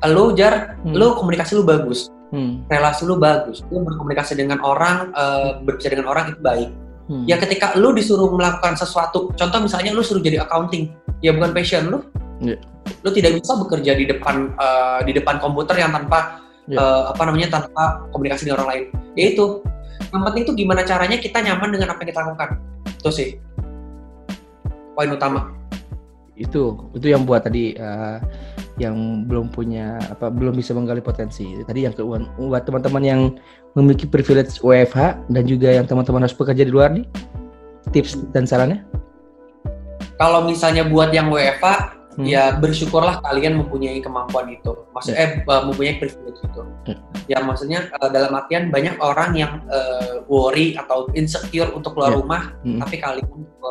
lo 0.09 0.33
jar 0.33 0.81
hmm. 0.85 0.97
lo 0.97 1.17
komunikasi 1.21 1.61
lo 1.61 1.65
bagus 1.65 2.09
hmm. 2.33 2.67
relasi 2.69 3.05
lo 3.05 3.21
bagus 3.21 3.61
lo 3.69 3.85
berkomunikasi 3.85 4.37
dengan 4.37 4.65
orang 4.65 5.13
uh, 5.13 5.61
berbicara 5.61 5.97
dengan 5.97 6.11
orang 6.11 6.33
itu 6.33 6.41
baik 6.41 6.71
Hmm. 7.05 7.29
Ya 7.29 7.37
ketika 7.37 7.77
lu 7.77 7.93
disuruh 7.93 8.33
melakukan 8.33 8.81
sesuatu, 8.81 9.29
contoh 9.37 9.61
misalnya 9.61 9.93
lu 9.93 10.01
suruh 10.01 10.25
jadi 10.25 10.41
accounting, 10.41 10.89
ya 11.21 11.37
bukan 11.37 11.53
passion 11.53 11.93
lu. 11.93 11.99
Yeah. 12.41 12.57
Lu 13.05 13.11
tidak 13.13 13.41
bisa 13.41 13.53
bekerja 13.57 13.93
di 13.97 14.05
depan 14.09 14.53
uh, 14.57 15.01
di 15.05 15.13
depan 15.13 15.41
komputer 15.41 15.81
yang 15.81 15.93
tanpa 15.93 16.41
yeah. 16.69 16.77
Ya. 16.77 16.81
uh, 16.81 17.03
apa 17.13 17.23
namanya 17.29 17.49
tanpa 17.61 18.09
komunikasi 18.13 18.49
dengan 18.49 18.65
orang 18.65 18.71
lain. 18.73 18.85
Ya 19.15 19.25
itu. 19.33 19.47
Yang 20.11 20.23
penting 20.31 20.43
itu 20.47 20.53
gimana 20.65 20.81
caranya 20.87 21.19
kita 21.19 21.39
nyaman 21.43 21.69
dengan 21.75 21.89
apa 21.95 21.99
yang 22.03 22.11
kita 22.15 22.21
lakukan. 22.23 22.51
Itu 22.99 23.11
sih 23.11 23.29
poin 24.95 25.11
utama. 25.11 25.51
Itu 26.35 26.91
itu 26.95 27.07
yang 27.11 27.27
buat 27.27 27.47
tadi 27.47 27.75
uh, 27.79 28.19
yang 28.79 29.23
belum 29.31 29.55
punya 29.55 30.03
apa 30.11 30.31
belum 30.31 30.55
bisa 30.59 30.75
menggali 30.75 31.03
potensi. 31.03 31.47
Tadi 31.63 31.87
yang 31.87 31.95
kedua 31.95 32.23
buat 32.39 32.63
teman-teman 32.67 33.03
yang 33.03 33.21
memiliki 33.75 34.07
privilege 34.07 34.59
WFH 34.63 35.31
dan 35.31 35.45
juga 35.47 35.71
yang 35.71 35.87
teman-teman 35.87 36.27
harus 36.27 36.35
bekerja 36.35 36.63
di 36.67 36.73
luar 36.75 36.95
nih 36.95 37.07
tips 37.95 38.19
dan 38.35 38.47
sarannya? 38.47 38.83
Kalau 40.19 40.47
misalnya 40.47 40.87
buat 40.87 41.11
yang 41.11 41.31
WFH 41.31 41.67
hmm. 42.17 42.27
ya 42.27 42.57
bersyukurlah 42.59 43.21
kalian 43.23 43.61
mempunyai 43.61 43.99
kemampuan 44.03 44.51
itu. 44.51 44.73
Maksudnya 44.95 45.43
yeah. 45.43 45.51
eh, 45.51 45.63
mempunyai 45.67 45.95
privilege 45.99 46.41
itu. 46.43 46.63
Yeah. 46.87 46.99
Ya 47.25 47.39
maksudnya 47.41 47.81
uh, 47.99 48.11
dalam 48.11 48.35
artian 48.37 48.69
banyak 48.69 49.01
orang 49.01 49.35
yang 49.35 49.63
uh, 49.71 50.25
worry 50.29 50.79
atau 50.79 51.09
insecure 51.15 51.71
untuk 51.73 51.97
keluar 51.99 52.15
yeah. 52.15 52.21
rumah 52.21 52.43
hmm. 52.63 52.79
tapi 52.83 52.97
kalian 53.03 53.27
itu. 53.27 53.69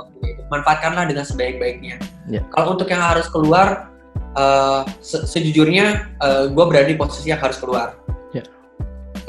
Manfaatkanlah 0.51 1.09
dengan 1.09 1.25
sebaik-baiknya. 1.25 1.97
Yeah. 2.29 2.43
Kalau 2.53 2.77
untuk 2.77 2.89
yang 2.91 3.01
harus 3.01 3.25
keluar 3.31 3.93
uh, 4.37 4.85
se 5.01 5.25
sejujurnya 5.25 6.17
uh, 6.21 6.43
gue 6.49 6.65
berada 6.65 6.87
di 6.89 6.97
posisi 6.97 7.33
yang 7.33 7.41
harus 7.41 7.57
keluar. 7.57 7.97
Yeah. 8.33 8.45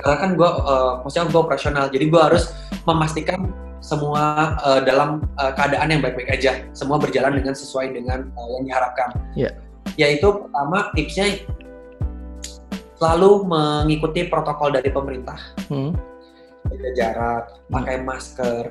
Karena 0.01 0.17
kan 0.21 0.31
gue, 0.37 0.49
uh, 0.49 1.01
maksudnya 1.05 1.31
gue 1.31 1.41
operasional, 1.41 1.85
jadi 1.89 2.05
gue 2.09 2.21
harus 2.21 2.51
memastikan 2.85 3.53
semua 3.85 4.57
uh, 4.65 4.81
dalam 4.81 5.21
uh, 5.37 5.53
keadaan 5.53 5.93
yang 5.93 6.01
baik-baik 6.01 6.41
aja, 6.41 6.65
semua 6.73 6.97
berjalan 6.97 7.37
dengan 7.37 7.53
sesuai 7.53 7.93
dengan 7.93 8.33
uh, 8.33 8.49
yang 8.57 8.65
diharapkan. 8.65 9.09
Yeah. 9.37 9.53
Yaitu 10.01 10.33
pertama 10.33 10.89
tipsnya 10.97 11.45
selalu 12.97 13.45
mengikuti 13.45 14.25
protokol 14.33 14.73
dari 14.73 14.89
pemerintah, 14.89 15.37
hmm. 15.69 15.93
jaga 16.73 16.91
jarak, 16.97 17.45
hmm. 17.53 17.73
pakai 17.77 17.97
masker, 18.01 18.65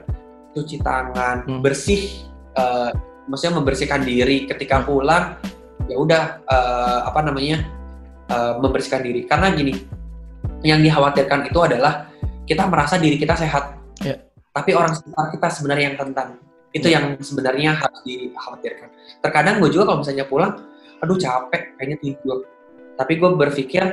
cuci 0.57 0.81
tangan, 0.81 1.45
hmm. 1.45 1.61
bersih, 1.61 2.09
uh, 2.57 2.89
maksudnya 3.29 3.61
membersihkan 3.61 4.01
diri 4.01 4.49
ketika 4.49 4.81
hmm. 4.81 4.85
pulang 4.89 5.37
ya 5.85 5.95
udah 5.99 6.23
uh, 6.47 6.99
apa 7.11 7.19
namanya 7.21 7.67
uh, 8.31 8.57
membersihkan 8.57 9.03
diri 9.03 9.27
karena 9.27 9.51
gini 9.51 9.83
yang 10.63 10.79
dikhawatirkan 10.79 11.51
itu 11.51 11.59
adalah 11.59 12.07
kita 12.47 12.63
merasa 12.67 12.95
diri 12.95 13.19
kita 13.19 13.35
sehat 13.35 13.75
yeah. 13.99 14.19
Tapi 14.53 14.71
orang 14.77 14.93
sekitar 14.93 15.33
kita 15.33 15.47
sebenarnya 15.49 15.85
yang 15.91 15.97
rentan 15.97 16.27
itu 16.73 16.87
yeah. 16.89 17.01
yang 17.01 17.05
sebenarnya 17.21 17.71
harus 17.77 18.01
dikhawatirkan. 18.01 18.89
Terkadang 19.21 19.61
gue 19.61 19.69
juga 19.69 19.93
kalau 19.93 20.01
misalnya 20.01 20.25
pulang 20.25 20.53
aduh 21.01 21.17
capek 21.17 21.77
kayaknya 21.77 21.97
tidur. 22.01 22.45
Tapi 22.93 23.13
gue 23.17 23.29
berpikir 23.33 23.83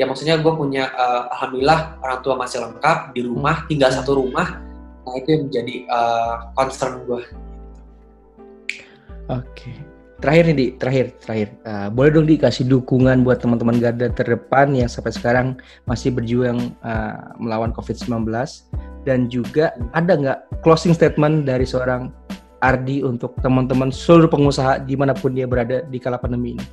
ya 0.00 0.04
maksudnya 0.08 0.40
gue 0.40 0.52
punya 0.52 0.88
uh, 0.92 1.28
alhamdulillah 1.36 2.00
orang 2.00 2.18
tua 2.24 2.36
masih 2.36 2.64
lengkap 2.64 3.12
di 3.12 3.20
rumah 3.24 3.64
hmm. 3.64 3.68
tinggal 3.68 3.90
satu 3.92 4.16
rumah 4.16 4.60
nah 5.02 5.18
itu 5.18 5.34
yang 5.34 5.42
menjadi 5.50 5.76
uh, 5.90 6.34
concern 6.56 7.02
gue 7.04 7.20
oke. 9.28 9.44
Okay 9.52 9.92
terakhir 10.22 10.54
nih 10.54 10.56
di. 10.56 10.66
Terakhir 10.78 11.06
terakhir. 11.18 11.48
Uh, 11.66 11.88
boleh 11.90 12.10
dong 12.14 12.30
dikasih 12.30 12.64
dukungan 12.70 13.26
buat 13.26 13.42
teman-teman 13.42 13.82
garda 13.82 14.06
terdepan 14.14 14.70
yang 14.70 14.86
sampai 14.86 15.10
sekarang 15.10 15.58
masih 15.84 16.14
berjuang 16.14 16.70
uh, 16.86 17.34
melawan 17.42 17.74
COVID-19 17.74 18.22
dan 19.02 19.26
juga 19.26 19.74
ada 19.94 20.12
nggak 20.14 20.62
closing 20.62 20.94
statement 20.94 21.46
dari 21.46 21.66
seorang 21.66 22.10
Ardi 22.62 23.02
untuk 23.02 23.34
teman-teman 23.42 23.90
seluruh 23.90 24.30
pengusaha 24.30 24.78
di 24.78 24.94
mana 24.94 25.10
pun 25.18 25.34
dia 25.34 25.50
berada 25.50 25.82
di 25.82 25.98
kala 25.98 26.14
pandemi 26.14 26.54
ini? 26.54 26.66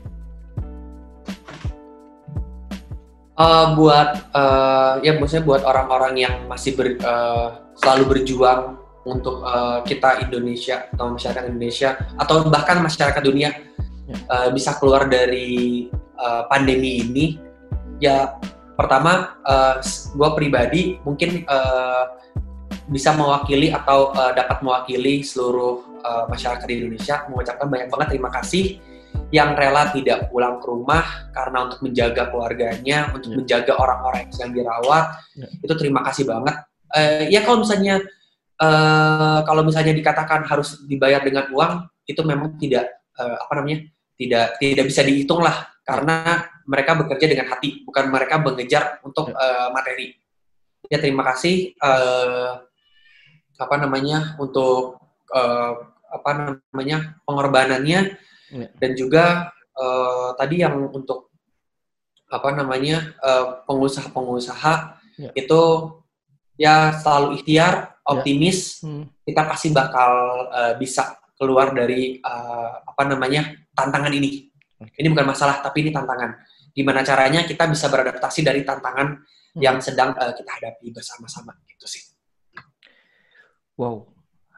Uh, 3.39 3.73
buat 3.73 4.29
uh, 4.35 4.99
ya 4.99 5.15
maksudnya 5.15 5.47
buat 5.47 5.63
orang-orang 5.63 6.13
yang 6.27 6.35
masih 6.45 6.75
ber, 6.75 6.99
uh, 7.01 7.71
selalu 7.79 8.19
berjuang 8.19 8.77
untuk 9.07 9.41
uh, 9.41 9.79
kita 9.87 10.27
Indonesia 10.27 10.91
atau 10.91 11.15
masyarakat 11.15 11.47
Indonesia 11.47 11.95
atau 12.19 12.45
bahkan 12.51 12.83
masyarakat 12.83 13.23
dunia 13.23 13.55
uh, 14.27 14.51
bisa 14.51 14.75
keluar 14.75 15.07
dari 15.07 15.87
uh, 16.19 16.45
pandemi 16.51 16.99
ini 16.99 17.25
ya 18.03 18.35
pertama 18.75 19.39
uh, 19.47 19.79
gue 20.15 20.29
pribadi 20.35 20.99
mungkin 21.07 21.47
uh, 21.47 22.18
bisa 22.89 23.13
mewakili 23.13 23.69
atau 23.69 24.11
uh, 24.11 24.33
dapat 24.33 24.65
mewakili 24.65 25.21
seluruh 25.21 26.01
uh, 26.01 26.25
masyarakat 26.27 26.65
di 26.65 26.75
Indonesia 26.81 27.25
mengucapkan 27.29 27.69
banyak 27.69 27.87
banget 27.93 28.07
terima 28.17 28.29
kasih 28.33 28.81
yang 29.29 29.53
rela 29.53 29.93
tidak 29.93 30.29
pulang 30.33 30.57
ke 30.57 30.65
rumah 30.65 31.29
karena 31.33 31.69
untuk 31.69 31.85
menjaga 31.85 32.33
keluarganya, 32.33 33.13
untuk 33.13 33.29
yeah. 33.29 33.37
menjaga 33.37 33.73
orang-orang 33.77 34.25
yang 34.25 34.33
sedang 34.33 34.53
dirawat, 34.57 35.05
yeah. 35.37 35.49
itu 35.61 35.73
terima 35.77 36.01
kasih 36.01 36.25
banget. 36.25 36.55
Uh, 36.89 37.23
ya 37.29 37.45
kalau 37.45 37.61
misalnya 37.61 38.01
uh, 38.57 39.39
kalau 39.45 39.61
misalnya 39.61 39.93
dikatakan 39.93 40.49
harus 40.49 40.81
dibayar 40.89 41.21
dengan 41.21 41.45
uang 41.53 41.73
itu 42.09 42.21
memang 42.25 42.57
tidak 42.57 42.89
uh, 43.21 43.37
apa 43.37 43.53
namanya 43.61 43.85
tidak 44.17 44.57
tidak 44.57 44.85
bisa 44.89 45.01
dihitung 45.05 45.39
lah 45.45 45.69
karena 45.85 46.45
mereka 46.65 46.97
bekerja 46.97 47.25
dengan 47.29 47.47
hati 47.53 47.85
bukan 47.85 48.09
mereka 48.09 48.41
mengejar 48.41 48.97
untuk 49.05 49.29
uh, 49.31 49.69
materi 49.69 50.17
ya 50.89 50.97
terima 50.97 51.21
kasih 51.29 51.77
uh, 51.77 52.68
apa 53.59 53.75
namanya 53.75 54.39
untuk 54.39 55.03
uh, 55.35 55.73
apa 56.09 56.57
namanya 56.71 57.19
pengorbanannya 57.27 58.17
Ya. 58.49 58.67
Dan 58.81 58.91
juga 58.97 59.53
uh, 59.77 60.33
tadi 60.33 60.65
yang 60.65 60.89
untuk 60.89 61.29
apa 62.29 62.49
namanya 62.53 63.13
uh, 63.21 63.65
pengusaha-pengusaha 63.65 64.73
ya. 65.17 65.31
itu 65.33 65.61
ya 66.57 66.93
selalu 66.93 67.41
ikhtiar, 67.41 67.73
ya. 67.73 68.05
optimis, 68.05 68.81
ya. 68.81 68.89
hmm. 68.89 69.03
kita 69.25 69.41
pasti 69.49 69.69
bakal 69.73 70.11
uh, 70.49 70.73
bisa 70.77 71.17
keluar 71.37 71.71
dari 71.73 72.19
uh, 72.21 72.83
apa 72.85 73.03
namanya 73.05 73.53
tantangan 73.73 74.13
ini. 74.13 74.49
Ini 74.79 75.11
bukan 75.11 75.27
masalah, 75.27 75.59
tapi 75.59 75.83
ini 75.83 75.91
tantangan. 75.91 76.39
Gimana 76.71 77.03
caranya 77.03 77.43
kita 77.43 77.67
bisa 77.67 77.91
beradaptasi 77.91 78.47
dari 78.47 78.63
tantangan 78.63 79.07
hmm. 79.55 79.61
yang 79.61 79.77
sedang 79.83 80.15
uh, 80.15 80.33
kita 80.35 80.51
hadapi 80.59 80.91
bersama-sama. 80.95 81.55
Wow, 83.79 84.11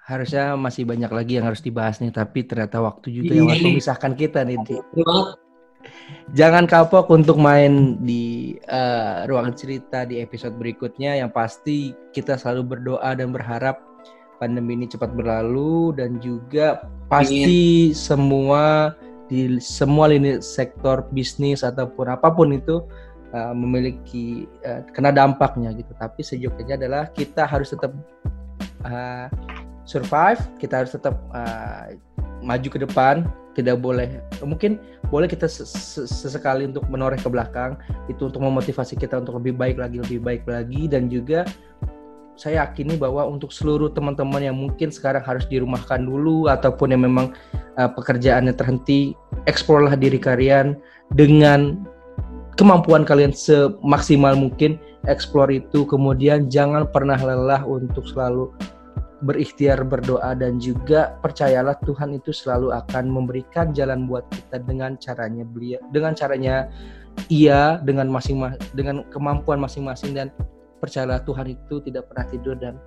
harusnya 0.10 0.58
masih 0.58 0.82
banyak 0.90 1.14
lagi 1.14 1.38
yang 1.38 1.46
harus 1.46 1.62
dibahas 1.62 2.02
nih, 2.02 2.10
tapi 2.10 2.42
ternyata 2.42 2.82
waktu 2.82 3.22
juga 3.22 3.38
yang 3.38 3.54
waktu 3.54 3.70
memisahkan 3.70 4.18
kita 4.18 4.42
nih. 4.42 4.58
Di. 4.66 4.82
Jangan 6.34 6.66
kapok 6.66 7.14
untuk 7.14 7.38
main 7.38 8.02
di 8.02 8.58
uh, 8.66 9.30
ruang 9.30 9.54
cerita 9.54 10.10
di 10.10 10.18
episode 10.18 10.58
berikutnya. 10.58 11.22
Yang 11.22 11.32
pasti 11.38 11.78
kita 12.18 12.34
selalu 12.34 12.78
berdoa 12.78 13.14
dan 13.14 13.30
berharap 13.30 13.78
pandemi 14.42 14.74
ini 14.74 14.90
cepat 14.90 15.14
berlalu 15.14 15.94
dan 15.94 16.18
juga 16.18 16.82
pasti 17.06 17.94
Ingin. 17.94 17.94
semua 17.94 18.98
di 19.30 19.62
semua 19.62 20.10
lini 20.10 20.42
sektor 20.42 21.06
bisnis 21.14 21.62
ataupun 21.62 22.10
apa 22.10 22.34
pun 22.34 22.58
itu 22.58 22.82
uh, 23.38 23.54
memiliki 23.54 24.50
uh, 24.66 24.82
kena 24.98 25.14
dampaknya 25.14 25.78
gitu. 25.78 25.94
Tapi 25.94 26.26
sejujurnya 26.26 26.82
adalah 26.82 27.14
kita 27.14 27.46
harus 27.46 27.70
tetap 27.70 27.94
uh, 28.86 29.28
survive, 29.86 30.40
kita 30.62 30.84
harus 30.84 30.92
tetap 30.94 31.20
uh, 31.34 31.94
maju 32.42 32.68
ke 32.68 32.80
depan, 32.82 33.26
tidak 33.54 33.84
boleh 33.84 34.24
mungkin 34.42 34.80
boleh 35.12 35.28
kita 35.28 35.46
sesekali 35.52 36.68
untuk 36.68 36.88
menoreh 36.88 37.20
ke 37.20 37.28
belakang. 37.28 37.76
Itu 38.08 38.32
untuk 38.32 38.42
memotivasi 38.42 38.96
kita 38.96 39.20
untuk 39.20 39.44
lebih 39.44 39.60
baik 39.60 39.78
lagi 39.78 40.00
lebih 40.00 40.20
baik 40.24 40.44
lagi. 40.48 40.88
Dan 40.88 41.12
juga 41.12 41.44
saya 42.40 42.64
yakini 42.66 42.96
bahwa 42.98 43.28
untuk 43.28 43.52
seluruh 43.52 43.92
teman-teman 43.92 44.42
yang 44.42 44.58
mungkin 44.58 44.90
sekarang 44.90 45.22
harus 45.22 45.46
dirumahkan 45.52 46.02
dulu 46.02 46.48
ataupun 46.50 46.96
yang 46.96 47.04
memang 47.04 47.36
uh, 47.76 47.92
pekerjaannya 47.92 48.56
terhenti 48.56 49.14
eksplorlah 49.46 49.94
diri 50.00 50.18
kalian 50.18 50.80
dengan 51.14 51.84
kemampuan 52.62 53.02
kalian 53.02 53.34
semaksimal 53.34 54.38
mungkin 54.38 54.78
eksplor 55.10 55.50
itu 55.50 55.82
kemudian 55.90 56.46
jangan 56.46 56.86
pernah 56.86 57.18
lelah 57.18 57.66
untuk 57.66 58.06
selalu 58.06 58.54
berikhtiar 59.26 59.82
berdoa 59.82 60.38
dan 60.38 60.62
juga 60.62 61.18
percayalah 61.26 61.74
Tuhan 61.82 62.14
itu 62.14 62.30
selalu 62.30 62.70
akan 62.70 63.10
memberikan 63.10 63.74
jalan 63.74 64.06
buat 64.06 64.30
kita 64.30 64.62
dengan 64.62 64.94
caranya 65.02 65.42
beliau 65.42 65.82
dengan 65.90 66.14
caranya 66.14 66.70
ia 67.34 67.82
dengan 67.82 68.14
masing 68.14 68.38
dengan 68.78 69.10
kemampuan 69.10 69.58
masing-masing 69.58 70.14
dan 70.14 70.30
percayalah 70.78 71.22
Tuhan 71.26 71.58
itu 71.58 71.82
tidak 71.82 72.14
pernah 72.14 72.26
tidur 72.30 72.56
dan 72.62 72.78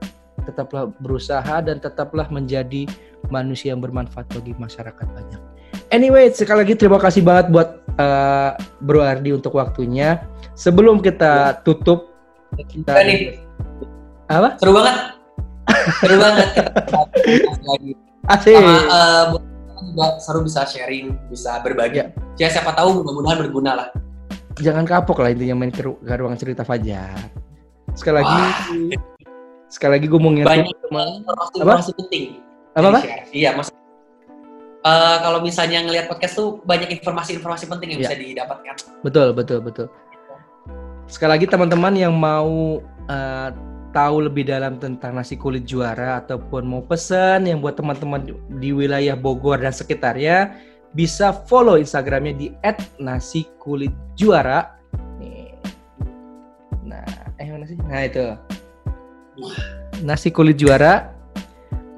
tetaplah 0.47 0.87
berusaha 1.03 1.62
dan 1.62 1.83
tetaplah 1.83 2.31
menjadi 2.31 2.87
manusia 3.27 3.75
yang 3.75 3.83
bermanfaat 3.83 4.29
bagi 4.31 4.55
masyarakat 4.55 5.07
banyak. 5.07 5.53
Anyway, 5.91 6.31
sekali 6.35 6.66
lagi 6.66 6.75
terima 6.75 6.99
kasih 6.99 7.22
banget 7.22 7.51
buat 7.51 7.68
uh, 7.99 8.59
Bro 8.83 9.03
Ardi 9.03 9.35
untuk 9.35 9.55
waktunya. 9.57 10.22
Sebelum 10.55 11.03
kita 11.03 11.62
tutup 11.66 12.14
kita 12.70 12.95
nih. 13.03 13.39
Apa? 14.31 14.59
Seru 14.59 14.72
banget. 14.75 14.97
Seru 16.01 16.16
banget. 16.18 16.49
Lagi 17.68 17.93
Asik. 18.25 18.57
sama 18.57 18.77
uh, 18.89 19.25
juga 19.85 20.07
seru 20.16 20.41
bisa 20.47 20.64
sharing 20.64 21.12
bisa 21.29 21.61
berbagi. 21.61 22.01
Ya. 22.01 22.07
ya 22.41 22.49
siapa 22.49 22.72
tahu 22.72 23.05
mudah-mudahan 23.05 23.39
berguna 23.45 23.72
lah. 23.77 23.89
Jangan 24.62 24.87
kapok 24.87 25.20
lah 25.20 25.35
intinya 25.35 25.61
main 25.61 25.75
ke, 25.75 25.83
ke 25.83 26.14
ruang 26.14 26.39
cerita 26.39 26.62
Fajar. 26.64 27.18
Sekali 27.93 28.22
lagi 28.22 28.43
sekali 29.68 29.99
lagi 29.99 30.07
gue 30.07 30.20
mau 30.22 30.31
banyak 30.31 30.66
informasi 31.59 31.91
penting. 31.99 32.41
Apa 32.75 32.87
apa? 32.95 33.01
Iya 33.35 33.59
mas 33.59 33.68
uh, 34.85 35.16
kalau 35.24 35.41
misalnya 35.41 35.82
ngelihat 35.82 36.07
podcast 36.07 36.39
tuh 36.39 36.61
banyak 36.62 36.93
informasi-informasi 37.01 37.66
penting 37.66 37.97
yang 37.97 38.01
ya. 38.01 38.05
bisa 38.09 38.16
didapatkan 38.16 38.74
betul 39.03 39.32
betul 39.32 39.59
betul 39.64 39.87
sekali 41.09 41.41
lagi 41.41 41.47
teman-teman 41.51 41.93
yang 41.97 42.14
mau 42.14 42.80
uh, 43.09 43.51
tahu 43.95 44.26
lebih 44.26 44.51
dalam 44.51 44.82
tentang 44.82 45.14
nasi 45.14 45.39
kulit 45.39 45.62
juara 45.62 46.18
ataupun 46.18 46.66
mau 46.66 46.82
pesan 46.82 47.47
yang 47.47 47.62
buat 47.62 47.78
teman-teman 47.78 48.26
di 48.59 48.74
wilayah 48.74 49.14
Bogor 49.14 49.62
dan 49.62 49.70
sekitarnya 49.70 50.59
bisa 50.95 51.30
follow 51.47 51.78
Instagramnya 51.78 52.35
di 52.35 52.49
@nasi_kulit_juara. 52.99 54.78
Nih. 55.22 55.55
Nah, 56.87 57.07
eh 57.39 57.51
mana 57.51 57.66
sih? 57.66 57.78
Nah 57.78 58.03
itu. 58.03 58.26
Nasi 60.03 60.30
kulit 60.35 60.59
juara. 60.59 61.13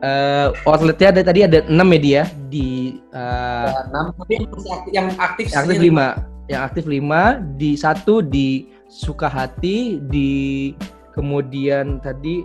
Uh, 0.04 0.52
outletnya 0.68 1.08
ada 1.08 1.22
tadi 1.24 1.40
ada 1.40 1.64
enam 1.72 1.88
media 1.88 2.28
di 2.52 3.00
uh, 3.16 3.88
enam 3.88 4.12
tapi 4.20 4.44
yang 4.92 5.08
aktif 5.16 5.48
aktif 5.56 5.80
lima 5.80 6.20
yang 6.52 6.68
aktif 6.68 6.84
lima 6.84 7.40
di 7.56 7.80
satu 7.80 8.20
di 8.20 8.68
Sukahati 8.92 9.98
di 10.12 10.70
kemudian 11.16 11.98
tadi 12.04 12.44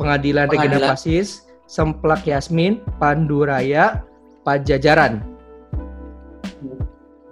pengadilan, 0.00 0.46
pengadilan. 0.48 0.78
Regina 0.78 0.90
Pasis, 0.94 1.28
Semplak 1.68 2.24
Yasmin, 2.24 2.80
Pandu 2.96 3.44
Raya, 3.44 4.00
Pajajaran. 4.46 5.20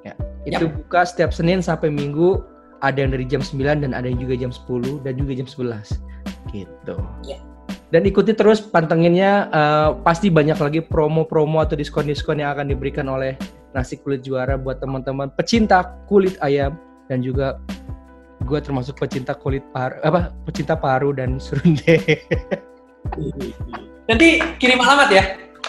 Ya, 0.05 0.14
itu 0.45 0.64
yep. 0.68 0.75
buka 0.83 1.07
setiap 1.09 1.31
Senin 1.33 1.64
sampai 1.64 1.89
Minggu, 1.89 2.43
ada 2.81 3.01
yang 3.01 3.12
dari 3.12 3.25
jam 3.25 3.41
9 3.41 3.85
dan 3.85 3.93
ada 3.93 4.07
yang 4.07 4.21
juga 4.21 4.35
jam 4.37 4.53
10 4.53 5.05
dan 5.05 5.12
juga 5.16 5.33
jam 5.37 5.49
11. 5.49 5.99
Gitu. 6.53 6.97
Yep. 7.27 7.50
Dan 7.91 8.07
ikuti 8.07 8.30
terus 8.38 8.62
pantenginnya 8.62 9.51
uh, 9.51 9.99
pasti 10.07 10.30
banyak 10.30 10.55
lagi 10.62 10.78
promo-promo 10.78 11.59
atau 11.59 11.74
diskon-diskon 11.74 12.38
yang 12.38 12.55
akan 12.55 12.70
diberikan 12.70 13.11
oleh 13.11 13.34
nasi 13.74 13.99
kulit 13.99 14.22
juara 14.22 14.55
buat 14.55 14.78
teman-teman 14.78 15.30
pecinta 15.34 15.99
kulit 16.07 16.38
ayam 16.38 16.78
dan 17.11 17.18
juga 17.18 17.59
gue 18.47 18.59
termasuk 18.62 18.95
pecinta 18.95 19.34
kulit 19.34 19.62
paru 19.74 19.99
apa 20.07 20.30
pecinta 20.47 20.78
paru 20.78 21.11
dan 21.11 21.43
serundeng. 21.43 21.99
Nanti 24.09 24.38
kirim 24.62 24.78
alamat 24.78 25.09
ya. 25.11 25.24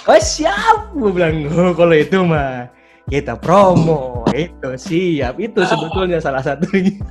Oh 0.06 0.22
siap 0.22 0.94
gue 0.94 1.10
bilang 1.10 1.50
oh, 1.58 1.74
kalau 1.74 1.98
itu 1.98 2.22
mah 2.22 2.70
kita 3.10 3.34
promo. 3.34 4.30
Itu 4.30 4.78
siap 4.78 5.42
itu 5.42 5.58
sebetulnya 5.66 6.22
salah 6.22 6.46
satunya. 6.46 7.02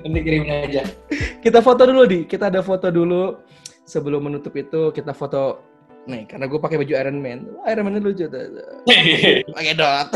Nanti 0.00 0.20
kirim 0.24 0.48
aja 0.48 0.88
kita 1.48 1.64
foto 1.64 1.82
dulu 1.88 2.04
di. 2.04 2.28
Kita 2.28 2.52
ada 2.52 2.60
foto 2.60 2.92
dulu. 2.92 3.40
Sebelum 3.88 4.28
menutup 4.28 4.52
itu 4.52 4.92
kita 4.92 5.16
foto. 5.16 5.64
Nih 6.04 6.28
karena 6.28 6.44
gue 6.44 6.60
pakai 6.60 6.76
baju 6.76 6.92
Iron 6.92 7.18
Man. 7.24 7.48
Iron 7.64 7.84
Man 7.88 8.04
lucu 8.04 8.28
tuh. 8.28 8.44
Pakai 9.56 9.74
dot. 9.76 10.08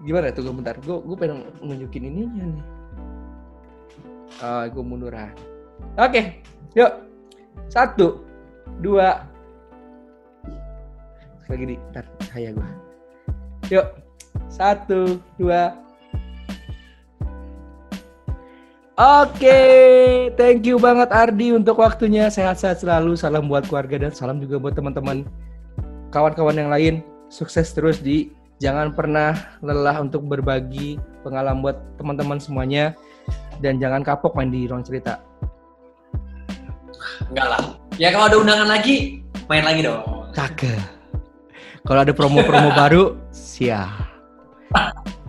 Gimana? 0.04 0.32
Tuh 0.32 0.52
bentar. 0.52 0.76
Gue 0.84 1.00
gue 1.00 1.16
pengen 1.16 1.48
nunjukin 1.64 2.08
ininya 2.08 2.44
nih. 2.44 2.64
Ah 4.40 4.64
uh, 4.64 4.72
gue 4.72 4.80
munduran 4.80 5.36
oke 5.96 6.10
okay, 6.10 6.24
yuk. 6.76 6.92
Satu 7.70 8.24
dua. 8.82 9.26
Lagi 11.46 11.64
di. 11.66 11.76
Ntar 11.90 12.04
saya 12.30 12.54
gue 12.54 12.68
yuk. 13.70 13.86
Satu 14.50 15.18
dua 15.38 15.74
Oke, 19.00 19.48
okay, 19.48 20.28
thank 20.36 20.68
you 20.68 20.76
banget 20.76 21.08
Ardi 21.08 21.56
untuk 21.56 21.80
waktunya. 21.80 22.28
Sehat-sehat 22.28 22.84
selalu. 22.84 23.16
Salam 23.16 23.48
buat 23.48 23.64
keluarga 23.64 23.96
dan 23.96 24.12
salam 24.12 24.36
juga 24.44 24.60
buat 24.60 24.76
teman-teman 24.76 25.24
kawan-kawan 26.12 26.52
yang 26.52 26.68
lain. 26.68 26.94
Sukses 27.32 27.72
terus 27.72 28.04
di 28.04 28.28
jangan 28.60 28.92
pernah 28.92 29.56
lelah 29.64 30.04
untuk 30.04 30.28
berbagi 30.28 31.00
pengalaman 31.24 31.64
buat 31.64 31.80
teman-teman 31.96 32.44
semuanya 32.44 32.92
dan 33.64 33.80
jangan 33.80 34.04
kapok 34.04 34.36
main 34.36 34.52
di 34.52 34.68
ruang 34.68 34.84
cerita. 34.84 35.24
Enggak 37.32 37.56
lah. 37.56 37.80
Ya 37.96 38.12
kalau 38.12 38.28
ada 38.28 38.36
undangan 38.36 38.68
lagi, 38.68 39.24
main 39.48 39.64
lagi 39.64 39.80
dong. 39.80 40.28
Kagak. 40.36 40.76
Kalau 41.88 42.04
ada 42.04 42.12
promo-promo 42.12 42.68
baru, 42.84 43.16
siap. 43.32 44.12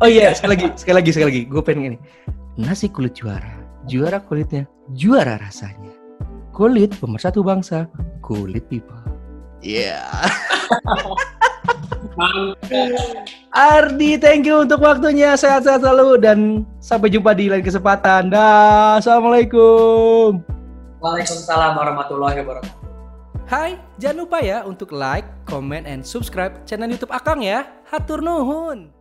Oh 0.04 0.12
iya, 0.12 0.36
sekali 0.36 0.60
lagi, 0.60 0.68
sekali 0.76 0.96
lagi, 1.00 1.10
sekali 1.16 1.28
lagi. 1.32 1.42
Gue 1.48 1.64
pengen 1.64 1.96
ini. 1.96 1.98
Nasi 2.60 2.92
kulit 2.92 3.16
juara. 3.16 3.61
Juara 3.90 4.22
kulitnya, 4.22 4.70
juara 4.94 5.42
rasanya. 5.42 5.94
Kulit 6.54 6.94
pemersatu 7.00 7.42
bangsa, 7.42 7.90
kulit 8.22 8.68
people. 8.70 8.98
Iya. 9.62 10.02
Yeah. 10.02 11.18
Ardi, 13.52 14.18
thank 14.18 14.46
you 14.46 14.64
untuk 14.66 14.82
waktunya. 14.82 15.34
Sehat-sehat 15.38 15.82
selalu 15.82 16.22
dan 16.22 16.40
sampai 16.82 17.10
jumpa 17.10 17.34
di 17.34 17.50
lain 17.50 17.64
kesempatan. 17.64 18.30
Dah, 18.30 18.98
assalamualaikum. 19.02 20.42
Waalaikumsalam 21.02 21.74
warahmatullahi 21.78 22.38
wabarakatuh. 22.46 22.80
Hai, 23.50 23.76
jangan 24.00 24.18
lupa 24.24 24.40
ya 24.40 24.64
untuk 24.64 24.96
like, 24.96 25.28
comment, 25.44 25.84
and 25.84 26.08
subscribe 26.08 26.64
channel 26.64 26.88
YouTube 26.88 27.12
Akang 27.12 27.44
ya. 27.44 27.68
Hatur 27.92 28.24
nuhun. 28.24 29.01